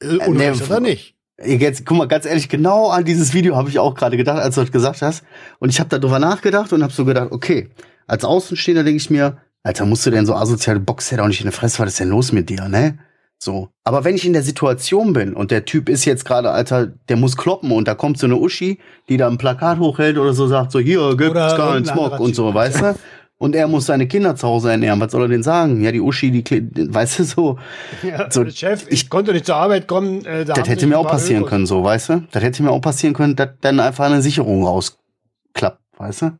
Äh, 0.00 0.06
nee, 0.06 0.24
Unrecht 0.26 0.62
oder 0.62 0.80
nicht? 0.80 1.13
Jetzt, 1.42 1.84
guck 1.84 1.98
mal, 1.98 2.06
ganz 2.06 2.26
ehrlich, 2.26 2.48
genau 2.48 2.90
an 2.90 3.04
dieses 3.04 3.34
Video 3.34 3.56
habe 3.56 3.68
ich 3.68 3.78
auch 3.78 3.94
gerade 3.94 4.16
gedacht, 4.16 4.38
als 4.38 4.54
du 4.54 4.60
das 4.60 4.70
gesagt 4.70 5.02
hast. 5.02 5.24
Und 5.58 5.70
ich 5.70 5.80
habe 5.80 5.88
darüber 5.88 6.18
nachgedacht 6.18 6.72
und 6.72 6.82
habe 6.82 6.92
so 6.92 7.04
gedacht, 7.04 7.32
okay, 7.32 7.70
als 8.06 8.24
Außenstehender 8.24 8.84
denke 8.84 8.98
ich 8.98 9.10
mir, 9.10 9.38
Alter, 9.64 9.86
musst 9.86 10.06
du 10.06 10.10
denn 10.10 10.26
so 10.26 10.34
asoziale 10.34 10.78
Boxer 10.78 11.22
auch 11.22 11.26
nicht 11.26 11.40
in 11.40 11.46
der 11.46 11.52
Fresse, 11.52 11.80
was 11.80 11.88
ist 11.88 12.00
denn 12.00 12.10
los 12.10 12.32
mit 12.32 12.50
dir, 12.50 12.68
ne? 12.68 12.98
So. 13.38 13.70
Aber 13.82 14.04
wenn 14.04 14.14
ich 14.14 14.24
in 14.24 14.32
der 14.32 14.42
Situation 14.42 15.12
bin 15.12 15.34
und 15.34 15.50
der 15.50 15.64
Typ 15.64 15.88
ist 15.88 16.04
jetzt 16.04 16.24
gerade, 16.24 16.50
Alter, 16.50 16.86
der 17.08 17.16
muss 17.16 17.36
kloppen 17.36 17.72
und 17.72 17.88
da 17.88 17.94
kommt 17.94 18.18
so 18.18 18.26
eine 18.26 18.36
Uschi, 18.36 18.78
die 19.08 19.16
da 19.16 19.28
ein 19.28 19.38
Plakat 19.38 19.78
hochhält 19.78 20.18
oder 20.18 20.34
so 20.34 20.46
sagt, 20.46 20.70
so, 20.70 20.78
hier 20.78 21.16
gibt's 21.16 21.56
keinen 21.56 21.84
Smog 21.84 22.20
und 22.20 22.34
so, 22.34 22.54
weißt 22.54 22.80
du? 22.80 22.94
Und 23.44 23.54
er 23.54 23.68
muss 23.68 23.86
seine 23.86 24.08
Kinder 24.08 24.36
zu 24.36 24.46
Hause 24.48 24.70
ernähren. 24.70 24.98
Was 25.00 25.12
soll 25.12 25.22
er 25.22 25.28
denn 25.28 25.42
sagen? 25.42 25.82
Ja, 25.82 25.92
die 25.92 26.00
Uschi, 26.00 26.30
die, 26.30 26.44
weißt 26.94 27.18
du, 27.18 27.24
so. 27.24 27.58
Ja, 28.02 28.30
So, 28.30 28.48
Chef, 28.48 28.86
ich, 28.88 28.92
ich- 29.04 29.10
konnte 29.10 29.32
nicht 29.32 29.44
zur 29.46 29.56
Arbeit 29.56 29.86
kommen. 29.86 30.24
Äh, 30.24 30.44
da 30.46 30.54
Das 30.54 30.68
hätte 30.68 30.86
mir 30.86 30.98
auch 30.98 31.06
passieren 31.06 31.42
Ökos- 31.44 31.48
können, 31.48 31.66
so, 31.66 31.84
weißt 31.84 32.08
du? 32.08 32.24
Das 32.32 32.42
hätte 32.42 32.62
mir 32.62 32.70
auch 32.70 32.80
passieren 32.80 33.12
können, 33.14 33.36
dass 33.36 33.50
dann 33.60 33.80
einfach 33.80 34.06
eine 34.06 34.22
Sicherung 34.22 34.64
rausklappt, 34.64 35.78
weißt 35.98 36.22
du? 36.22 36.38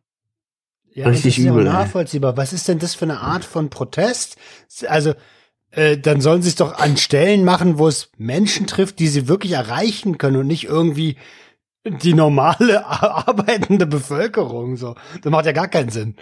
Ja, 0.94 1.08
Richtig 1.08 1.34
das 1.34 1.38
ist 1.38 1.44
ja 1.44 1.50
übel, 1.52 1.66
ey. 1.66 1.72
nachvollziehbar. 1.72 2.36
Was 2.36 2.52
ist 2.52 2.68
denn 2.68 2.78
das 2.78 2.94
für 2.94 3.04
eine 3.04 3.18
Art 3.20 3.44
von 3.44 3.68
Protest? 3.68 4.36
Also, 4.88 5.12
äh, 5.72 5.98
dann 5.98 6.20
sollen 6.20 6.40
sie 6.40 6.48
es 6.48 6.54
doch 6.54 6.78
an 6.78 6.96
Stellen 6.96 7.44
machen, 7.44 7.78
wo 7.78 7.86
es 7.88 8.10
Menschen 8.16 8.66
trifft, 8.66 8.98
die 9.00 9.08
sie 9.08 9.26
wirklich 9.28 9.52
erreichen 9.52 10.18
können 10.18 10.36
und 10.36 10.46
nicht 10.46 10.64
irgendwie 10.64 11.16
die 11.84 12.14
normale 12.14 12.86
arbeitende 13.02 13.86
Bevölkerung. 13.86 14.76
So, 14.76 14.94
das 15.20 15.30
macht 15.30 15.46
ja 15.46 15.52
gar 15.52 15.68
keinen 15.68 15.90
Sinn. 15.90 16.14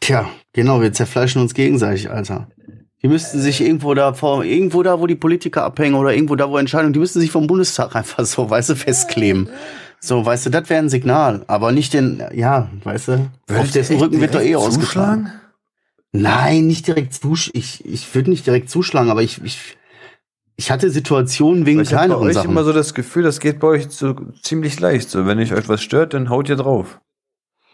Tja, 0.00 0.28
genau, 0.52 0.80
wir 0.80 0.92
zerfleischen 0.92 1.40
uns 1.40 1.54
gegenseitig, 1.54 2.10
Alter. 2.10 2.48
Die 3.02 3.08
müssten 3.08 3.40
sich 3.40 3.60
irgendwo 3.60 3.94
da 3.94 4.12
vor, 4.12 4.44
irgendwo 4.44 4.82
da, 4.82 5.00
wo 5.00 5.06
die 5.06 5.14
Politiker 5.14 5.64
abhängen 5.64 5.94
oder 5.94 6.12
irgendwo 6.12 6.34
da, 6.34 6.50
wo 6.50 6.58
Entscheidungen, 6.58 6.92
die 6.92 6.98
müssten 6.98 7.20
sich 7.20 7.30
vom 7.30 7.46
Bundestag 7.46 7.94
einfach 7.94 8.24
so, 8.24 8.50
weißt 8.50 8.70
du, 8.70 8.76
festkleben. 8.76 9.48
So, 10.00 10.24
weißt 10.24 10.46
du, 10.46 10.50
das 10.50 10.68
wäre 10.68 10.80
ein 10.80 10.88
Signal, 10.88 11.44
aber 11.46 11.72
nicht 11.72 11.92
den, 11.94 12.22
ja, 12.34 12.68
weißt 12.84 13.08
du, 13.08 13.30
auf 13.56 13.70
dessen 13.70 13.98
Rücken 13.98 14.20
wird 14.20 14.34
doch 14.34 14.40
eh 14.40 14.56
ausgeschlagen. 14.56 15.32
Nein, 16.12 16.66
nicht 16.66 16.86
direkt 16.86 17.14
zusch, 17.14 17.50
ich, 17.52 17.84
ich 17.84 18.14
würde 18.14 18.30
nicht 18.30 18.46
direkt 18.46 18.70
zuschlagen, 18.70 19.10
aber 19.10 19.22
ich, 19.22 19.42
ich, 19.44 19.76
ich 20.56 20.70
hatte 20.70 20.90
Situationen 20.90 21.66
wegen 21.66 21.80
Ich 21.80 21.88
habe 21.88 21.96
bei 21.96 22.06
kleineren 22.06 22.28
euch 22.28 22.34
Sachen. 22.34 22.50
immer 22.50 22.64
so 22.64 22.72
das 22.72 22.94
Gefühl, 22.94 23.22
das 23.22 23.40
geht 23.40 23.60
bei 23.60 23.68
euch 23.68 23.90
so 23.90 24.14
ziemlich 24.42 24.80
leicht. 24.80 25.10
So, 25.10 25.26
wenn 25.26 25.38
euch 25.38 25.50
etwas 25.52 25.82
stört, 25.82 26.14
dann 26.14 26.30
haut 26.30 26.48
ihr 26.48 26.56
drauf. 26.56 27.00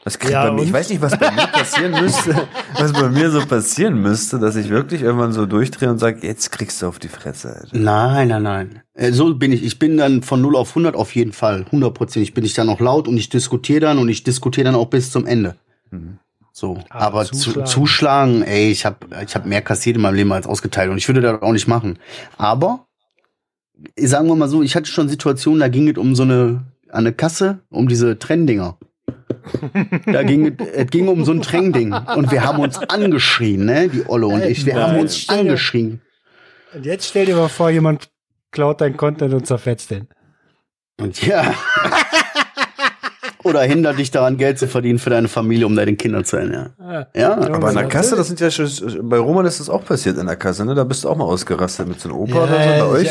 Das 0.05 0.19
kriegt 0.19 0.33
Ja, 0.35 0.45
bei 0.45 0.53
mir, 0.53 0.63
ich 0.65 0.73
weiß 0.73 0.91
nicht, 0.91 1.01
was 1.01 1.19
bei 1.19 1.31
mir 1.31 1.47
passieren 1.47 1.93
müsste, 2.03 2.47
was 2.79 2.93
bei 2.93 3.09
mir 3.09 3.31
so 3.31 3.45
passieren 3.47 4.01
müsste, 4.03 4.39
dass 4.39 4.55
ich 4.55 4.69
wirklich 4.69 5.01
irgendwann 5.01 5.33
so 5.33 5.47
durchdrehe 5.47 5.91
und 5.91 5.99
sage, 5.99 6.27
jetzt 6.27 6.53
kriegst 6.53 6.83
du 6.83 6.87
auf 6.87 6.99
die 6.99 7.09
Fresse. 7.09 7.57
Alter. 7.57 7.69
Nein, 7.77 8.29
nein, 8.29 8.43
nein. 8.43 8.83
Äh, 8.93 9.13
So 9.13 9.35
bin 9.35 9.51
ich. 9.51 9.65
Ich 9.65 9.79
bin 9.79 9.97
dann 9.97 10.23
von 10.23 10.43
0 10.43 10.57
auf 10.57 10.69
100 10.71 10.95
auf 10.95 11.15
jeden 11.15 11.33
Fall. 11.33 11.65
100%. 11.73 12.35
bin 12.35 12.45
ich 12.45 12.53
dann 12.53 12.69
auch 12.69 12.81
laut 12.81 13.09
und 13.09 13.17
ich 13.17 13.31
diskutiere 13.31 13.81
dann 13.81 13.99
und 13.99 14.09
ich 14.11 14.23
diskutiere 14.25 14.67
dann 14.67 14.75
auch 14.75 14.87
bis 14.91 15.11
zum 15.11 15.27
Ende. 15.27 15.57
Mhm. 15.91 16.19
So. 16.53 16.79
Aber 16.91 17.21
Aber, 17.21 17.25
zuschlagen. 17.25 17.67
Zu, 17.67 17.75
zuschlagen, 17.81 18.43
ey, 18.43 18.71
ich 18.71 18.85
habe 18.85 18.99
ich 19.27 19.35
hab 19.35 19.47
mehr 19.47 19.63
kassiert 19.63 19.97
in 19.97 20.03
meinem 20.03 20.15
Leben 20.15 20.33
als 20.33 20.47
ausgeteilt 20.47 20.91
und 20.91 20.99
ich 20.99 21.09
würde 21.09 21.23
das 21.23 21.41
auch 21.43 21.53
nicht 21.53 21.67
machen. 21.67 21.99
Aber, 22.37 22.87
sagen 23.99 24.29
wir 24.29 24.37
mal 24.37 24.49
so, 24.49 24.63
ich 24.63 24.77
hatte 24.77 24.87
schon 24.87 25.09
Situationen, 25.09 25.61
da 25.61 25.69
ging 25.69 25.89
es 25.89 25.97
um 25.97 26.15
so 26.15 26.23
eine, 26.23 26.63
an 26.91 26.99
eine 27.07 27.13
Kasse, 27.13 27.61
um 27.71 27.89
diese 27.89 28.19
Trenndinger. 28.19 28.77
Da 30.07 30.23
ging 30.23 30.57
es 30.75 30.87
ging 30.91 31.09
um 31.09 31.25
so 31.25 31.33
ein 31.33 31.43
Trending 31.43 31.93
und 31.93 32.31
wir 32.31 32.45
haben 32.45 32.61
uns 32.61 32.79
angeschrien, 32.79 33.65
ne, 33.65 33.89
die 33.89 34.05
Olle 34.09 34.27
und 34.27 34.43
ich, 34.43 34.65
wir 34.65 34.75
haben 34.75 34.93
Nein. 34.93 35.03
uns 35.03 35.29
angeschrien. 35.29 36.01
Und 36.75 36.87
jetzt 36.87 37.09
stell 37.09 37.27
dir 37.27 37.37
mal 37.37 37.49
vor, 37.49 37.71
jemand 37.71 38.09
klaut 38.51 38.81
dein 38.81 38.97
Content 38.97 39.35
und 39.35 39.47
zerfetzt 39.47 39.91
den. 39.91 40.09
Und 41.01 41.25
ja. 41.27 41.55
Oder 43.45 43.63
hindert 43.63 43.99
dich 43.99 44.11
daran, 44.11 44.37
Geld 44.39 44.59
zu 44.59 44.67
verdienen 44.67 44.99
für 44.99 45.11
deine 45.11 45.29
Familie, 45.29 45.67
um 45.67 45.77
deinen 45.77 45.97
Kindern 45.97 46.25
zu 46.25 46.37
ernähren. 46.39 46.73
Ah, 46.79 47.07
Ja, 47.15 47.37
Aber 47.53 47.69
in 47.69 47.77
der. 47.77 47.89
Kasse, 47.89 48.17
das 48.17 48.27
sind 48.27 48.41
ja 48.41 48.51
schon, 48.51 48.69
bei 49.09 49.19
Roman 49.19 49.45
ist 49.47 49.61
das 49.61 49.69
auch 49.69 49.85
passiert 49.85 50.17
in 50.19 50.27
der 50.27 50.37
Kasse, 50.37 50.65
ne? 50.65 50.75
Da 50.75 50.85
bist 50.85 51.05
du 51.05 51.11
auch 51.11 51.17
mal 51.17 51.25
ausgerastet 51.25 51.87
mit 51.87 52.01
so 52.01 52.09
einem 52.09 52.19
Opa 52.19 52.45
oder 52.45 52.63
so 52.63 52.71
bei 52.71 52.87
euch. 52.87 53.09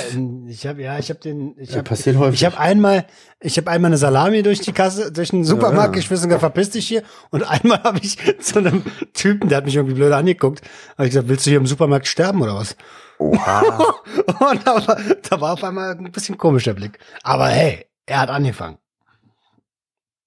Ich, 0.47 0.51
ich 0.59 0.67
habe 0.67 0.81
ja, 0.81 0.97
ich 0.97 1.09
habe 1.09 1.19
den, 1.19 1.55
ich 1.59 1.69
Ja, 1.69 1.77
habe 1.77 1.83
passiert 1.89 2.17
häufig. 2.17 2.41
Ich 2.41 2.45
habe 2.45 2.59
einmal, 2.59 3.05
ich 3.39 3.57
habe 3.57 3.69
einmal 3.69 3.89
eine 3.89 3.97
Salami 3.97 4.41
durch 4.43 4.59
die 4.61 4.71
Kasse, 4.73 5.11
durch 5.11 5.29
den 5.29 5.43
Supermarkt 5.43 5.93
Ja. 5.95 5.99
geschmissen, 6.01 6.27
gesagt, 6.29 6.41
verpiss 6.41 6.71
dich 6.71 6.87
hier. 6.87 7.03
Und 7.29 7.43
einmal 7.49 7.83
habe 7.83 7.99
ich 8.01 8.17
zu 8.41 8.57
einem 8.59 8.81
Typen, 9.13 9.49
der 9.49 9.59
hat 9.59 9.65
mich 9.65 9.75
irgendwie 9.75 9.95
blöd 9.95 10.11
angeguckt, 10.13 10.61
habe 10.97 11.05
ich 11.05 11.11
gesagt, 11.11 11.29
willst 11.29 11.45
du 11.45 11.51
hier 11.51 11.59
im 11.59 11.67
Supermarkt 11.67 12.07
sterben 12.07 12.41
oder 12.41 12.55
was? 12.55 12.75
Oha. 13.19 13.61
Und 14.51 14.65
da 14.67 14.75
war, 14.87 14.97
da 15.29 15.41
war 15.41 15.53
auf 15.53 15.63
einmal 15.63 15.91
ein 15.91 16.11
bisschen 16.11 16.37
komisch 16.39 16.63
der 16.63 16.73
Blick. 16.73 16.97
Aber 17.21 17.47
hey, 17.47 17.85
er 18.07 18.19
hat 18.21 18.29
angefangen. 18.29 18.77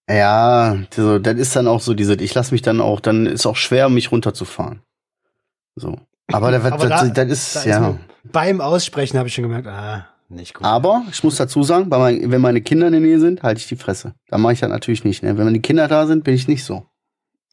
Ja, 0.09 0.77
so, 0.95 1.19
das 1.19 1.35
ist 1.37 1.57
dann 1.57 1.67
auch 1.67 1.81
so 1.81 1.95
diese, 1.95 2.15
ich 2.15 2.35
lasse 2.35 2.53
mich 2.53 2.63
dann 2.63 2.81
auch, 2.81 3.01
dann 3.01 3.27
ist 3.27 3.47
auch 3.47 3.57
schwer, 3.57 3.89
mich 3.89 4.13
runterzufahren. 4.13 4.81
So. 5.75 5.99
Aber, 6.33 6.51
das, 6.51 6.65
Aber 6.65 6.89
das, 6.89 7.13
da- 7.13 7.25
das 7.25 7.33
ist, 7.33 7.57
Da 7.57 7.61
ist 7.61 7.67
ja. 7.67 7.99
beim 8.25 8.61
Aussprechen 8.61 9.19
habe 9.19 9.29
ich 9.29 9.35
schon 9.35 9.43
gemerkt, 9.43 9.67
ah, 9.69 10.07
Nicht 10.29 10.55
gut. 10.55 10.65
Aber 10.65 11.05
ich 11.11 11.23
muss 11.23 11.37
dazu 11.37 11.63
sagen, 11.63 11.89
mein, 11.89 12.31
wenn 12.31 12.41
meine 12.41 12.61
Kinder 12.63 12.87
in 12.87 12.93
der 12.93 13.01
Nähe 13.01 13.21
sind, 13.21 13.43
halte 13.43 13.61
ich 13.61 13.69
die 13.69 13.77
Fresse. 13.77 14.15
Da 14.29 14.39
mache 14.39 14.55
ich 14.55 14.61
das 14.61 14.71
natürlich 14.71 15.05
nicht. 15.05 15.23
Ne? 15.23 15.37
Wenn 15.39 15.53
die 15.55 15.61
Kinder 15.63 15.87
da 15.89 16.07
sind, 16.07 16.25
bin 16.25 16.35
ich 16.35 16.49
nicht 16.49 16.65
so. 16.65 16.85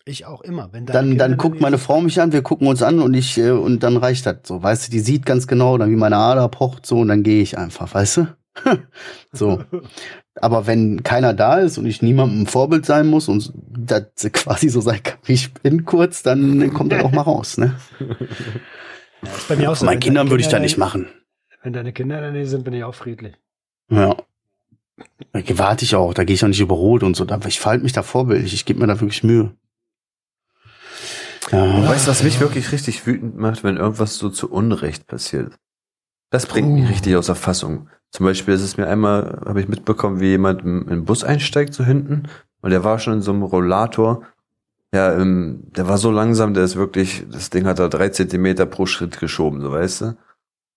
ich 0.06 0.26
auch 0.26 0.42
immer. 0.42 0.70
Wenn 0.72 0.86
Dann, 0.88 1.10
Kinder 1.10 1.28
dann 1.30 1.38
guckt 1.38 1.62
meine 1.62 1.78
Frau 1.78 2.02
mich 2.02 2.20
an, 2.20 2.32
wir 2.32 2.42
gucken 2.42 2.68
uns 2.68 2.82
an 2.82 3.00
und 3.00 3.14
ich 3.14 3.38
äh, 3.38 3.52
und 3.52 3.84
dann 3.84 3.98
reicht 3.98 4.26
das 4.26 4.38
so. 4.44 4.64
Weißt 4.64 4.88
du, 4.88 4.92
die 4.92 5.00
sieht 5.02 5.26
ganz 5.26 5.46
genau, 5.48 5.78
dann 5.78 5.92
wie 5.92 5.96
meine 5.96 6.18
Ader 6.18 6.48
pocht 6.50 6.86
so 6.86 7.00
und 7.00 7.10
dann 7.10 7.22
gehe 7.24 7.44
ich 7.44 7.58
einfach, 7.58 7.94
weißt 7.94 8.18
du? 8.18 8.28
so. 9.32 9.64
Aber 10.42 10.66
wenn 10.66 11.04
keiner 11.04 11.34
da 11.34 11.60
ist 11.60 11.78
und 11.78 11.86
ich 11.86 12.02
niemandem 12.02 12.42
ein 12.42 12.48
Vorbild 12.48 12.86
sein 12.86 13.08
muss 13.08 13.28
und 13.28 13.54
das 13.78 14.04
quasi 14.34 14.70
so 14.70 14.82
sein 14.82 15.02
kann, 15.04 15.20
wie 15.26 15.34
ich 15.34 15.54
bin 15.54 15.86
kurz, 15.86 16.24
dann 16.24 16.74
kommt 16.74 16.92
das 16.92 17.04
auch 17.04 17.12
mal 17.12 17.22
raus, 17.22 17.58
ne? 17.58 17.76
Ja, 18.00 19.30
bei 19.48 19.56
mir 19.56 19.72
auch 19.72 19.76
so. 19.76 19.86
Meinen 19.86 20.00
Kindern 20.00 20.30
würde 20.30 20.42
ich 20.42 20.50
da 20.50 20.60
nicht 20.60 20.78
machen. 20.78 21.08
Wenn 21.62 21.72
deine 21.74 21.94
Kinder 21.94 22.18
in 22.18 22.24
der 22.24 22.32
Nähe 22.32 22.48
sind, 22.48 22.64
bin 22.66 22.74
ich 22.74 22.84
auch 22.84 22.96
friedlich. 22.96 23.36
Ja. 23.90 24.16
Da 25.32 25.42
warte 25.58 25.86
ich 25.86 25.96
auch, 25.96 26.14
da 26.14 26.24
gehe 26.24 26.34
ich 26.34 26.44
auch 26.44 26.48
nicht 26.50 26.60
über 26.60 26.76
Rot 26.76 27.04
und 27.04 27.16
so. 27.16 27.26
Da- 27.26 27.40
Ich 27.48 27.60
verhalte 27.60 27.84
mich 27.84 27.94
da 27.94 28.04
vorbildlich, 28.04 28.54
ich 28.54 28.66
gebe 28.66 28.80
mir 28.80 28.88
da 28.88 29.00
wirklich 29.00 29.24
Mühe. 29.24 29.52
Ja. 31.52 31.88
Weißt 31.88 32.08
du, 32.08 32.12
was 32.12 32.24
mich 32.24 32.40
wirklich 32.40 32.72
richtig 32.72 33.06
wütend 33.06 33.38
macht, 33.38 33.64
wenn 33.64 33.78
irgendwas 33.78 34.18
so 34.18 34.30
zu 34.30 34.50
Unrecht 34.52 35.08
passiert? 35.08 35.54
Das 36.30 36.46
bringt 36.48 36.70
mich 36.74 36.90
richtig 36.90 37.16
außer 37.16 37.36
Fassung. 37.36 37.90
Zum 38.14 38.28
Beispiel 38.28 38.54
ist 38.54 38.62
es 38.62 38.78
mir 38.78 38.88
einmal, 38.88 39.42
habe 39.44 39.60
ich 39.60 39.68
mitbekommen, 39.68 40.20
wie 40.20 40.30
jemand 40.30 40.62
in 40.62 40.86
den 40.86 41.04
Bus 41.04 41.24
einsteigt, 41.24 41.74
so 41.74 41.84
hinten, 41.84 42.30
und 42.62 42.70
der 42.70 42.84
war 42.84 43.00
schon 43.00 43.16
in 43.16 43.22
so 43.22 43.32
einem 43.32 43.42
Rollator. 43.42 44.22
Ja, 44.94 45.14
ähm, 45.14 45.64
der 45.76 45.90
war 45.90 45.98
so 45.98 46.12
langsam, 46.12 46.54
der 46.54 46.64
ist 46.64 46.76
wirklich, 46.76 47.26
das 47.32 47.50
Ding 47.50 47.66
hat 47.66 47.80
da 47.80 47.88
drei 47.88 48.10
Zentimeter 48.10 48.68
pro 48.68 48.86
Schritt 48.86 49.20
geschoben, 49.20 49.62
so 49.62 49.72
weißt 49.72 50.02
du. 50.02 50.18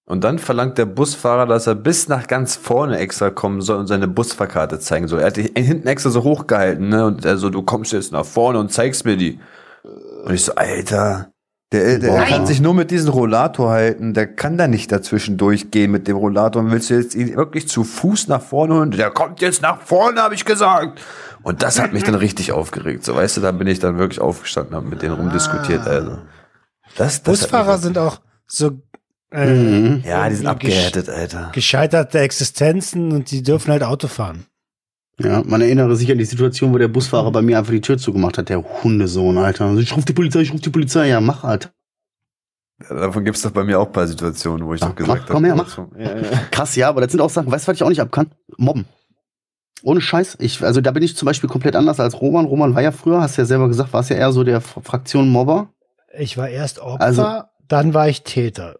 Und 0.06 0.24
dann 0.24 0.38
verlangt 0.38 0.78
der 0.78 0.86
Busfahrer, 0.86 1.44
dass 1.46 1.66
er 1.66 1.74
bis 1.74 2.08
nach 2.08 2.26
ganz 2.26 2.56
vorne 2.56 2.96
extra 2.98 3.28
kommen 3.28 3.60
soll 3.60 3.78
und 3.80 3.86
seine 3.86 4.08
Busfahrkarte 4.08 4.78
zeigen 4.78 5.06
soll. 5.06 5.20
Er 5.20 5.26
hat 5.26 5.36
die 5.36 5.52
hinten 5.54 5.88
extra 5.88 6.08
so 6.10 6.22
hochgehalten, 6.22 6.88
ne? 6.88 7.04
Und 7.04 7.24
er 7.26 7.36
so, 7.36 7.50
du 7.50 7.62
kommst 7.62 7.92
jetzt 7.92 8.12
nach 8.12 8.24
vorne 8.24 8.58
und 8.58 8.72
zeigst 8.72 9.04
mir 9.04 9.16
die. 9.16 9.38
Und 10.24 10.32
ich 10.32 10.44
so, 10.44 10.54
Alter, 10.54 11.32
der, 11.72 11.98
der 11.98 12.08
Boah. 12.10 12.24
kann 12.24 12.46
sich 12.46 12.60
nur 12.60 12.74
mit 12.74 12.90
diesem 12.90 13.10
Rollator 13.10 13.70
halten, 13.70 14.14
der 14.14 14.26
kann 14.28 14.56
da 14.56 14.68
nicht 14.68 14.92
dazwischen 14.92 15.36
durchgehen 15.36 15.90
mit 15.90 16.06
dem 16.06 16.16
Rollator. 16.16 16.62
Und 16.62 16.70
willst 16.70 16.90
du 16.90 16.94
jetzt 16.94 17.14
ihn 17.14 17.34
wirklich 17.36 17.68
zu 17.68 17.82
Fuß 17.82 18.28
nach 18.28 18.40
vorne 18.42 18.74
holen? 18.74 18.90
Der 18.92 19.10
kommt 19.10 19.40
jetzt 19.40 19.62
nach 19.62 19.80
vorne, 19.82 20.22
habe 20.22 20.34
ich 20.34 20.44
gesagt. 20.44 21.00
Und 21.42 21.62
das 21.62 21.80
hat 21.80 21.92
mich 21.92 22.04
dann 22.04 22.14
richtig 22.14 22.52
aufgeregt. 22.52 23.04
So, 23.04 23.14
weißt 23.16 23.36
du, 23.36 23.40
da 23.40 23.50
bin 23.52 23.66
ich 23.66 23.78
dann 23.80 23.98
wirklich 23.98 24.20
aufgestanden, 24.20 24.74
habe 24.76 24.86
mit 24.86 25.02
denen 25.02 25.14
rumdiskutiert, 25.14 25.82
Ah. 25.86 25.90
also. 25.90 26.18
Das, 26.96 27.22
das 27.22 27.40
Busfahrer 27.40 27.78
sind 27.78 27.98
auch 27.98 28.20
so 28.46 28.70
äh, 29.32 29.46
Mhm. 29.52 30.02
ja, 30.06 30.28
die 30.28 30.36
sind 30.36 30.46
abgehärtet, 30.46 31.08
Alter. 31.08 31.50
gescheiterte 31.52 32.20
Existenzen 32.20 33.10
und 33.12 33.30
die 33.32 33.42
dürfen 33.42 33.72
halt 33.72 33.82
Auto 33.82 34.06
fahren. 34.06 34.46
Ja, 35.18 35.42
man 35.46 35.62
erinnere 35.62 35.96
sich 35.96 36.10
an 36.12 36.18
die 36.18 36.24
Situation, 36.26 36.72
wo 36.74 36.78
der 36.78 36.88
Busfahrer 36.88 37.32
bei 37.32 37.40
mir 37.42 37.58
einfach 37.58 37.72
die 37.72 37.80
Tür 37.80 37.96
zugemacht 37.96 38.36
hat, 38.36 38.48
der 38.50 38.62
Hundesohn, 38.82 39.38
Alter. 39.38 39.64
Also 39.66 39.80
Ich 39.80 39.96
ruf 39.96 40.04
die 40.04 40.12
Polizei, 40.12 40.40
ich 40.42 40.52
ruf 40.52 40.60
die 40.60 40.68
Polizei. 40.70 41.08
Ja, 41.08 41.20
mach, 41.20 41.42
Alter. 41.42 41.70
Davon 42.90 43.24
gibt's 43.24 43.40
doch 43.40 43.52
bei 43.52 43.64
mir 43.64 43.80
auch 43.80 43.86
ein 43.86 43.92
paar 43.92 44.06
Situationen, 44.06 44.66
wo 44.66 44.74
ich 44.74 44.82
Ja, 44.82 44.88
doch 44.88 44.94
gesagt 44.96 45.22
mach, 45.22 45.28
komm 45.30 45.44
her, 45.46 45.56
mach. 45.56 45.78
Ja, 45.98 46.16
ja. 46.18 46.22
Krass, 46.50 46.76
ja, 46.76 46.88
aber 46.90 47.00
das 47.00 47.12
sind 47.12 47.22
auch 47.22 47.30
Sachen, 47.30 47.50
weißt 47.50 47.66
du, 47.66 47.70
was 47.70 47.76
ich 47.76 47.82
auch 47.82 47.88
nicht 47.88 48.00
ab 48.02 48.12
kann? 48.12 48.30
Mobben. 48.58 48.84
Ohne 49.82 50.02
Scheiß. 50.02 50.36
Ich, 50.40 50.62
also 50.62 50.82
da 50.82 50.90
bin 50.90 51.02
ich 51.02 51.16
zum 51.16 51.24
Beispiel 51.24 51.48
komplett 51.48 51.76
anders 51.76 51.98
als 52.00 52.20
Roman. 52.20 52.44
Roman 52.44 52.74
war 52.74 52.82
ja 52.82 52.92
früher, 52.92 53.22
hast 53.22 53.38
du 53.38 53.42
ja 53.42 53.46
selber 53.46 53.68
gesagt, 53.68 53.94
warst 53.94 54.10
ja 54.10 54.16
eher 54.16 54.32
so 54.32 54.44
der 54.44 54.60
Fraktion 54.60 55.30
Mobber. 55.30 55.70
Ich 56.18 56.36
war 56.36 56.48
erst 56.50 56.78
Opfer, 56.80 57.00
Also- 57.02 57.26
dann 57.68 57.94
war 57.94 58.08
ich 58.08 58.22
Täter. 58.22 58.76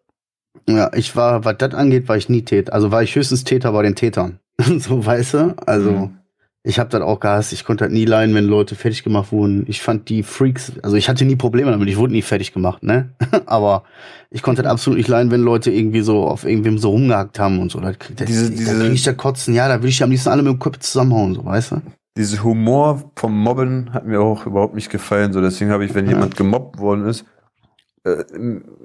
Ja, 0.68 0.91
ich 0.95 1.16
war, 1.16 1.45
was 1.45 1.57
das 1.59 1.74
angeht, 1.74 2.09
war 2.09 2.16
ich 2.16 2.28
nie 2.28 2.43
Täter. 2.43 2.72
Also 2.74 2.91
war 2.91 3.03
ich 3.03 3.14
höchstens 3.14 3.45
Täter 3.45 3.72
bei 3.72 3.82
den 3.82 3.95
Tätern. 3.95 4.41
so, 4.78 5.05
weißt 5.05 5.34
du? 5.34 5.55
Also, 5.64 5.91
Mhm. 5.91 6.18
Ich 6.66 6.78
hab 6.80 6.90
das 6.90 7.00
auch 7.00 7.20
gehasst. 7.20 7.52
Ich 7.52 7.64
konnte 7.64 7.84
halt 7.84 7.92
nie 7.92 8.04
leiden, 8.04 8.34
wenn 8.34 8.44
Leute 8.46 8.74
fertig 8.74 9.04
gemacht 9.04 9.30
wurden. 9.32 9.64
Ich 9.68 9.80
fand 9.82 10.08
die 10.08 10.22
Freaks, 10.22 10.72
also 10.82 10.96
ich 10.96 11.08
hatte 11.08 11.24
nie 11.24 11.36
Probleme 11.36 11.70
damit, 11.70 11.88
ich 11.88 11.96
wurde 11.96 12.12
nie 12.12 12.22
fertig 12.22 12.52
gemacht, 12.52 12.82
ne? 12.82 13.10
Aber 13.46 13.84
ich 14.30 14.42
konnte 14.42 14.62
halt 14.62 14.70
absolut 14.70 14.98
nicht 14.98 15.08
leiden, 15.08 15.30
wenn 15.30 15.42
Leute 15.42 15.70
irgendwie 15.70 16.00
so 16.00 16.26
auf 16.26 16.44
irgendwem 16.44 16.78
so 16.78 16.90
rumgehackt 16.90 17.38
haben 17.38 17.60
und 17.60 17.70
so. 17.70 17.78
Da, 17.80 17.92
krieg- 17.92 18.16
da, 18.16 18.24
Diese- 18.24 18.50
da 18.50 18.56
diese- 18.56 18.78
krieg 18.80 18.92
ich 18.92 19.02
da 19.04 19.12
kotzen, 19.12 19.54
ja, 19.54 19.68
da 19.68 19.80
will 19.80 19.88
ich 19.88 19.96
die 19.98 20.04
am 20.04 20.10
liebsten 20.10 20.28
alle 20.30 20.42
mit 20.42 20.52
dem 20.52 20.58
Kopf 20.58 20.78
zusammenhauen, 20.78 21.34
so, 21.34 21.44
weißt 21.44 21.70
du? 21.72 21.82
Dieser 22.18 22.42
Humor 22.42 23.12
vom 23.14 23.38
Mobben 23.38 23.92
hat 23.92 24.06
mir 24.06 24.20
auch 24.20 24.46
überhaupt 24.46 24.74
nicht 24.74 24.88
gefallen. 24.90 25.32
So, 25.34 25.40
deswegen 25.42 25.70
habe 25.70 25.84
ich, 25.84 25.94
wenn 25.94 26.06
Ja. 26.06 26.12
jemand 26.12 26.36
gemobbt 26.36 26.78
worden 26.80 27.04
ist, 27.06 27.24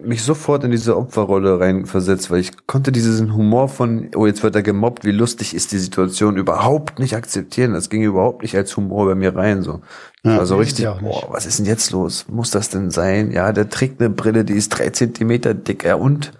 mich 0.02 0.24
sofort 0.24 0.64
in 0.64 0.72
diese 0.72 0.98
Opferrolle 0.98 1.60
reinversetzt, 1.60 2.32
weil 2.32 2.40
ich 2.40 2.52
konnte 2.66 2.92
diesen 2.92 3.36
Humor 3.36 3.70
von, 3.70 4.10
oh, 4.16 4.26
jetzt 4.26 4.42
wird 4.42 4.56
er 4.56 4.64
gemobbt, 4.64 5.06
wie 5.06 5.12
lustig 5.12 5.54
ist 5.54 5.72
die 5.72 5.78
Situation, 5.78 6.38
überhaupt 6.38 6.98
nicht 7.00 7.16
akzeptieren. 7.16 7.74
Das 7.74 7.90
ging 7.90 8.02
überhaupt 8.02 8.42
nicht 8.42 8.56
als 8.56 8.76
Humor 8.78 9.06
bei 9.06 9.16
mir 9.16 9.36
rein. 9.36 9.62
So, 9.62 9.82
Ja. 10.24 10.38
war 10.38 10.46
so 10.46 10.60
ist 10.60 10.80
es 10.80 10.80
richtig, 10.80 11.02
boah, 11.04 11.28
was 11.32 11.46
ist 11.46 11.60
denn 11.60 11.66
jetzt 11.68 11.92
los? 11.92 12.26
Muss 12.30 12.50
das 12.52 12.70
denn 12.70 12.90
sein? 12.90 13.32
Ja, 13.32 13.52
der 13.52 13.70
trägt 13.70 14.00
eine 14.02 14.10
Brille, 14.10 14.44
die 14.44 14.54
ist 14.56 14.70
drei 14.70 14.90
Zentimeter 14.90 15.54
dick. 15.54 15.84
Ja, 15.84 15.96
und? 15.96 16.32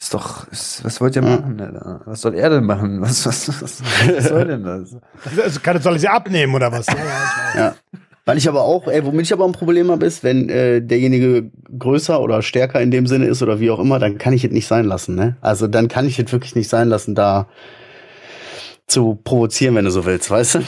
Ist 0.00 0.14
doch, 0.14 0.46
ist, 0.52 0.84
was 0.84 1.00
wollt 1.00 1.16
ihr 1.16 1.22
Ja. 1.24 1.30
machen? 1.40 1.60
Alter? 1.60 2.02
Was 2.04 2.20
soll 2.20 2.34
er 2.34 2.50
denn 2.50 2.64
machen? 2.64 3.00
Was, 3.00 3.26
was, 3.26 3.48
was, 3.48 3.82
was 3.82 4.28
soll 4.28 4.44
denn 4.46 4.62
das? 4.62 4.94
Also 5.42 5.58
kann, 5.60 5.80
soll 5.82 5.96
ich 5.96 6.02
sie 6.02 6.08
abnehmen 6.08 6.54
oder 6.54 6.70
was? 6.70 6.86
Ja. 7.54 7.60
Ja. 7.60 7.74
Weil 8.28 8.36
ich 8.36 8.46
aber 8.46 8.60
auch, 8.60 8.86
ey, 8.88 9.06
womit 9.06 9.24
ich 9.24 9.32
aber 9.32 9.46
ein 9.46 9.52
Problem 9.52 9.90
habe, 9.90 10.04
ist, 10.04 10.22
wenn 10.22 10.50
äh, 10.50 10.82
derjenige 10.82 11.50
größer 11.78 12.20
oder 12.20 12.42
stärker 12.42 12.78
in 12.78 12.90
dem 12.90 13.06
Sinne 13.06 13.24
ist 13.24 13.42
oder 13.42 13.58
wie 13.58 13.70
auch 13.70 13.78
immer, 13.78 13.98
dann 13.98 14.18
kann 14.18 14.34
ich 14.34 14.44
es 14.44 14.50
nicht 14.50 14.66
sein 14.66 14.84
lassen, 14.84 15.14
ne? 15.14 15.38
Also 15.40 15.66
dann 15.66 15.88
kann 15.88 16.06
ich 16.06 16.18
es 16.18 16.30
wirklich 16.30 16.54
nicht 16.54 16.68
sein 16.68 16.90
lassen, 16.90 17.14
da 17.14 17.48
zu 18.86 19.14
provozieren, 19.14 19.76
wenn 19.76 19.86
du 19.86 19.90
so 19.90 20.04
willst, 20.04 20.30
weißt 20.30 20.56
du? 20.56 20.58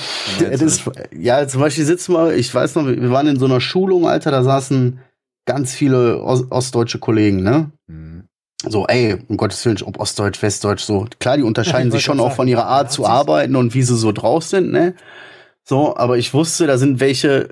Es 0.51 0.63
ist, 0.63 0.85
ja, 1.15 1.47
zum 1.47 1.61
Beispiel 1.61 1.85
sitzen 1.85 2.15
wir, 2.15 2.35
ich 2.35 2.55
weiß 2.55 2.77
noch, 2.77 2.87
wir 2.87 3.11
waren 3.11 3.27
in 3.27 3.39
so 3.39 3.45
einer 3.45 3.61
Schulung, 3.61 4.09
Alter, 4.09 4.31
da 4.31 4.43
saßen 4.43 4.99
ganz 5.45 5.75
viele 5.75 6.23
Os 6.23 6.47
ostdeutsche 6.49 6.99
Kollegen, 6.99 7.43
ne? 7.43 7.73
Hm. 7.91 8.25
So, 8.67 8.87
ey, 8.87 9.19
um 9.29 9.37
Gottes 9.37 9.63
Willen, 9.67 9.83
ob 9.83 10.01
Ostdeutsch, 10.01 10.41
Westdeutsch, 10.41 10.81
so. 10.81 11.05
Klar, 11.19 11.37
die 11.37 11.43
unterscheiden 11.51 11.89
Ich 11.89 11.93
sich 11.97 12.05
schon 12.05 12.21
auch 12.21 12.33
von 12.33 12.49
ihrer 12.49 12.65
Art 12.65 12.91
zu 12.91 13.05
arbeiten 13.05 13.55
und 13.55 13.75
wie 13.75 13.83
sie 13.83 13.97
so 13.97 14.13
drauf 14.13 14.45
sind, 14.45 14.73
ne? 14.73 14.95
So, 15.71 15.97
aber 15.97 16.19
ich 16.19 16.35
wusste, 16.35 16.67
da 16.67 16.79
sind 16.79 16.99
welche, 16.99 17.49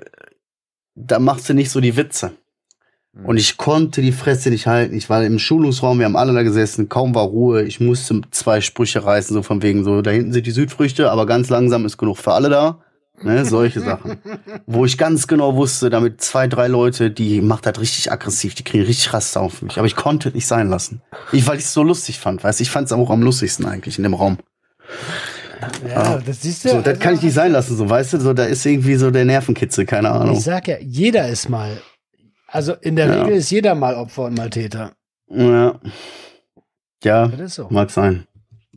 da 0.93 1.19
machst 1.19 1.47
du 1.47 1.53
nicht 1.53 1.71
so 1.71 1.79
die 1.79 1.95
Witze. 1.95 2.33
Und 3.23 3.37
ich 3.37 3.55
konnte 3.55 4.01
die 4.01 4.11
Fresse 4.11 4.49
nicht 4.49 4.67
halten. 4.67 4.93
Ich 4.97 5.09
war 5.09 5.23
im 5.23 5.39
Schulungsraum, 5.39 5.99
wir 5.99 6.05
haben 6.05 6.17
alle 6.17 6.33
da 6.33 6.43
gesessen, 6.43 6.89
kaum 6.89 7.15
war 7.15 7.23
Ruhe. 7.23 7.63
Ich 7.63 7.79
musste 7.79 8.19
zwei 8.31 8.59
Sprüche 8.59 9.05
reißen, 9.05 9.33
so 9.33 9.41
von 9.41 9.61
wegen 9.61 9.85
so, 9.85 10.01
da 10.01 10.11
hinten 10.11 10.33
sind 10.33 10.45
die 10.45 10.51
Südfrüchte, 10.51 11.09
aber 11.09 11.25
ganz 11.25 11.47
langsam 11.47 11.85
ist 11.85 11.97
genug 11.97 12.17
für 12.17 12.33
alle 12.33 12.49
da. 12.49 12.83
Ne, 13.23 13.45
solche 13.45 13.79
Sachen. 13.79 14.17
Wo 14.65 14.83
ich 14.83 14.97
ganz 14.97 15.27
genau 15.27 15.55
wusste, 15.55 15.89
damit 15.89 16.19
zwei, 16.19 16.49
drei 16.49 16.67
Leute, 16.67 17.11
die 17.11 17.39
macht 17.39 17.65
das 17.67 17.79
richtig 17.79 18.11
aggressiv, 18.11 18.53
die 18.53 18.65
kriegen 18.65 18.83
richtig 18.83 19.13
Raster 19.13 19.39
auf 19.39 19.61
mich. 19.61 19.77
Aber 19.77 19.87
ich 19.87 19.95
konnte 19.95 20.27
es 20.27 20.35
nicht 20.35 20.47
sein 20.47 20.67
lassen. 20.67 21.01
Ich, 21.31 21.47
weil 21.47 21.57
ich 21.57 21.63
es 21.63 21.73
so 21.73 21.83
lustig 21.83 22.19
fand, 22.19 22.43
weißt 22.43 22.59
du, 22.59 22.63
ich 22.63 22.69
fand 22.69 22.87
es 22.87 22.91
auch 22.91 23.11
am 23.11 23.23
lustigsten 23.23 23.65
eigentlich 23.65 23.97
in 23.97 24.03
dem 24.03 24.13
Raum. 24.13 24.39
Ja, 25.87 26.17
das 26.19 26.41
siehst 26.41 26.65
du. 26.65 26.69
So, 26.69 26.81
das 26.81 26.99
kann 26.99 27.15
ich 27.15 27.21
nicht 27.21 27.33
sein 27.33 27.51
lassen, 27.51 27.75
so, 27.77 27.89
weißt 27.89 28.13
du, 28.13 28.19
so, 28.19 28.33
da 28.33 28.45
ist 28.45 28.65
irgendwie 28.65 28.95
so 28.95 29.11
der 29.11 29.25
Nervenkitzel, 29.25 29.85
keine 29.85 30.09
Ahnung. 30.11 30.35
Ich 30.37 30.43
sag 30.43 30.67
ja, 30.67 30.77
jeder 30.79 31.27
ist 31.27 31.49
mal. 31.49 31.81
Also 32.47 32.73
in 32.73 32.95
der 32.95 33.07
Ja. 33.07 33.21
Regel 33.23 33.37
ist 33.37 33.51
jeder 33.51 33.75
mal 33.75 33.95
Opfer 33.95 34.23
und 34.23 34.37
mal 34.37 34.49
Täter. 34.49 34.93
Ja. 35.29 35.79
Ja, 37.03 37.27
Das 37.27 37.39
ist 37.39 37.55
so. 37.55 37.67
mag 37.69 37.91
sein. 37.91 38.25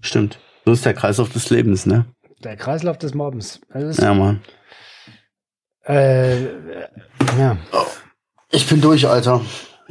Stimmt. 0.01 0.39
So 0.65 0.73
ist 0.73 0.85
der 0.85 0.95
Kreislauf 0.95 1.31
des 1.33 1.49
Lebens, 1.51 1.87
ne? 1.87 2.05
Der 2.45 2.57
Kreislauf 2.57 2.99
des 2.99 3.15
Mobbens. 3.15 3.61
Ja, 3.99 4.15
Mann. 4.15 4.41
äh, 5.85 6.43
ja. 7.39 7.57
Ich 8.51 8.67
bin 8.69 8.81
durch, 8.81 9.07
Alter. 9.09 9.41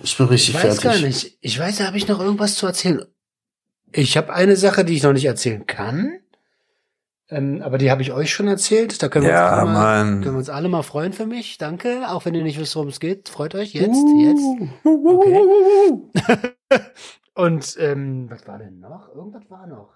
Ich 0.03 0.15
bin 0.17 0.27
richtig 0.27 0.49
Ich 0.49 0.55
weiß 0.63 0.79
fertig. 0.79 1.01
gar 1.01 1.07
nicht. 1.07 1.37
Ich 1.41 1.57
weiß, 1.59 1.77
da 1.77 1.85
habe 1.87 1.97
ich 1.97 2.07
noch 2.07 2.19
irgendwas 2.19 2.55
zu 2.55 2.67
erzählen. 2.67 3.03
Ich 3.91 4.15
habe 4.17 4.33
eine 4.33 4.55
Sache, 4.55 4.85
die 4.85 4.93
ich 4.95 5.03
noch 5.03 5.13
nicht 5.13 5.25
erzählen 5.25 5.65
kann. 5.65 6.19
Ähm, 7.31 7.61
aber 7.63 7.77
die 7.77 7.89
habe 7.89 8.01
ich 8.01 8.11
euch 8.11 8.31
schon 8.33 8.47
erzählt. 8.49 9.01
Da 9.01 9.07
können 9.07 9.25
wir, 9.25 9.31
uns 9.31 9.39
Ja, 9.39 9.49
alle 9.51 9.71
mal, 9.71 10.03
können 10.03 10.23
wir 10.25 10.37
uns 10.37 10.49
alle 10.49 10.67
mal 10.67 10.83
freuen 10.83 11.13
für 11.13 11.25
mich. 11.25 11.57
Danke. 11.57 12.03
Auch 12.09 12.25
wenn 12.25 12.35
ihr 12.35 12.43
nicht 12.43 12.59
wisst, 12.59 12.75
worum 12.75 12.89
es 12.89 12.99
geht. 12.99 13.29
Freut 13.29 13.55
euch 13.55 13.73
jetzt, 13.73 13.87
Uh. 13.95 14.21
jetzt. 14.21 14.43
Okay. 14.83 16.81
Und 17.33 17.77
ähm, 17.79 18.27
was 18.29 18.45
war 18.47 18.57
denn 18.57 18.79
noch? 18.81 19.07
Irgendwas 19.15 19.49
war 19.49 19.65
noch. 19.65 19.95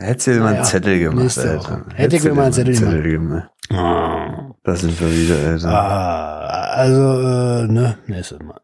Hättest 0.00 0.26
du 0.26 0.32
dir 0.32 0.40
mal 0.40 0.54
einen 0.54 0.64
Zettel 0.64 0.98
gemacht, 0.98 1.38
Alter. 1.38 1.84
Hätte 1.90 1.94
Hättest 1.94 2.16
ich 2.16 2.24
mir 2.24 2.30
du 2.30 2.34
mal 2.36 2.44
einen 2.44 2.52
Zettel 2.52 3.02
gemacht. 3.02 3.50
gemacht. 3.68 4.56
Das 4.64 4.80
sind 4.80 5.00
wir 5.00 5.08
wieder, 5.08 5.36
Alter. 5.50 5.68
Ah, 5.68 6.72
also, 6.72 7.20
äh, 7.20 7.68
ne, 7.68 7.98
nächstes 8.08 8.40
Mal. 8.40 8.60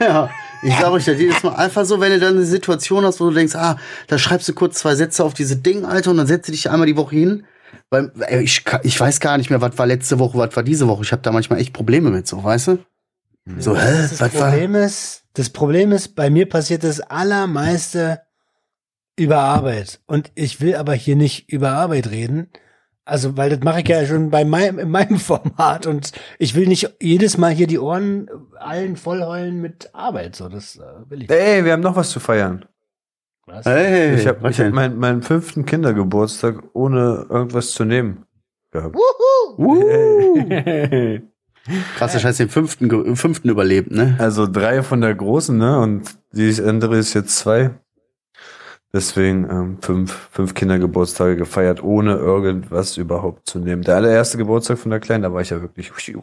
Ja, 0.00 0.30
ich 0.62 0.74
sage 0.74 0.90
euch 0.92 1.04
das 1.04 1.18
jedes 1.18 1.42
Mal 1.42 1.54
einfach 1.54 1.84
so, 1.84 2.00
wenn 2.00 2.12
du 2.12 2.20
dann 2.20 2.36
eine 2.36 2.44
Situation 2.44 3.04
hast, 3.04 3.20
wo 3.20 3.28
du 3.28 3.34
denkst, 3.34 3.54
ah, 3.54 3.78
da 4.06 4.18
schreibst 4.18 4.48
du 4.48 4.52
kurz 4.52 4.78
zwei 4.78 4.94
Sätze 4.94 5.24
auf 5.24 5.34
diese 5.34 5.56
Ding, 5.56 5.84
Alter, 5.84 6.10
und 6.10 6.18
dann 6.18 6.26
setzt 6.26 6.48
du 6.48 6.52
dich 6.52 6.70
einmal 6.70 6.86
die 6.86 6.96
Woche 6.96 7.16
hin. 7.16 7.46
Weil 7.90 8.12
ey, 8.20 8.42
ich, 8.42 8.64
ich 8.82 9.00
weiß 9.00 9.20
gar 9.20 9.38
nicht 9.38 9.50
mehr, 9.50 9.60
was 9.60 9.78
war 9.78 9.86
letzte 9.86 10.18
Woche, 10.18 10.38
was 10.38 10.54
war 10.56 10.62
diese 10.62 10.88
Woche. 10.88 11.02
Ich 11.04 11.12
habe 11.12 11.22
da 11.22 11.32
manchmal 11.32 11.60
echt 11.60 11.72
Probleme 11.72 12.10
mit, 12.10 12.26
so, 12.26 12.42
weißt 12.42 12.68
du? 12.68 12.78
So, 13.58 13.76
hä, 13.76 14.02
Das 14.02 14.20
was 14.20 14.34
war? 14.34 14.50
Problem 14.50 14.74
ist, 14.74 15.24
das 15.34 15.50
Problem 15.50 15.92
ist, 15.92 16.14
bei 16.14 16.30
mir 16.30 16.48
passiert 16.48 16.84
das 16.84 17.00
allermeiste 17.00 18.20
über 19.16 19.38
Arbeit. 19.38 20.00
Und 20.06 20.30
ich 20.34 20.60
will 20.60 20.76
aber 20.76 20.94
hier 20.94 21.16
nicht 21.16 21.50
über 21.50 21.72
Arbeit 21.72 22.10
reden. 22.10 22.50
Also, 23.04 23.36
weil 23.36 23.50
das 23.50 23.60
mache 23.60 23.80
ich 23.80 23.88
ja 23.88 24.06
schon 24.06 24.30
bei 24.30 24.44
meinem, 24.44 24.78
in 24.78 24.90
meinem 24.90 25.18
Format 25.18 25.86
und 25.86 26.12
ich 26.38 26.54
will 26.54 26.68
nicht 26.68 26.94
jedes 27.00 27.36
Mal 27.36 27.52
hier 27.52 27.66
die 27.66 27.78
Ohren 27.78 28.28
allen 28.58 28.96
vollheulen 28.96 29.60
mit 29.60 29.90
Arbeit. 29.92 30.36
So, 30.36 30.48
das 30.48 30.76
äh, 30.76 31.10
will 31.10 31.22
ich. 31.22 31.30
Ey, 31.30 31.64
wir 31.64 31.72
haben 31.72 31.80
noch 31.80 31.96
was 31.96 32.10
zu 32.10 32.20
feiern. 32.20 32.64
Was? 33.46 33.66
Hey, 33.66 34.14
Ich 34.14 34.26
habe 34.26 34.48
ich 34.48 34.60
hab 34.60 34.72
meinen 34.72 34.98
meinen 34.98 35.22
fünften 35.22 35.66
Kindergeburtstag 35.66 36.62
ohne 36.74 37.26
irgendwas 37.28 37.72
zu 37.72 37.84
nehmen 37.84 38.24
gehabt. 38.70 38.96
Uh, 39.58 41.18
krass, 41.96 42.12
das 42.12 42.24
heißt 42.24 42.38
den 42.38 42.48
fünften, 42.48 43.16
fünften 43.16 43.48
überlebt, 43.48 43.90
ne? 43.90 44.14
Also 44.18 44.46
drei 44.46 44.82
von 44.82 45.00
der 45.00 45.14
großen, 45.14 45.56
ne? 45.58 45.80
Und 45.80 46.16
die 46.32 46.54
andere 46.62 46.98
ist 46.98 47.14
jetzt 47.14 47.36
zwei. 47.36 47.72
Deswegen 48.94 49.48
ähm, 49.50 49.78
fünf, 49.80 50.28
fünf 50.30 50.52
Kindergeburtstage 50.54 51.36
gefeiert, 51.36 51.82
ohne 51.82 52.16
irgendwas 52.16 52.98
überhaupt 52.98 53.48
zu 53.48 53.58
nehmen. 53.58 53.82
Der 53.82 53.96
allererste 53.96 54.36
Geburtstag 54.36 54.78
von 54.78 54.90
der 54.90 55.00
Kleinen, 55.00 55.22
da 55.22 55.32
war 55.32 55.40
ich 55.40 55.50
ja 55.50 55.62
wirklich. 55.62 55.90
pfiuh. 55.90 56.22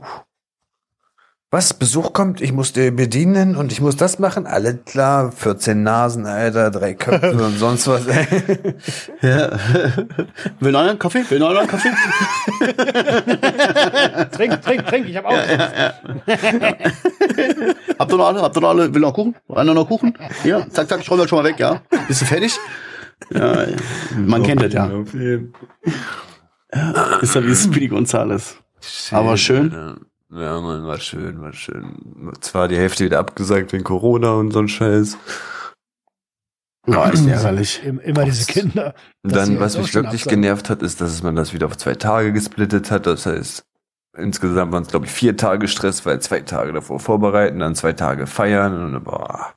Was? 1.51 1.73
Besuch 1.73 2.13
kommt, 2.13 2.41
ich 2.41 2.53
muss 2.53 2.73
dir 2.73 2.95
bedienen 2.95 3.55
und 3.55 3.71
ich 3.71 3.81
muss 3.81 3.95
das 3.95 4.19
machen? 4.19 4.45
Alles 4.45 4.75
klar, 4.85 5.31
14 5.31 5.81
Nasen, 5.81 6.27
Alter, 6.27 6.69
drei 6.69 6.93
Köpfe 6.93 7.43
und 7.43 7.57
sonst 7.57 7.87
was. 7.87 8.05
ey. 8.05 8.27
Ja. 9.21 9.49
Will 10.59 10.71
noch 10.71 10.81
einen 10.81 10.99
Kaffee? 10.99 11.27
Will 11.27 11.39
noch 11.39 11.49
einen 11.49 11.67
Kaffee? 11.67 11.89
Trink, 14.31 14.61
trink, 14.61 14.85
trink, 14.85 15.09
ich 15.09 15.17
habe 15.17 15.27
auch. 15.27 15.33
Habt 17.97 18.11
ihr 18.11 18.17
noch 18.17 18.27
alle? 18.27 18.41
Habt 18.43 18.55
ihr 18.55 18.61
noch 18.61 18.69
alle? 18.69 18.93
Will 18.93 19.01
noch 19.01 19.13
Kuchen? 19.15 19.35
Einer 19.49 19.73
noch 19.73 19.87
Kuchen? 19.87 20.13
Ja, 20.43 20.69
zack, 20.69 20.87
zack, 20.87 20.99
ich 21.01 21.09
räume 21.09 21.23
das 21.23 21.29
schon 21.31 21.41
mal 21.41 21.49
weg, 21.49 21.57
ja? 21.57 21.81
Bist 22.07 22.21
du 22.21 22.25
fertig? 22.25 22.59
Ja, 23.31 23.65
man 24.15 24.43
kennt 24.43 24.61
das 24.61 24.71
ja. 24.71 24.85
Ist 27.21 27.33
ja 27.33 27.43
wie 27.43 27.55
Speedy 27.55 27.87
Gonzales. 27.87 28.55
Aber 29.11 29.35
schön. 29.35 29.97
Ja, 30.31 30.59
man, 30.61 30.85
war 30.85 30.99
schön, 30.99 31.41
war 31.41 31.53
schön. 31.53 32.31
Zwar 32.41 32.67
die 32.67 32.77
Hälfte 32.77 33.05
wieder 33.05 33.19
abgesagt 33.19 33.73
wegen 33.73 33.83
Corona 33.83 34.33
und 34.33 34.51
so 34.51 34.59
ein 34.59 34.67
Scheiß. 34.67 35.17
War 36.85 37.11
echt 37.13 37.25
ärgerlich. 37.25 37.83
Im- 37.83 37.99
Immer 37.99 38.25
diese 38.25 38.45
Kinder. 38.51 38.93
Dann, 39.23 39.59
was 39.59 39.77
mich 39.77 39.93
wirklich 39.93 40.21
absagen. 40.21 40.41
genervt 40.41 40.69
hat, 40.69 40.81
ist, 40.81 41.01
dass 41.01 41.23
man 41.23 41.35
das 41.35 41.53
wieder 41.53 41.65
auf 41.67 41.77
zwei 41.77 41.95
Tage 41.95 42.31
gesplittet 42.31 42.91
hat. 42.91 43.05
Das 43.07 43.25
heißt, 43.25 43.63
insgesamt 44.17 44.71
waren 44.71 44.83
es, 44.83 44.89
glaube 44.89 45.05
ich, 45.07 45.11
vier 45.11 45.35
Tage 45.35 45.67
Stress, 45.67 46.05
weil 46.05 46.21
zwei 46.21 46.41
Tage 46.41 46.73
davor 46.73 46.99
vorbereiten, 46.99 47.59
dann 47.59 47.75
zwei 47.75 47.93
Tage 47.93 48.27
feiern 48.27 48.95
und 48.95 49.03
boah. 49.03 49.53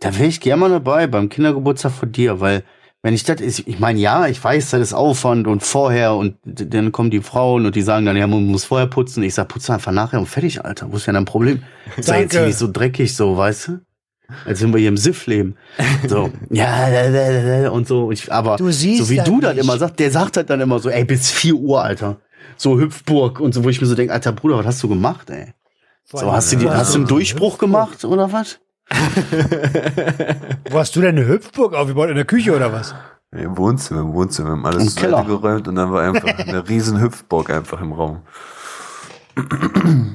Da 0.00 0.14
wäre 0.14 0.26
ich 0.28 0.40
gerne 0.40 0.60
mal 0.60 0.70
dabei 0.70 1.06
beim 1.06 1.28
Kindergeburtstag 1.30 1.92
von 1.92 2.12
dir, 2.12 2.40
weil 2.40 2.62
wenn 3.04 3.12
ich 3.12 3.22
das 3.22 3.38
ich 3.42 3.78
meine, 3.78 4.00
ja, 4.00 4.28
ich 4.28 4.42
weiß, 4.42 4.70
das 4.70 4.80
ist 4.80 4.94
Aufwand 4.94 5.46
und 5.46 5.62
vorher 5.62 6.14
und 6.14 6.36
dann 6.42 6.90
kommen 6.90 7.10
die 7.10 7.20
Frauen 7.20 7.66
und 7.66 7.76
die 7.76 7.82
sagen 7.82 8.06
dann, 8.06 8.16
ja, 8.16 8.26
man 8.26 8.46
muss 8.46 8.64
vorher 8.64 8.86
putzen. 8.86 9.22
Ich 9.22 9.34
sag, 9.34 9.48
putze 9.48 9.74
einfach 9.74 9.92
nachher 9.92 10.18
und 10.18 10.26
fertig, 10.26 10.64
Alter. 10.64 10.90
Wo 10.90 10.96
ist 10.96 11.06
denn 11.06 11.12
dein 11.12 11.26
Problem? 11.26 11.62
Ja 12.02 12.16
jetzt 12.16 12.32
nicht 12.32 12.56
so 12.56 12.66
dreckig, 12.66 13.14
so, 13.14 13.36
weißt 13.36 13.68
du? 13.68 13.80
Als 14.46 14.62
wenn 14.62 14.72
wir 14.72 14.78
hier 14.78 14.88
im 14.88 14.96
Siff 14.96 15.26
leben. 15.26 15.56
So, 16.08 16.32
ja, 16.50 17.68
und 17.68 17.86
so. 17.86 18.10
Ich, 18.10 18.32
aber 18.32 18.56
so 18.56 18.64
wie 19.10 19.18
du 19.18 19.36
nicht. 19.36 19.58
immer 19.58 19.76
sagst, 19.76 19.98
der 19.98 20.10
sagt 20.10 20.38
halt 20.38 20.48
dann 20.48 20.62
immer 20.62 20.78
so, 20.78 20.88
ey, 20.88 21.04
bis 21.04 21.30
4 21.30 21.56
Uhr, 21.56 21.84
Alter. 21.84 22.16
So 22.56 22.80
Hüpfburg 22.80 23.38
und 23.38 23.52
so, 23.52 23.64
wo 23.64 23.68
ich 23.68 23.82
mir 23.82 23.86
so 23.86 23.94
denke, 23.94 24.14
Alter 24.14 24.32
Bruder, 24.32 24.56
was 24.56 24.66
hast 24.66 24.82
du 24.82 24.88
gemacht, 24.88 25.28
ey? 25.28 25.52
So, 26.04 26.32
hast 26.32 26.52
du, 26.52 26.56
die, 26.56 26.70
hast 26.70 26.94
du 26.94 27.00
einen 27.00 27.06
Durchbruch 27.06 27.58
gemacht 27.58 28.02
oder 28.06 28.32
was? 28.32 28.60
Wo 30.70 30.78
hast 30.78 30.94
du 30.96 31.00
denn 31.00 31.16
eine 31.16 31.26
Hüpfburg 31.26 31.74
aufgebaut? 31.74 32.10
In 32.10 32.16
der 32.16 32.24
Küche 32.24 32.54
oder 32.54 32.72
was? 32.72 32.94
Im 33.32 33.56
Wohnzimmer, 33.56 34.00
im 34.02 34.12
Wohnzimmer, 34.12 34.50
haben 34.50 34.66
alles 34.66 34.94
geräumt 34.94 35.66
und 35.66 35.74
dann 35.74 35.92
war 35.92 36.02
einfach 36.02 36.28
eine 36.38 36.68
riesen 36.68 37.00
Hüpfburg 37.00 37.50
einfach 37.50 37.80
im 37.80 37.92
Raum. 37.92 38.22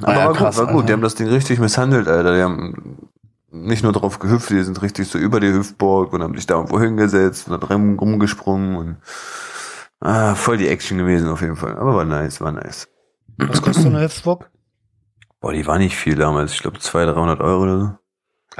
Aber 0.01 0.07
Ah 0.07 0.17
ja, 0.17 0.25
war, 0.27 0.33
krass, 0.33 0.55
gut, 0.55 0.65
war 0.65 0.73
gut, 0.73 0.75
Alter. 0.75 0.87
die 0.87 0.93
haben 0.93 1.01
das 1.01 1.15
Ding 1.15 1.27
richtig 1.27 1.59
misshandelt, 1.59 2.07
Alter. 2.07 2.35
Die 2.35 2.41
haben 2.41 3.09
nicht 3.51 3.83
nur 3.83 3.91
drauf 3.91 4.19
gehüpft, 4.19 4.49
die 4.51 4.63
sind 4.63 4.81
richtig 4.81 5.07
so 5.07 5.17
über 5.17 5.39
die 5.39 5.51
Hüpfburg 5.51 6.13
und 6.13 6.23
haben 6.23 6.35
sich 6.35 6.45
da 6.47 6.55
irgendwo 6.55 6.79
hingesetzt 6.79 7.49
und 7.49 7.61
dann 7.61 7.69
rum, 7.69 7.99
rumgesprungen 7.99 8.77
und 8.77 8.97
ah, 9.99 10.35
voll 10.35 10.57
die 10.57 10.67
Action 10.67 10.97
gewesen 10.97 11.27
auf 11.29 11.41
jeden 11.41 11.57
Fall. 11.57 11.77
Aber 11.77 11.95
war 11.95 12.05
nice, 12.05 12.39
war 12.39 12.51
nice. 12.51 12.87
Was 13.37 13.61
kostet 13.61 13.83
so 13.83 13.89
eine 13.89 14.01
Hüpfburg? 14.01 14.49
Boah, 15.41 15.51
die 15.53 15.65
war 15.67 15.77
nicht 15.79 15.95
viel 15.95 16.15
damals. 16.15 16.53
Ich 16.53 16.61
glaube 16.61 16.79
200, 16.79 17.15
300 17.15 17.41
Euro 17.41 17.63
oder 17.63 17.79
so. 17.79 17.98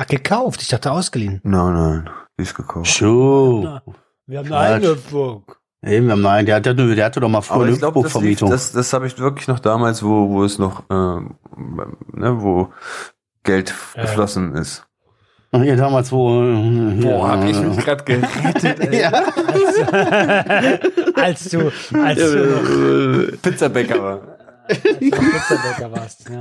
Ach, 0.01 0.07
gekauft. 0.07 0.61
Ich 0.61 0.69
dachte 0.69 0.93
ausgeliehen. 0.93 1.41
Nein, 1.43 1.73
nein, 1.73 2.09
die 2.37 2.43
ist 2.43 2.55
gekauft. 2.55 2.87
Schuh. 2.87 3.79
Wir 4.27 4.39
haben 4.39 4.45
eine 4.45 4.57
eigene 4.57 4.91
Hüpfburg. 4.91 5.59
Eben, 5.85 6.07
nein, 6.21 6.45
der, 6.45 6.61
der, 6.61 6.73
der 6.73 7.05
hatte 7.05 7.19
doch 7.19 7.27
mal 7.27 7.41
früher 7.41 7.63
eine 7.63 7.71
ich 7.73 7.79
glaube, 7.79 8.01
das, 8.03 8.71
das, 8.71 8.93
habe 8.93 9.07
ich 9.07 9.19
wirklich 9.19 9.49
noch 9.49 9.59
damals, 9.59 10.01
wo, 10.01 10.29
wo 10.29 10.45
es 10.45 10.57
noch, 10.57 10.83
ähm, 10.89 11.35
ne, 12.13 12.41
wo 12.41 12.69
Geld 13.43 13.73
Ja. 13.95 14.03
geflossen 14.03 14.55
ist. 14.55 14.85
Ach, 15.51 15.63
ja, 15.63 15.75
damals, 15.75 16.11
wo. 16.13 16.43
äh, 16.43 16.93
ja, 17.01 17.71
gerade 17.75 18.03
gerettet, 18.05 18.93
ja. 18.93 19.11
als 21.15 21.49
du, 21.49 21.71
als 22.01 22.19
du 22.19 23.31
Äh, 23.33 23.37
Pizzabäcker 23.37 24.01
war. 24.01 24.21
Pizzabäcker 24.67 25.91
warst. 25.91 26.29
Ja. 26.29 26.39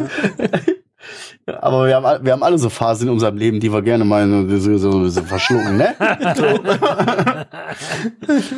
Aber 1.46 1.86
wir 1.86 1.96
haben, 1.96 2.24
wir 2.24 2.32
haben 2.32 2.42
alle 2.42 2.58
so 2.58 2.68
Phasen 2.68 3.08
in 3.08 3.12
unserem 3.12 3.36
Leben, 3.36 3.60
die 3.60 3.72
wir 3.72 3.82
gerne 3.82 4.04
mal 4.04 4.28
so, 4.58 4.78
so, 4.78 5.08
so 5.08 5.22
verschlucken, 5.22 5.76
ne? 5.76 5.94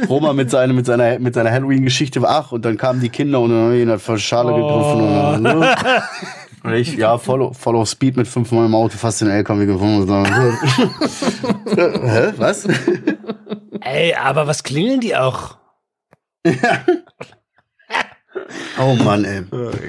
Roma 0.08 0.32
mit, 0.32 0.50
seine, 0.50 0.72
mit 0.72 0.86
seiner, 0.86 1.18
mit 1.18 1.34
seiner 1.34 1.50
Halloween-Geschichte, 1.50 2.20
ach, 2.26 2.52
und 2.52 2.64
dann 2.64 2.76
kamen 2.76 3.00
die 3.00 3.08
Kinder 3.08 3.40
und 3.40 3.50
dann 3.50 3.58
haben 3.60 3.72
wir 3.72 3.82
ihn 3.82 3.98
die 3.98 4.18
Schale 4.18 4.54
gegriffen. 4.54 5.00
Und, 5.00 5.42
ne? 5.42 5.76
Und 6.62 6.74
ich, 6.74 6.94
ja, 6.96 7.16
voll, 7.16 7.54
voll 7.54 7.76
auf 7.76 7.88
Speed 7.88 8.16
mit 8.16 8.28
fünfmal 8.28 8.66
im 8.66 8.74
Auto, 8.74 8.98
fast 8.98 9.22
den 9.22 9.30
LKW 9.30 9.64
gefunden. 9.64 10.10
Und 10.10 10.26
so. 10.26 11.76
Hä, 11.76 12.32
was? 12.36 12.68
Ey, 13.80 14.14
aber 14.14 14.46
was 14.46 14.62
klingeln 14.62 15.00
die 15.00 15.16
auch? 15.16 15.56
Oh 18.80 18.94
Mann, 18.94 19.24
ey. 19.24 19.42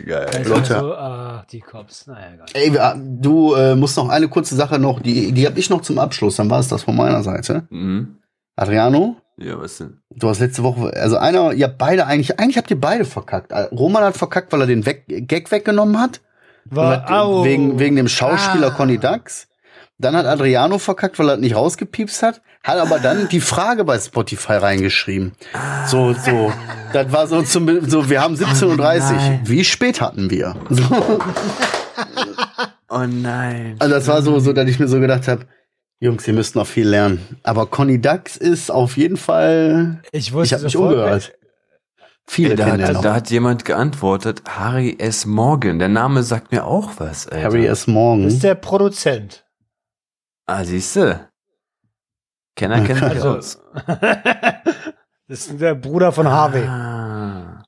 Geil. 0.05 0.27
Also, 0.35 0.53
Leute. 0.53 0.79
So, 0.79 0.93
ah, 0.93 1.45
die 1.51 1.59
Cops. 1.59 2.07
Naja, 2.07 2.27
egal. 2.53 2.95
Ey, 3.01 3.01
du 3.21 3.53
äh, 3.55 3.75
musst 3.75 3.97
noch 3.97 4.09
eine 4.09 4.27
kurze 4.27 4.55
Sache 4.55 4.79
noch, 4.79 4.99
die, 5.01 5.31
die 5.31 5.45
habe 5.47 5.59
ich 5.59 5.69
noch 5.69 5.81
zum 5.81 5.99
Abschluss, 5.99 6.35
dann 6.35 6.49
war 6.49 6.59
es 6.59 6.67
das 6.67 6.83
von 6.83 6.95
meiner 6.95 7.23
Seite. 7.23 7.63
Mhm. 7.69 8.17
Adriano, 8.55 9.15
Ja, 9.37 9.59
was 9.59 9.77
denn? 9.77 10.01
du 10.15 10.29
hast 10.29 10.39
letzte 10.39 10.61
Woche, 10.63 10.91
also 10.95 11.17
einer, 11.17 11.53
ihr 11.53 11.65
habt 11.65 11.77
beide 11.77 12.05
eigentlich, 12.05 12.39
eigentlich 12.39 12.57
habt 12.57 12.69
ihr 12.69 12.79
beide 12.79 13.05
verkackt. 13.05 13.51
Äh, 13.51 13.63
Roman 13.71 14.03
hat 14.03 14.17
verkackt, 14.17 14.51
weil 14.51 14.61
er 14.61 14.67
den 14.67 14.85
weg, 14.85 15.05
Gag 15.07 15.51
weggenommen 15.51 15.99
hat. 15.99 16.21
War, 16.65 17.03
hat- 17.03 17.43
wegen, 17.45 17.79
wegen 17.79 17.95
dem 17.95 18.07
Schauspieler 18.07 18.67
Ah. 18.67 18.71
Conny 18.71 18.97
Dax. 18.99 19.47
Dann 19.97 20.15
hat 20.15 20.25
Adriano 20.25 20.77
verkackt, 20.77 21.17
weil 21.19 21.29
er 21.29 21.37
nicht 21.37 21.55
rausgepiepst 21.55 22.21
hat, 22.23 22.41
hat 22.63 22.77
aber 22.77 22.99
dann 22.99 23.27
die 23.29 23.41
Frage 23.41 23.83
bei 23.83 23.97
Spotify 23.99 24.53
reingeschrieben. 24.53 25.33
So, 25.87 26.13
so. 26.13 26.53
Das 26.93 27.11
war 27.11 27.27
so 27.27 27.41
zum, 27.41 27.89
so, 27.89 28.09
wir 28.09 28.21
haben 28.21 28.35
17.30 28.35 29.13
Uhr. 29.13 29.39
Wie 29.45 29.63
spät 29.63 30.01
hatten 30.01 30.29
wir? 30.29 30.55
So. 30.69 31.19
Oh 32.89 33.05
nein. 33.07 33.77
Also 33.79 33.95
das 33.95 34.07
war 34.07 34.21
so, 34.21 34.39
so, 34.39 34.51
dass 34.53 34.67
ich 34.67 34.77
mir 34.79 34.87
so 34.87 34.99
gedacht 34.99 35.27
habe, 35.27 35.45
Jungs, 36.01 36.27
ihr 36.27 36.33
müsst 36.33 36.55
noch 36.55 36.67
viel 36.67 36.87
lernen. 36.87 37.25
Aber 37.43 37.67
Conny 37.67 38.01
Dax 38.01 38.35
ist 38.35 38.69
auf 38.71 38.97
jeden 38.97 39.17
Fall. 39.17 40.01
ich 40.11 40.27
Ich 40.27 40.33
wusste 40.33 40.55
habe 40.55 40.63
mich 40.65 40.73
sofort, 40.73 40.93
umgehört. 40.95 41.33
Viele 42.27 42.55
da, 42.55 42.65
kennen 42.65 42.79
den 42.79 42.97
hat, 42.97 43.05
da 43.05 43.13
hat 43.13 43.29
jemand 43.29 43.65
geantwortet, 43.65 44.43
Harry 44.47 44.95
S. 44.99 45.25
Morgan. 45.25 45.79
Der 45.79 45.89
Name 45.89 46.23
sagt 46.23 46.51
mir 46.51 46.65
auch 46.65 46.91
was, 46.97 47.27
Alter. 47.27 47.43
Harry 47.43 47.65
S. 47.65 47.85
Das 47.85 47.87
Morgan. 47.87 48.27
ist 48.27 48.43
der 48.43 48.55
Produzent. 48.55 49.45
Ah, 50.47 50.63
siehste. 50.63 51.30
Kenner 52.55 52.83
kennt 52.83 52.99
sich 52.99 53.07
Also, 53.07 53.37
aus. 53.37 53.61
das 55.27 55.47
ist 55.47 55.61
der 55.61 55.75
Bruder 55.75 56.11
von 56.11 56.27
Harvey. 56.27 56.63
Ah. 56.63 57.63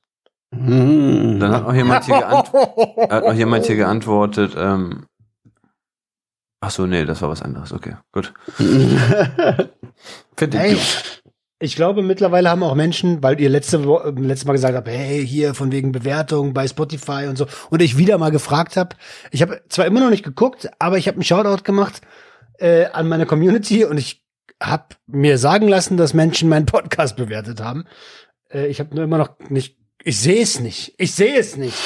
Dann 0.56 1.52
hat 1.52 1.64
noch 1.64 1.74
jemand 1.74 2.04
hier, 2.04 2.18
geant 2.18 2.52
hat 3.10 3.24
noch 3.24 3.34
jemand 3.34 3.66
hier 3.66 3.76
geantwortet, 3.76 4.54
ähm, 4.56 5.06
ach 6.60 6.70
so, 6.70 6.86
nee, 6.86 7.04
das 7.04 7.22
war 7.22 7.28
was 7.28 7.42
anderes. 7.42 7.72
Okay, 7.72 7.96
gut. 8.12 8.32
Finde 8.56 9.68
ich 10.58 10.62
Ey, 10.62 10.74
gut. 10.74 11.22
ich 11.58 11.74
glaube, 11.76 12.02
mittlerweile 12.02 12.50
haben 12.50 12.62
auch 12.62 12.74
Menschen, 12.76 13.20
weil 13.22 13.40
ihr 13.40 13.48
letzte, 13.50 13.78
letztes 14.16 14.44
Mal 14.46 14.52
gesagt 14.52 14.76
habt, 14.76 14.88
hey, 14.88 15.26
hier 15.26 15.54
von 15.54 15.72
wegen 15.72 15.90
Bewertung 15.92 16.54
bei 16.54 16.68
Spotify 16.68 17.26
und 17.28 17.36
so, 17.36 17.46
und 17.70 17.82
ich 17.82 17.98
wieder 17.98 18.16
mal 18.18 18.30
gefragt 18.30 18.76
habe, 18.76 18.94
ich 19.32 19.42
habe 19.42 19.60
zwar 19.68 19.86
immer 19.86 20.00
noch 20.00 20.10
nicht 20.10 20.24
geguckt, 20.24 20.70
aber 20.78 20.98
ich 20.98 21.08
habe 21.08 21.16
einen 21.16 21.24
Shoutout 21.24 21.64
gemacht 21.64 22.00
äh, 22.58 22.86
an 22.86 23.08
meine 23.08 23.26
Community 23.26 23.84
und 23.84 23.98
ich 23.98 24.23
habe 24.62 24.96
mir 25.06 25.38
sagen 25.38 25.68
lassen, 25.68 25.96
dass 25.96 26.14
Menschen 26.14 26.48
meinen 26.48 26.66
Podcast 26.66 27.16
bewertet 27.16 27.60
haben. 27.60 27.84
Äh, 28.50 28.66
ich 28.66 28.80
habe 28.80 28.94
nur 28.94 29.04
immer 29.04 29.18
noch 29.18 29.38
nicht, 29.48 29.76
ich 30.02 30.20
sehe 30.20 30.42
es 30.42 30.60
nicht, 30.60 30.94
ich 30.98 31.14
sehe 31.14 31.36
es 31.38 31.56
nicht. 31.56 31.76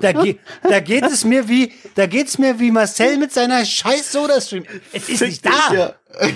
Da, 0.00 0.12
ge 0.12 0.38
da 0.68 0.80
geht 0.80 1.04
es 1.04 1.24
mir 1.24 1.48
wie, 1.48 1.72
da 1.94 2.06
geht's 2.06 2.38
mir 2.38 2.58
wie 2.58 2.70
Marcel 2.70 3.18
mit 3.18 3.32
seiner 3.32 3.64
scheiß 3.64 4.12
Soda-Stream. 4.12 4.64
Es 4.92 5.08
ist 5.08 5.20
nicht 5.20 5.46
da. 5.46 5.72
Ja. 5.72 5.92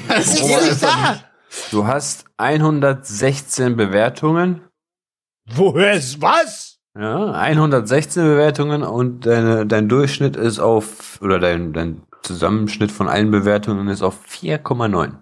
Es 0.09 0.35
ist 0.35 0.45
nicht 0.45 0.83
da. 0.83 1.25
Du 1.71 1.87
hast 1.87 2.25
116 2.37 3.77
Bewertungen. 3.77 4.63
Woher 5.47 5.95
ist 5.95 6.21
was? 6.21 6.79
Ja, 6.99 7.33
116 7.33 8.23
Bewertungen 8.25 8.83
und 8.83 9.27
deine, 9.27 9.67
dein 9.67 9.89
Durchschnitt 9.89 10.37
ist 10.37 10.61
auf, 10.61 11.21
oder 11.21 11.41
dein, 11.41 11.73
dein 11.73 12.03
Zusammenschnitt 12.25 12.91
von 12.91 13.09
allen 13.09 13.31
Bewertungen 13.31 13.89
ist 13.89 14.03
auf 14.03 14.19
4,9. 14.29 15.19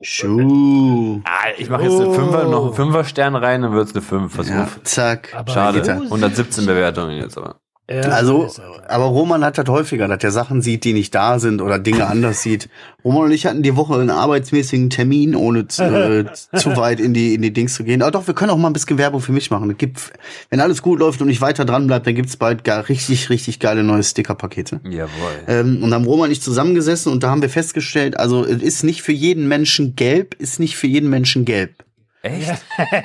Schuh. 0.00 1.20
Ah, 1.24 1.48
ich 1.56 1.68
mache 1.70 1.84
jetzt 1.84 2.00
eine 2.00 2.12
Fünfer, 2.12 2.44
noch 2.44 2.66
einen 2.66 2.74
Fünfer-Stern 2.74 3.34
rein, 3.34 3.62
dann 3.62 3.72
wird's 3.72 3.92
eine 3.94 4.02
5. 4.02 4.32
Versuch. 4.32 4.54
Ja, 4.54 4.68
zack. 4.84 5.34
Aber 5.34 5.52
Schade. 5.52 5.80
Gitter. 5.80 5.94
117 5.94 6.66
Bewertungen 6.66 7.16
jetzt 7.16 7.36
aber. 7.36 7.60
Ja, 7.90 8.00
Also, 8.02 8.50
aber- 8.86 9.04
Roman 9.06 9.42
hat 9.44 9.56
das 9.56 9.66
häufiger, 9.68 10.08
dass 10.08 10.22
er 10.22 10.30
Sachen 10.30 10.60
sieht, 10.60 10.84
die 10.84 10.92
nicht 10.92 11.14
da 11.14 11.38
sind 11.38 11.62
oder 11.62 11.78
Dinge 11.78 12.06
anders 12.08 12.42
sieht. 12.42 12.68
Roman 13.02 13.24
und 13.24 13.32
ich 13.32 13.46
hatten 13.46 13.62
die 13.62 13.76
Woche 13.76 13.94
einen 13.94 14.10
arbeitsmäßigen 14.10 14.90
Termin, 14.90 15.34
ohne 15.34 15.68
zu, 15.68 15.82
äh, 15.84 16.26
zu 16.58 16.76
weit 16.76 17.00
in 17.00 17.14
die, 17.14 17.34
in 17.34 17.40
die 17.42 17.52
Dings 17.52 17.74
zu 17.74 17.84
gehen. 17.84 18.02
Aber 18.02 18.10
doch, 18.10 18.26
wir 18.26 18.34
können 18.34 18.50
auch 18.50 18.58
mal 18.58 18.68
ein 18.68 18.72
bisschen 18.74 18.98
Werbung 18.98 19.20
für 19.22 19.32
mich 19.32 19.50
machen. 19.50 19.70
Es 19.70 19.78
gibt, 19.78 20.12
wenn 20.50 20.60
alles 20.60 20.82
gut 20.82 20.98
läuft 20.98 21.22
und 21.22 21.30
ich 21.30 21.40
weiter 21.40 21.64
dran 21.64 21.86
bleibe, 21.86 22.04
dann 22.04 22.14
gibt's 22.14 22.36
bald 22.36 22.62
gar 22.64 22.88
richtig, 22.90 23.30
richtig 23.30 23.58
geile 23.58 23.82
neue 23.82 24.02
Stickerpakete. 24.02 24.80
Jawohl. 24.84 25.08
Ähm, 25.46 25.82
und 25.82 25.90
da 25.90 25.96
haben 25.96 26.04
Roman 26.04 26.26
und 26.28 26.32
ich 26.32 26.42
zusammengesessen 26.42 27.10
und 27.10 27.22
da 27.22 27.30
haben 27.30 27.40
wir 27.40 27.48
festgestellt, 27.50 28.18
also 28.18 28.44
es 28.44 28.60
ist 28.62 28.82
nicht 28.84 29.00
für 29.00 29.12
jeden 29.12 29.48
Menschen 29.48 29.96
gelb, 29.96 30.34
ist 30.38 30.60
nicht 30.60 30.76
für 30.76 30.86
jeden 30.88 31.08
Menschen 31.08 31.46
gelb. 31.46 31.84
Echt? 32.22 32.52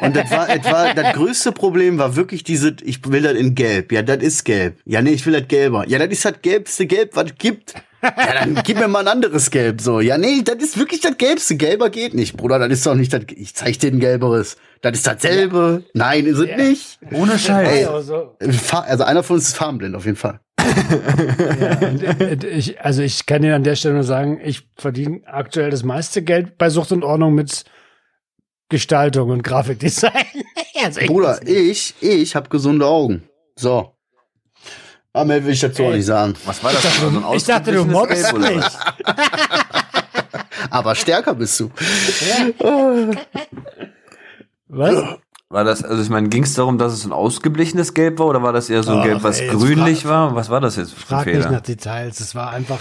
Und 0.02 0.16
das 0.16 0.32
war, 0.32 0.48
das 0.48 0.72
war, 0.72 0.94
das 0.94 1.14
größte 1.14 1.52
Problem 1.52 1.98
war 2.00 2.16
wirklich 2.16 2.44
diese, 2.44 2.76
ich 2.84 3.00
will 3.08 3.22
das 3.22 3.34
in 3.34 3.54
gelb. 3.54 3.92
Ja, 3.92 4.02
das 4.02 4.18
ist 4.24 4.44
gelb. 4.44 4.78
Ja, 4.86 5.02
nee, 5.02 5.12
ich 5.12 5.26
will 5.26 5.34
das 5.34 5.48
gelber. 5.48 5.88
Ja, 5.88 6.00
das 6.00 6.10
ist 6.10 6.26
das 6.26 6.42
gelbste 6.42 6.88
Gelb, 6.88 7.16
was 7.16 7.26
es 7.26 7.36
gibt. 7.38 7.76
Ja, 8.02 8.34
dann 8.34 8.60
gib 8.66 8.80
mir 8.80 8.88
mal 8.88 9.00
ein 9.00 9.08
anderes 9.08 9.50
Gelb, 9.50 9.80
so. 9.80 10.02
Ja, 10.02 10.18
nee, 10.18 10.42
das 10.44 10.58
ist 10.58 10.78
wirklich 10.78 11.00
das 11.00 11.18
gelbste. 11.18 11.56
Gelber 11.56 11.90
geht 11.90 12.14
nicht, 12.14 12.36
Bruder. 12.36 12.60
Das 12.60 12.70
ist 12.70 12.86
doch 12.86 12.96
nicht 12.96 13.14
das, 13.14 13.22
ich 13.30 13.54
zeig 13.56 13.80
dir 13.80 13.92
ein 13.92 14.00
gelberes. 14.00 14.58
Das 14.82 14.94
ist 14.94 15.08
dasselbe. 15.08 15.84
Nein, 15.94 16.26
ist 16.26 16.40
es 16.40 16.58
nicht. 16.58 17.00
Ohne 17.12 17.40
Scheiß. 17.40 17.70
Ey. 17.70 17.86
Also, 17.86 18.36
Also 18.88 19.04
einer 19.06 19.24
von 19.24 19.38
uns 19.38 19.48
ist 19.50 19.56
farbenblind, 19.56 19.96
auf 19.96 20.06
jeden 20.06 20.18
Fall. 20.18 20.40
äh, 22.20 22.46
ich, 22.48 22.82
also 22.82 23.02
ich 23.02 23.26
kann 23.26 23.42
dir 23.42 23.56
an 23.56 23.64
der 23.64 23.76
Stelle 23.76 23.96
nur 23.96 24.04
sagen, 24.04 24.40
ich 24.44 24.68
verdiene 24.78 25.22
aktuell 25.26 25.70
das 25.70 25.84
meiste 25.84 26.22
Geld 26.24 26.58
bei 26.58 26.70
Sucht 26.70 26.92
und 26.92 27.04
Ordnung 27.04 27.34
mit 27.34 27.64
Gestaltung 28.74 29.30
und 29.30 29.44
Grafikdesign. 29.44 30.12
also 30.84 31.00
ich 31.00 31.06
Bruder, 31.08 31.40
ich, 31.48 31.94
ich 32.02 32.36
habe 32.36 32.50
gesunde 32.50 32.88
Augen. 32.88 33.22
So. 33.56 33.94
Aber 35.14 35.26
mehr 35.26 35.46
will 35.46 35.54
ich 35.54 35.60
dazu 35.60 35.84
auch 35.84 35.92
nicht 35.92 36.08
sagen. 36.08 36.34
Was 36.44 36.64
war 36.64 36.72
das? 36.72 36.82
denn? 36.82 36.92
So 37.22 37.28
ein 37.30 37.38
ich 37.38 37.44
dachte, 37.44 37.72
du 37.72 37.82
oder 37.84 38.50
mich. 38.50 38.64
was? 38.64 38.80
Aber 40.72 40.96
stärker 40.96 41.36
bist 41.36 41.60
du. 41.60 41.70
Was? 44.68 44.96
War 45.50 45.64
das, 45.64 45.84
also 45.84 46.02
ich 46.02 46.10
meine, 46.10 46.30
ging 46.30 46.42
es 46.42 46.56
darum, 46.56 46.80
dass 46.80 46.94
es 46.94 47.06
ein 47.06 47.12
ausgeblichenes 47.12 47.94
Gelb 47.94 48.18
war 48.18 48.26
oder 48.26 48.42
war 48.42 48.54
das 48.54 48.72
eher 48.72 48.82
so 48.82 48.94
ein 48.94 49.00
Ach, 49.02 49.04
Gelb, 49.04 49.22
was 49.22 49.40
ey, 49.40 49.50
grünlich 49.50 50.02
frag- 50.02 50.10
war? 50.10 50.36
Was 50.36 50.50
war 50.50 50.62
das 50.62 50.78
jetzt 50.78 50.96
Frag 50.96 51.28
nicht 51.28 51.48
nach 51.52 51.62
Details. 51.62 52.20
Es 52.20 52.34
war 52.34 52.50
einfach. 52.50 52.80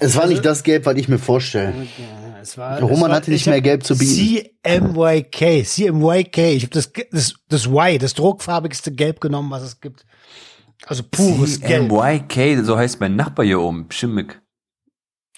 Es 0.00 0.16
war 0.16 0.26
nicht 0.26 0.44
das 0.44 0.64
Gelb, 0.64 0.84
was 0.86 0.96
ich 0.96 1.08
mir 1.08 1.18
vorstelle. 1.20 1.74
Ja, 1.96 2.23
es 2.44 2.58
war, 2.58 2.78
Roman 2.78 2.96
es 2.96 3.00
war, 3.00 3.16
hatte 3.16 3.30
nicht 3.30 3.46
mehr 3.46 3.62
Gelb 3.62 3.84
zu 3.84 3.96
bieten. 3.96 4.50
CMYK, 4.62 5.66
CMYK. 5.66 6.38
Ich 6.38 6.64
habe 6.64 6.74
das, 6.74 6.92
das, 7.10 7.34
das 7.48 7.66
Y, 7.66 7.98
das 7.98 8.12
druckfarbigste 8.12 8.92
Gelb 8.92 9.18
genommen, 9.20 9.50
was 9.50 9.62
es 9.62 9.80
gibt. 9.80 10.04
Also 10.86 11.02
pures 11.10 11.58
Gelb. 11.60 11.90
MYK, 11.90 12.62
so 12.62 12.76
heißt 12.76 13.00
mein 13.00 13.16
Nachbar 13.16 13.46
hier 13.46 13.60
oben, 13.60 13.86
Schimmig. 13.90 14.38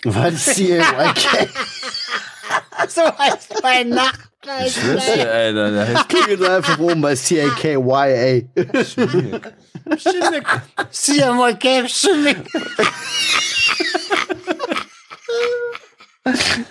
Was 0.03 0.47
CMYK? 0.55 1.49
So 2.89 3.03
heißt 3.03 3.55
mein 3.63 3.89
Nachbar. 3.89 4.67
Ich 4.67 4.75
dir, 4.75 5.33
Alter, 5.33 5.71
der 5.73 5.89
heißt 5.89 6.09
Klicke 6.09 6.37
da 6.37 6.59
einfach 6.59 6.79
oben 6.79 7.01
bei 7.01 7.17
CAKYA. 7.17 8.43
Schimmig. 8.85 9.41
Schimmig. 9.97 10.47
CMYK, 10.91 11.89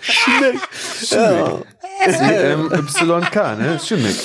Schimmig. 0.01 0.59
Ja. 1.09 1.61
CMYK, 2.07 3.35
ne? 3.57 3.79
Schimmig. 3.83 4.15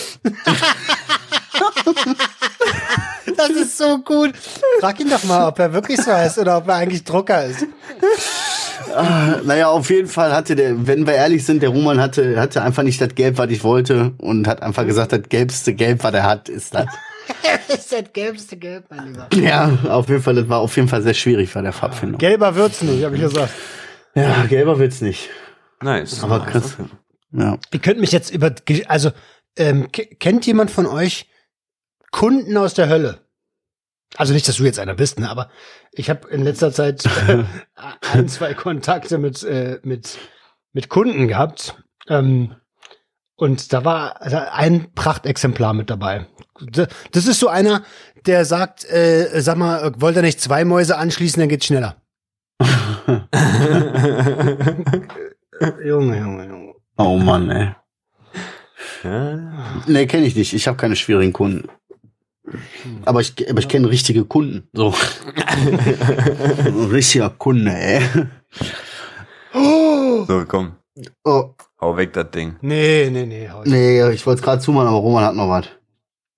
Das 3.36 3.50
ist 3.50 3.78
so 3.78 3.98
gut. 3.98 4.34
Frag 4.80 5.00
ihn 5.00 5.10
doch 5.10 5.24
mal, 5.24 5.48
ob 5.48 5.58
er 5.58 5.72
wirklich 5.72 6.00
so 6.00 6.12
heißt 6.12 6.38
oder 6.38 6.58
ob 6.58 6.68
er 6.68 6.74
eigentlich 6.74 7.04
Drucker 7.04 7.44
ist. 7.44 7.66
Naja, 9.44 9.68
auf 9.68 9.88
jeden 9.90 10.08
Fall 10.08 10.32
hatte 10.32 10.56
der, 10.56 10.86
wenn 10.86 11.06
wir 11.06 11.14
ehrlich 11.14 11.44
sind, 11.44 11.62
der 11.62 11.70
Roman 11.70 12.00
hatte, 12.00 12.40
hatte 12.40 12.62
einfach 12.62 12.82
nicht 12.82 13.00
das 13.00 13.14
Gelb, 13.14 13.38
was 13.38 13.50
ich 13.50 13.62
wollte 13.62 14.12
und 14.18 14.48
hat 14.48 14.62
einfach 14.62 14.84
gesagt, 14.84 15.12
das 15.12 15.22
gelbste 15.28 15.74
Gelb, 15.74 16.02
was 16.02 16.12
er 16.12 16.24
hat, 16.24 16.48
ist 16.48 16.74
das. 16.74 16.86
Das 17.68 17.78
ist 17.78 17.92
das 17.92 18.12
gelbste 18.12 18.56
Gelb, 18.56 18.84
mein 18.90 19.06
Lieber. 19.06 19.28
Ja, 19.36 19.70
auf 19.88 20.08
jeden 20.08 20.22
Fall, 20.22 20.34
das 20.34 20.48
war 20.48 20.58
auf 20.58 20.74
jeden 20.76 20.88
Fall 20.88 21.02
sehr 21.02 21.14
schwierig 21.14 21.52
bei 21.54 21.62
der 21.62 21.72
Farbfindung. 21.72 22.18
Gelber 22.18 22.54
wird's 22.56 22.82
nicht, 22.82 23.04
habe 23.04 23.14
ich 23.14 23.22
gesagt. 23.22 23.52
Ja, 24.14 24.44
gelber 24.46 24.78
wird's 24.78 25.00
nicht. 25.00 25.30
Nice. 25.82 26.22
Aber 26.22 26.40
Chris, 26.46 26.76
ja. 27.32 27.58
Ihr 27.72 27.80
könnt 27.80 28.00
mich 28.00 28.12
jetzt 28.12 28.30
über, 28.32 28.54
also, 28.88 29.12
ähm, 29.56 29.90
ke- 29.92 30.06
kennt 30.06 30.46
jemand 30.46 30.70
von 30.70 30.86
euch 30.86 31.28
Kunden 32.10 32.56
aus 32.56 32.74
der 32.74 32.88
Hölle? 32.88 33.20
Also 34.16 34.32
nicht, 34.34 34.48
dass 34.48 34.56
du 34.56 34.64
jetzt 34.64 34.80
einer 34.80 34.94
bist, 34.94 35.20
ne, 35.20 35.30
aber 35.30 35.48
ich 35.92 36.10
habe 36.10 36.28
in 36.30 36.42
letzter 36.42 36.72
Zeit 36.72 37.04
äh, 37.28 37.44
ein, 38.12 38.28
zwei 38.28 38.54
Kontakte 38.54 39.18
mit, 39.18 39.42
äh, 39.44 39.78
mit, 39.84 40.18
mit 40.72 40.88
Kunden 40.88 41.28
gehabt. 41.28 41.76
Ähm, 42.08 42.56
und 43.36 43.72
da 43.72 43.84
war 43.84 44.20
ein 44.20 44.92
Prachtexemplar 44.94 45.72
mit 45.72 45.88
dabei. 45.88 46.26
Das 47.12 47.26
ist 47.26 47.38
so 47.40 47.48
einer, 47.48 47.84
der 48.26 48.44
sagt, 48.44 48.84
äh, 48.84 49.40
sag 49.40 49.56
mal, 49.56 49.82
äh, 49.84 49.92
wollt 50.00 50.16
ihr 50.16 50.22
nicht 50.22 50.40
zwei 50.40 50.64
Mäuse 50.64 50.98
anschließen, 50.98 51.40
dann 51.40 51.48
geht's 51.48 51.66
schneller. 51.66 51.96
Junge, 55.84 56.18
Junge, 56.18 56.46
Junge. 56.48 56.74
Oh 56.96 57.18
Mann, 57.18 57.50
ey. 57.50 57.74
Ja. 59.04 59.80
Nee, 59.86 60.06
kenne 60.06 60.26
ich 60.26 60.36
nicht. 60.36 60.52
Ich 60.52 60.66
habe 60.68 60.76
keine 60.76 60.96
schwierigen 60.96 61.32
Kunden. 61.32 61.68
Aber 63.04 63.20
ich, 63.20 63.32
aber 63.48 63.60
ich 63.60 63.68
kenne 63.68 63.88
richtige 63.88 64.24
Kunden. 64.24 64.68
So. 64.72 64.92
Ein 65.46 66.74
richtiger 66.90 67.30
Kunde, 67.30 67.72
ey. 67.72 68.00
So, 69.52 70.44
komm. 70.48 70.72
Oh, 71.24 71.54
Hau 71.80 71.96
weg 71.96 72.12
das 72.12 72.30
Ding. 72.30 72.56
Nee, 72.60 73.08
nee, 73.10 73.24
nee. 73.24 73.48
hau 73.48 73.62
ich- 73.62 73.70
nee, 73.70 74.10
ich 74.10 74.26
wollte 74.26 74.40
es 74.40 74.44
gerade 74.44 74.60
zumachen, 74.60 74.88
aber 74.88 74.98
Roman 74.98 75.24
hat 75.24 75.34
noch 75.34 75.48
was. 75.48 75.66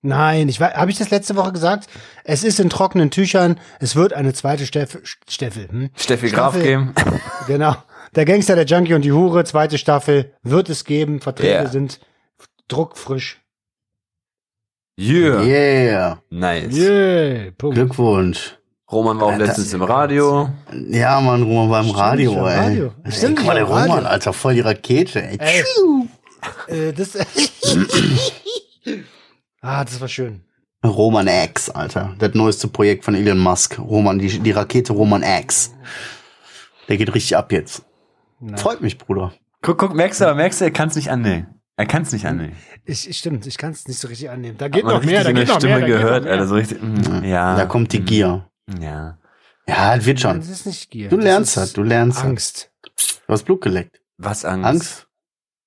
Nein, 0.05 0.49
ich 0.49 0.59
habe 0.59 0.91
ich 0.91 0.97
das 0.97 1.11
letzte 1.11 1.37
Woche 1.37 1.53
gesagt? 1.53 1.87
Es 2.25 2.43
ist 2.43 2.59
in 2.59 2.69
trockenen 2.69 3.09
Tüchern. 3.09 3.57
Es 3.79 3.95
wird 3.95 4.11
eine 4.11 4.33
zweite 4.33 4.65
Staffel. 4.65 5.01
Staffel 5.29 5.69
hm? 5.69 5.89
Steffi 5.95 6.29
Graf 6.29 6.53
Staffel. 6.53 6.61
geben. 6.63 6.93
Genau. 7.47 7.75
Der 8.13 8.25
Gangster, 8.25 8.55
der 8.55 8.65
Junkie 8.65 8.93
und 8.93 9.03
die 9.03 9.13
Hure, 9.13 9.43
zweite 9.45 9.77
Staffel, 9.77 10.33
wird 10.43 10.69
es 10.69 10.83
geben. 10.83 11.19
Verträge 11.21 11.53
Yeah. 11.53 11.67
sind 11.69 11.99
druckfrisch. 12.67 13.41
Yeah. 14.99 15.41
Yeah. 15.41 16.21
Nice. 16.29 16.75
Yeah, 16.75 17.51
Punkt. 17.57 17.75
Glückwunsch. 17.75 18.57
Roman 18.91 19.19
war 19.19 19.27
auch 19.27 19.31
Alter. 19.31 19.45
letztens 19.47 19.73
im 19.73 19.81
Radio. 19.81 20.49
Ja, 20.89 21.19
Mann, 21.21 21.41
Roman 21.43 21.69
war 21.69 21.79
im 21.79 21.85
Stimmt, 21.87 21.99
Radio, 21.99 22.31
ich 22.31 22.37
war 22.37 22.53
im 22.53 22.59
ey. 22.59 22.65
Radio. 22.67 22.93
Ey, 23.03 23.11
Stimmt, 23.11 23.37
guck 23.37 23.45
mal, 23.47 23.53
der 23.53 23.61
im 23.63 23.67
Roman, 23.69 23.89
Radio. 23.89 24.07
Alter, 24.09 24.33
voll 24.33 24.53
die 24.53 24.59
Rakete, 24.59 25.23
ey. 25.23 25.37
Ey. 25.39 25.63
Äh, 26.67 26.93
das, 26.93 27.13
ah, 29.63 29.83
das 29.83 29.99
war 29.99 30.07
schön. 30.07 30.43
Roman 30.85 31.27
X, 31.27 31.69
Alter. 31.69 32.13
Das 32.19 32.33
neueste 32.33 32.67
Projekt 32.67 33.05
von 33.05 33.15
Elon 33.15 33.39
Musk. 33.39 33.79
Roman, 33.79 34.19
die, 34.19 34.39
die 34.39 34.51
Rakete 34.51 34.93
Roman 34.93 35.23
X. 35.23 35.73
Der 36.89 36.97
geht 36.97 37.13
richtig 37.15 37.35
ab 37.37 37.51
jetzt. 37.51 37.83
Na, 38.39 38.57
Freut 38.57 38.81
mich, 38.81 38.97
Bruder. 38.97 39.33
Guck, 39.61 39.77
guck, 39.77 39.93
merkst 39.95 40.19
du, 40.19 40.25
aber 40.25 40.35
merkst 40.35 40.59
du, 40.59 40.65
er 40.65 40.71
kann 40.71 40.89
es 40.89 40.95
nicht 40.95 41.09
annehmen. 41.09 41.47
Er 41.77 41.85
kann 41.85 42.01
es 42.03 42.11
nicht 42.11 42.25
annehmen. 42.25 42.55
ich, 42.85 43.09
ich, 43.09 43.17
stimmt, 43.17 43.47
ich 43.47 43.57
kann 43.57 43.71
es 43.71 43.87
nicht 43.87 43.97
so 43.99 44.07
richtig 44.09 44.29
annehmen. 44.29 44.57
Da 44.57 44.67
geht 44.67 44.83
noch 44.83 45.03
mehr, 45.03 45.23
da 45.23 45.31
geht 45.31 45.47
noch 45.47 45.55
Stimme 45.55 45.79
mehr. 45.79 45.87
Gehört. 45.87 46.27
Alter, 46.27 46.47
so 46.47 46.55
richtig. 46.55 46.81
mm, 46.81 47.23
Ja. 47.23 47.55
Da 47.55 47.65
kommt 47.65 47.93
die 47.93 48.01
mm, 48.01 48.05
Gier. 48.05 48.49
Ja. 48.79 49.17
Ja, 49.67 49.95
das 49.95 50.05
wird 50.05 50.17
Nein, 50.17 50.31
schon. 50.33 50.39
das 50.41 50.49
ist 50.49 50.65
nicht 50.65 50.91
Gier. 50.91 51.07
Du 51.09 51.15
Das 51.15 51.23
lernst 51.25 51.49
ist 51.51 51.57
das, 51.57 51.73
du 51.73 51.83
lernst 51.83 52.17
das. 52.17 52.25
Angst. 52.25 52.71
Du 53.25 53.33
hast 53.33 53.43
Blut 53.43 53.61
geleckt. 53.61 54.01
Was 54.17 54.43
Angst? 54.43 54.65
Angst? 54.67 55.07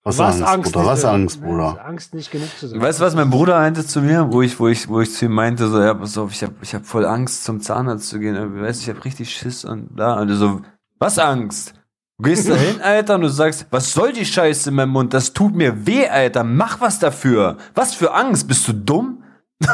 Was, 0.08 0.40
Angst, 0.40 0.72
Bruder? 0.72 0.86
Was 0.86 1.04
Angst, 1.04 1.42
Bruder? 1.42 1.84
Angst, 1.84 2.14
nicht 2.14 2.30
genug 2.30 2.48
zu 2.56 2.68
sein. 2.68 2.80
Weißt 2.80 3.00
du, 3.00 3.04
was 3.04 3.16
mein 3.16 3.28
Bruder 3.28 3.58
meinte 3.58 3.84
zu 3.84 4.00
mir, 4.00 4.30
wo 4.30 4.40
ich, 4.40 4.60
wo 4.60 4.68
ich, 4.68 4.88
wo 4.88 5.00
ich 5.00 5.12
zu 5.12 5.24
ihm 5.24 5.32
meinte, 5.32 5.66
so, 5.66 5.80
ja, 5.82 5.94
pass 5.94 6.16
auf, 6.16 6.30
ich 6.30 6.44
hab, 6.44 6.52
ich 6.62 6.76
hab 6.76 6.86
voll 6.86 7.04
Angst, 7.04 7.42
zum 7.42 7.60
Zahnarzt 7.60 8.08
zu 8.08 8.20
gehen. 8.20 8.60
Weißt 8.60 8.86
du, 8.86 8.90
ich 8.90 8.96
hab 8.96 9.04
richtig 9.04 9.34
Schiss 9.34 9.64
und 9.64 9.88
da. 9.96 10.20
Und 10.20 10.32
so, 10.36 10.60
was 11.00 11.18
Angst? 11.18 11.74
Du 12.18 12.28
gehst 12.28 12.48
da 12.48 12.54
hin, 12.54 12.80
Alter, 12.80 13.16
und 13.16 13.22
du 13.22 13.28
sagst, 13.28 13.66
was 13.70 13.92
soll 13.92 14.12
die 14.12 14.24
Scheiße 14.24 14.68
in 14.68 14.76
meinem 14.76 14.90
Mund? 14.90 15.12
Das 15.12 15.32
tut 15.32 15.56
mir 15.56 15.86
weh, 15.86 16.06
Alter. 16.06 16.44
Mach 16.44 16.80
was 16.80 17.00
dafür. 17.00 17.56
Was 17.74 17.94
für 17.94 18.14
Angst? 18.14 18.46
Bist 18.46 18.68
du 18.68 18.74
dumm? 18.74 19.24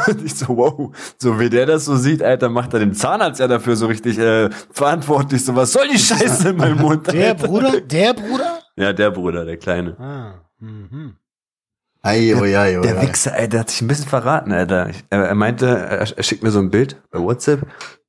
Und 0.07 0.21
ich 0.25 0.35
so, 0.35 0.47
wow, 0.55 0.95
so 1.17 1.39
wie 1.39 1.49
der 1.49 1.65
das 1.65 1.85
so 1.85 1.95
sieht, 1.95 2.23
Alter, 2.23 2.49
macht 2.49 2.73
er 2.73 2.79
den 2.79 2.93
Zahnarzt 2.93 3.39
ja 3.39 3.47
dafür 3.47 3.75
so 3.75 3.87
richtig 3.87 4.17
äh, 4.17 4.49
verantwortlich. 4.71 5.43
So, 5.43 5.55
was 5.55 5.73
soll 5.73 5.87
die 5.89 5.99
Scheiße 5.99 6.49
in 6.49 6.57
meinem 6.57 6.79
Mund? 6.79 7.11
Der 7.11 7.29
Alter? 7.29 7.47
Bruder? 7.47 7.81
Der 7.81 8.13
Bruder? 8.13 8.59
Ja, 8.75 8.93
der 8.93 9.11
Bruder, 9.11 9.45
der 9.45 9.57
Kleine. 9.57 9.99
Ah. 9.99 10.45
Mhm. 10.59 11.15
Ei, 12.01 12.35
oi, 12.35 12.57
ei, 12.57 12.77
oi, 12.77 12.81
Der. 12.81 13.01
Wichser, 13.01 13.37
ey, 13.37 13.47
der 13.47 13.61
hat 13.61 13.69
sich 13.69 13.81
ein 13.81 13.87
bisschen 13.87 14.07
verraten, 14.07 14.51
Alter. 14.51 14.89
Ich, 14.89 15.03
er, 15.09 15.25
er 15.25 15.35
meinte, 15.35 15.67
er, 15.67 16.17
er 16.17 16.23
schickt 16.23 16.43
mir 16.43 16.51
so 16.51 16.59
ein 16.59 16.69
Bild 16.69 17.01
bei 17.11 17.19
WhatsApp. 17.19 17.65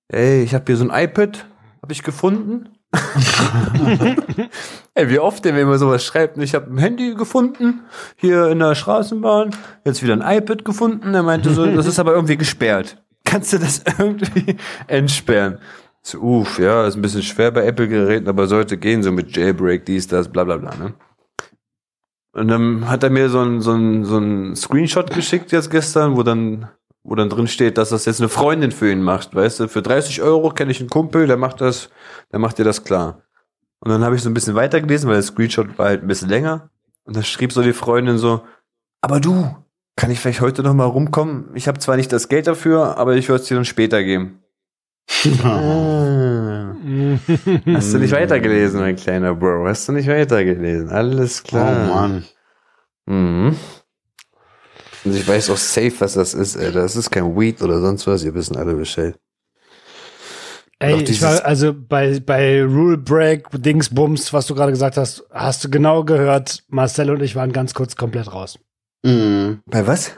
Ey, 0.08 0.42
ich 0.42 0.54
habe 0.54 0.64
hier 0.66 0.76
so 0.76 0.88
ein 0.88 1.04
iPad, 1.04 1.46
habe 1.82 1.92
ich 1.92 2.02
gefunden. 2.02 2.73
ey, 4.94 5.08
wie 5.08 5.18
oft 5.18 5.44
der 5.44 5.52
mir 5.52 5.60
immer 5.60 5.78
sowas 5.78 6.04
schreibt. 6.04 6.38
Ich 6.38 6.54
habe 6.54 6.72
ein 6.72 6.78
Handy 6.78 7.14
gefunden, 7.14 7.82
hier 8.16 8.48
in 8.48 8.58
der 8.58 8.74
Straßenbahn. 8.74 9.50
Jetzt 9.84 10.02
wieder 10.02 10.14
ein 10.14 10.38
iPad 10.38 10.64
gefunden. 10.64 11.14
Er 11.14 11.22
meinte 11.22 11.52
so, 11.52 11.66
das 11.66 11.86
ist 11.86 11.98
aber 11.98 12.14
irgendwie 12.14 12.36
gesperrt. 12.36 13.02
Kannst 13.24 13.52
du 13.52 13.58
das 13.58 13.82
irgendwie 13.98 14.56
entsperren? 14.86 15.58
So, 16.02 16.18
uff, 16.20 16.58
ja, 16.58 16.86
ist 16.86 16.96
ein 16.96 17.02
bisschen 17.02 17.22
schwer 17.22 17.50
bei 17.50 17.64
Apple-Geräten, 17.64 18.28
aber 18.28 18.46
sollte 18.46 18.76
gehen, 18.76 19.02
so 19.02 19.10
mit 19.10 19.34
Jailbreak, 19.34 19.86
dies, 19.86 20.06
das, 20.06 20.28
bla 20.28 20.44
bla 20.44 20.58
bla, 20.58 20.74
ne? 20.74 20.92
Und 22.32 22.48
dann 22.48 22.90
hat 22.90 23.02
er 23.02 23.10
mir 23.10 23.30
so 23.30 23.40
ein, 23.40 23.60
so 23.60 23.72
ein, 23.72 24.04
so 24.04 24.18
ein 24.18 24.56
Screenshot 24.56 25.10
geschickt 25.14 25.52
jetzt 25.52 25.70
gestern, 25.70 26.16
wo 26.16 26.22
dann, 26.22 26.68
wo 27.04 27.14
dann 27.14 27.28
drin 27.28 27.46
steht, 27.46 27.78
dass 27.78 27.90
das 27.90 28.06
jetzt 28.06 28.20
eine 28.20 28.28
Freundin 28.28 28.72
für 28.72 28.90
ihn 28.90 29.02
macht, 29.02 29.34
weißt 29.34 29.60
du? 29.60 29.68
Für 29.68 29.82
30 29.82 30.22
Euro 30.22 30.50
kenne 30.50 30.72
ich 30.72 30.80
einen 30.80 30.90
Kumpel, 30.90 31.26
der 31.26 31.36
macht 31.36 31.60
das, 31.60 31.90
der 32.32 32.38
macht 32.40 32.58
dir 32.58 32.64
das 32.64 32.82
klar. 32.82 33.22
Und 33.80 33.90
dann 33.90 34.02
habe 34.02 34.16
ich 34.16 34.22
so 34.22 34.30
ein 34.30 34.34
bisschen 34.34 34.54
weitergelesen, 34.54 35.06
weil 35.08 35.16
der 35.16 35.22
Screenshot 35.22 35.78
war 35.78 35.86
halt 35.86 36.02
ein 36.02 36.08
bisschen 36.08 36.30
länger. 36.30 36.70
Und 37.04 37.14
dann 37.14 37.22
schrieb 37.24 37.52
so 37.52 37.62
die 37.62 37.74
Freundin 37.74 38.16
so, 38.18 38.42
aber 39.02 39.20
du, 39.20 39.54
kann 39.96 40.10
ich 40.10 40.18
vielleicht 40.18 40.40
heute 40.40 40.62
noch 40.62 40.72
mal 40.72 40.86
rumkommen? 40.86 41.50
Ich 41.54 41.68
habe 41.68 41.78
zwar 41.78 41.96
nicht 41.96 42.10
das 42.10 42.28
Geld 42.28 42.46
dafür, 42.46 42.96
aber 42.96 43.14
ich 43.16 43.28
würde 43.28 43.42
es 43.42 43.48
dir 43.48 43.54
dann 43.56 43.66
später 43.66 44.02
geben. 44.02 44.40
Ah. 45.44 46.74
Hast 47.74 47.92
du 47.92 47.98
nicht 47.98 48.12
weitergelesen, 48.12 48.80
mein 48.80 48.96
kleiner 48.96 49.34
Bro? 49.34 49.66
Hast 49.66 49.86
du 49.88 49.92
nicht 49.92 50.08
weitergelesen? 50.08 50.88
Alles 50.88 51.42
Oh 51.44 51.48
klar. 51.48 51.86
Mann. 51.88 52.24
Mhm. 53.06 53.56
Und 55.04 55.14
ich 55.14 55.26
weiß 55.26 55.50
auch 55.50 55.56
safe, 55.56 55.92
was 55.98 56.14
das 56.14 56.34
ist, 56.34 56.56
ey. 56.56 56.72
Das 56.72 56.96
ist 56.96 57.10
kein 57.10 57.36
Weed 57.38 57.62
oder 57.62 57.80
sonst 57.80 58.06
was. 58.06 58.24
Ihr 58.24 58.34
wissen 58.34 58.56
alle 58.56 58.74
Bescheid. 58.74 59.14
Ey, 60.80 61.02
ich 61.02 61.22
war 61.22 61.44
also 61.44 61.72
bei, 61.72 62.20
bei 62.20 62.62
Rule 62.62 62.98
Break, 62.98 63.46
Dingsbums, 63.52 64.32
was 64.32 64.46
du 64.46 64.54
gerade 64.54 64.72
gesagt 64.72 64.96
hast, 64.96 65.24
hast 65.30 65.64
du 65.64 65.70
genau 65.70 66.04
gehört, 66.04 66.62
Marcel 66.68 67.10
und 67.10 67.22
ich 67.22 67.36
waren 67.36 67.52
ganz 67.52 67.74
kurz 67.74 67.96
komplett 67.96 68.32
raus. 68.32 68.58
Mhm. 69.04 69.60
Bei 69.66 69.86
was? 69.86 70.12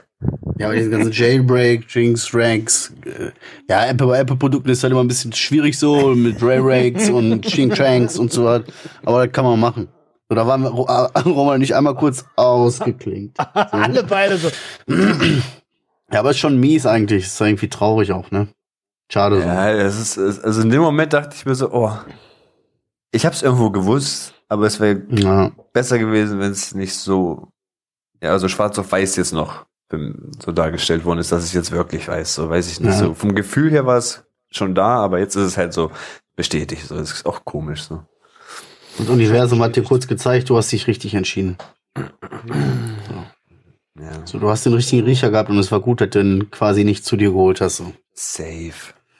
Ja, 0.57 0.67
aber 0.67 0.75
diese 0.75 0.89
ganzen 0.89 1.11
Jailbreak, 1.11 1.85
Jinx, 1.89 2.33
Ranks. 2.33 2.91
Äh, 3.05 3.31
ja, 3.69 3.85
Apple 3.85 4.07
bei 4.07 4.19
Apple-Produkten 4.19 4.69
ist 4.69 4.81
halt 4.81 4.91
immer 4.91 5.03
ein 5.03 5.07
bisschen 5.07 5.31
schwierig 5.31 5.77
so 5.77 6.15
mit 6.15 6.41
Ray-Rakes 6.41 7.09
und 7.11 7.45
Ching-Chanks 7.45 8.17
und 8.17 8.31
so 8.31 8.45
was. 8.45 8.63
Aber 9.05 9.25
das 9.25 9.33
kann 9.33 9.45
man 9.45 9.59
machen. 9.59 9.87
So, 10.29 10.35
da 10.35 10.45
waren 10.47 10.61
wir, 10.63 10.69
äh, 11.15 11.19
Roman 11.29 11.59
nicht 11.59 11.75
einmal 11.75 11.95
kurz 11.95 12.25
ausgeklingt. 12.35 13.37
Alle 13.53 14.03
beide 14.03 14.37
so. 14.37 14.49
Ja, 16.09 16.19
aber 16.21 16.29
ist 16.31 16.37
schon 16.39 16.57
mies 16.57 16.85
eigentlich. 16.85 17.25
Ist 17.25 17.41
irgendwie 17.41 17.67
traurig 17.67 18.13
auch, 18.13 18.31
ne? 18.31 18.47
Schade 19.11 19.41
so. 19.41 19.45
Ja, 19.45 19.73
das 19.75 19.97
ist, 20.17 20.41
also 20.41 20.61
in 20.61 20.69
dem 20.69 20.81
Moment 20.81 21.11
dachte 21.11 21.35
ich 21.35 21.45
mir 21.45 21.53
so, 21.53 21.69
oh, 21.73 21.91
ich 23.11 23.25
hab's 23.25 23.41
irgendwo 23.41 23.71
gewusst, 23.71 24.33
aber 24.47 24.67
es 24.67 24.79
wäre 24.79 25.01
Ja. 25.09 25.51
besser 25.73 25.99
gewesen, 25.99 26.39
wenn 26.39 26.51
es 26.51 26.73
nicht 26.73 26.95
so, 26.95 27.49
ja, 28.23 28.31
also 28.31 28.47
schwarz 28.47 28.79
auf 28.79 28.89
weiß 28.89 29.17
jetzt 29.17 29.33
noch 29.33 29.65
so 30.39 30.53
dargestellt 30.53 31.03
worden 31.03 31.19
ist, 31.19 31.33
dass 31.33 31.45
ich 31.45 31.53
jetzt 31.53 31.73
wirklich 31.73 32.07
weiß. 32.07 32.35
So 32.35 32.49
weiß 32.49 32.71
ich 32.71 32.79
nicht. 32.79 32.93
Ja. 32.93 32.97
So 32.97 33.13
vom 33.13 33.35
Gefühl 33.35 33.71
her 33.71 33.85
war 33.85 33.97
es 33.97 34.23
schon 34.49 34.75
da, 34.75 34.99
aber 35.03 35.19
jetzt 35.19 35.35
ist 35.35 35.43
es 35.43 35.57
halt 35.57 35.73
so 35.73 35.91
bestätigt. 36.37 36.87
So, 36.87 36.95
das 36.95 37.11
ist 37.11 37.25
auch 37.25 37.43
komisch. 37.43 37.83
So. 37.83 38.01
Das 38.97 39.09
Universum 39.09 39.61
hat 39.61 39.75
dir 39.75 39.83
kurz 39.83 40.07
gezeigt, 40.07 40.49
du 40.49 40.57
hast 40.57 40.71
dich 40.71 40.87
richtig 40.87 41.13
entschieden. 41.13 41.57
Ja. 43.99 44.11
So, 44.25 44.39
du 44.39 44.49
hast 44.49 44.65
den 44.65 44.73
richtigen 44.73 45.05
Riecher 45.05 45.31
gehabt 45.31 45.49
und 45.49 45.57
es 45.57 45.71
war 45.71 45.79
gut, 45.79 46.01
dass 46.01 46.09
du 46.11 46.19
ihn 46.19 46.51
quasi 46.51 46.83
nicht 46.83 47.03
zu 47.05 47.15
dir 47.17 47.29
geholt 47.31 47.61
hast. 47.61 47.77
So. 47.77 47.93
Safe. 48.13 48.71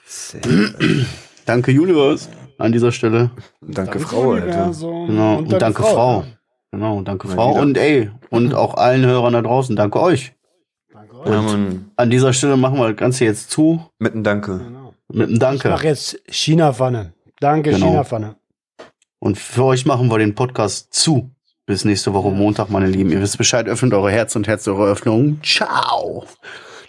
Safe. 0.06 0.74
Danke, 1.46 1.72
Julius, 1.72 2.28
an 2.58 2.72
dieser 2.72 2.92
Stelle. 2.92 3.30
Danke, 3.60 3.98
Frau, 4.00 4.32
Alter. 4.32 4.70
Genau. 5.06 5.38
Und, 5.38 5.52
danke, 5.52 5.82
Frau. 5.82 6.24
Genau, 6.70 7.00
danke, 7.00 7.26
Mal 7.28 7.34
Frau. 7.34 7.50
wieder. 7.52 7.62
Und 7.62 7.78
ey, 7.78 8.10
und 8.28 8.52
auch 8.54 8.74
allen 8.74 9.06
Hörern 9.06 9.32
da 9.32 9.40
draußen, 9.40 9.74
danke 9.74 9.98
euch. 10.02 10.34
Danke 10.92 11.16
Ja, 11.24 11.38
euch. 11.40 11.46
Mann. 11.46 11.90
An 11.96 12.10
dieser 12.10 12.34
Stelle 12.34 12.58
machen 12.58 12.76
wir 12.78 12.88
das 12.88 12.96
Ganze 12.98 13.24
jetzt 13.24 13.50
zu 13.50 13.82
Mit 13.98 14.12
einem 14.12 14.24
Danke. 14.24 14.58
Genau. 14.58 14.94
mit 15.10 15.22
einem 15.28 15.32
Ich 15.34 15.38
Danke. 15.38 15.70
mach 15.70 15.82
jetzt 15.82 16.20
China-Pfanne. 16.28 17.14
Danke, 17.40 17.70
Genau. 17.70 17.86
China-Pfanne. 17.86 18.36
Und 19.20 19.38
für 19.38 19.64
euch 19.64 19.84
machen 19.84 20.10
wir 20.10 20.18
den 20.18 20.34
Podcast 20.34 20.92
zu. 20.92 21.30
Bis 21.66 21.84
nächste 21.84 22.14
Woche 22.14 22.30
Montag, 22.30 22.70
meine 22.70 22.86
Lieben. 22.86 23.10
Ihr 23.10 23.20
wisst 23.20 23.36
Bescheid, 23.36 23.68
öffnet 23.68 23.92
eure 23.92 24.10
Herz 24.10 24.36
und 24.36 24.46
Herz 24.46 24.66
eure 24.68 24.90
Öffnung. 24.90 25.40
Ciao. 25.42 26.24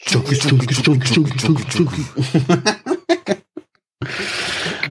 Stunki, 0.05 0.35
stunki, 0.35 0.73
stunki, 0.73 1.07
stunki, 1.07 1.39
stunki, 1.39 1.71
stunki. 1.71 2.05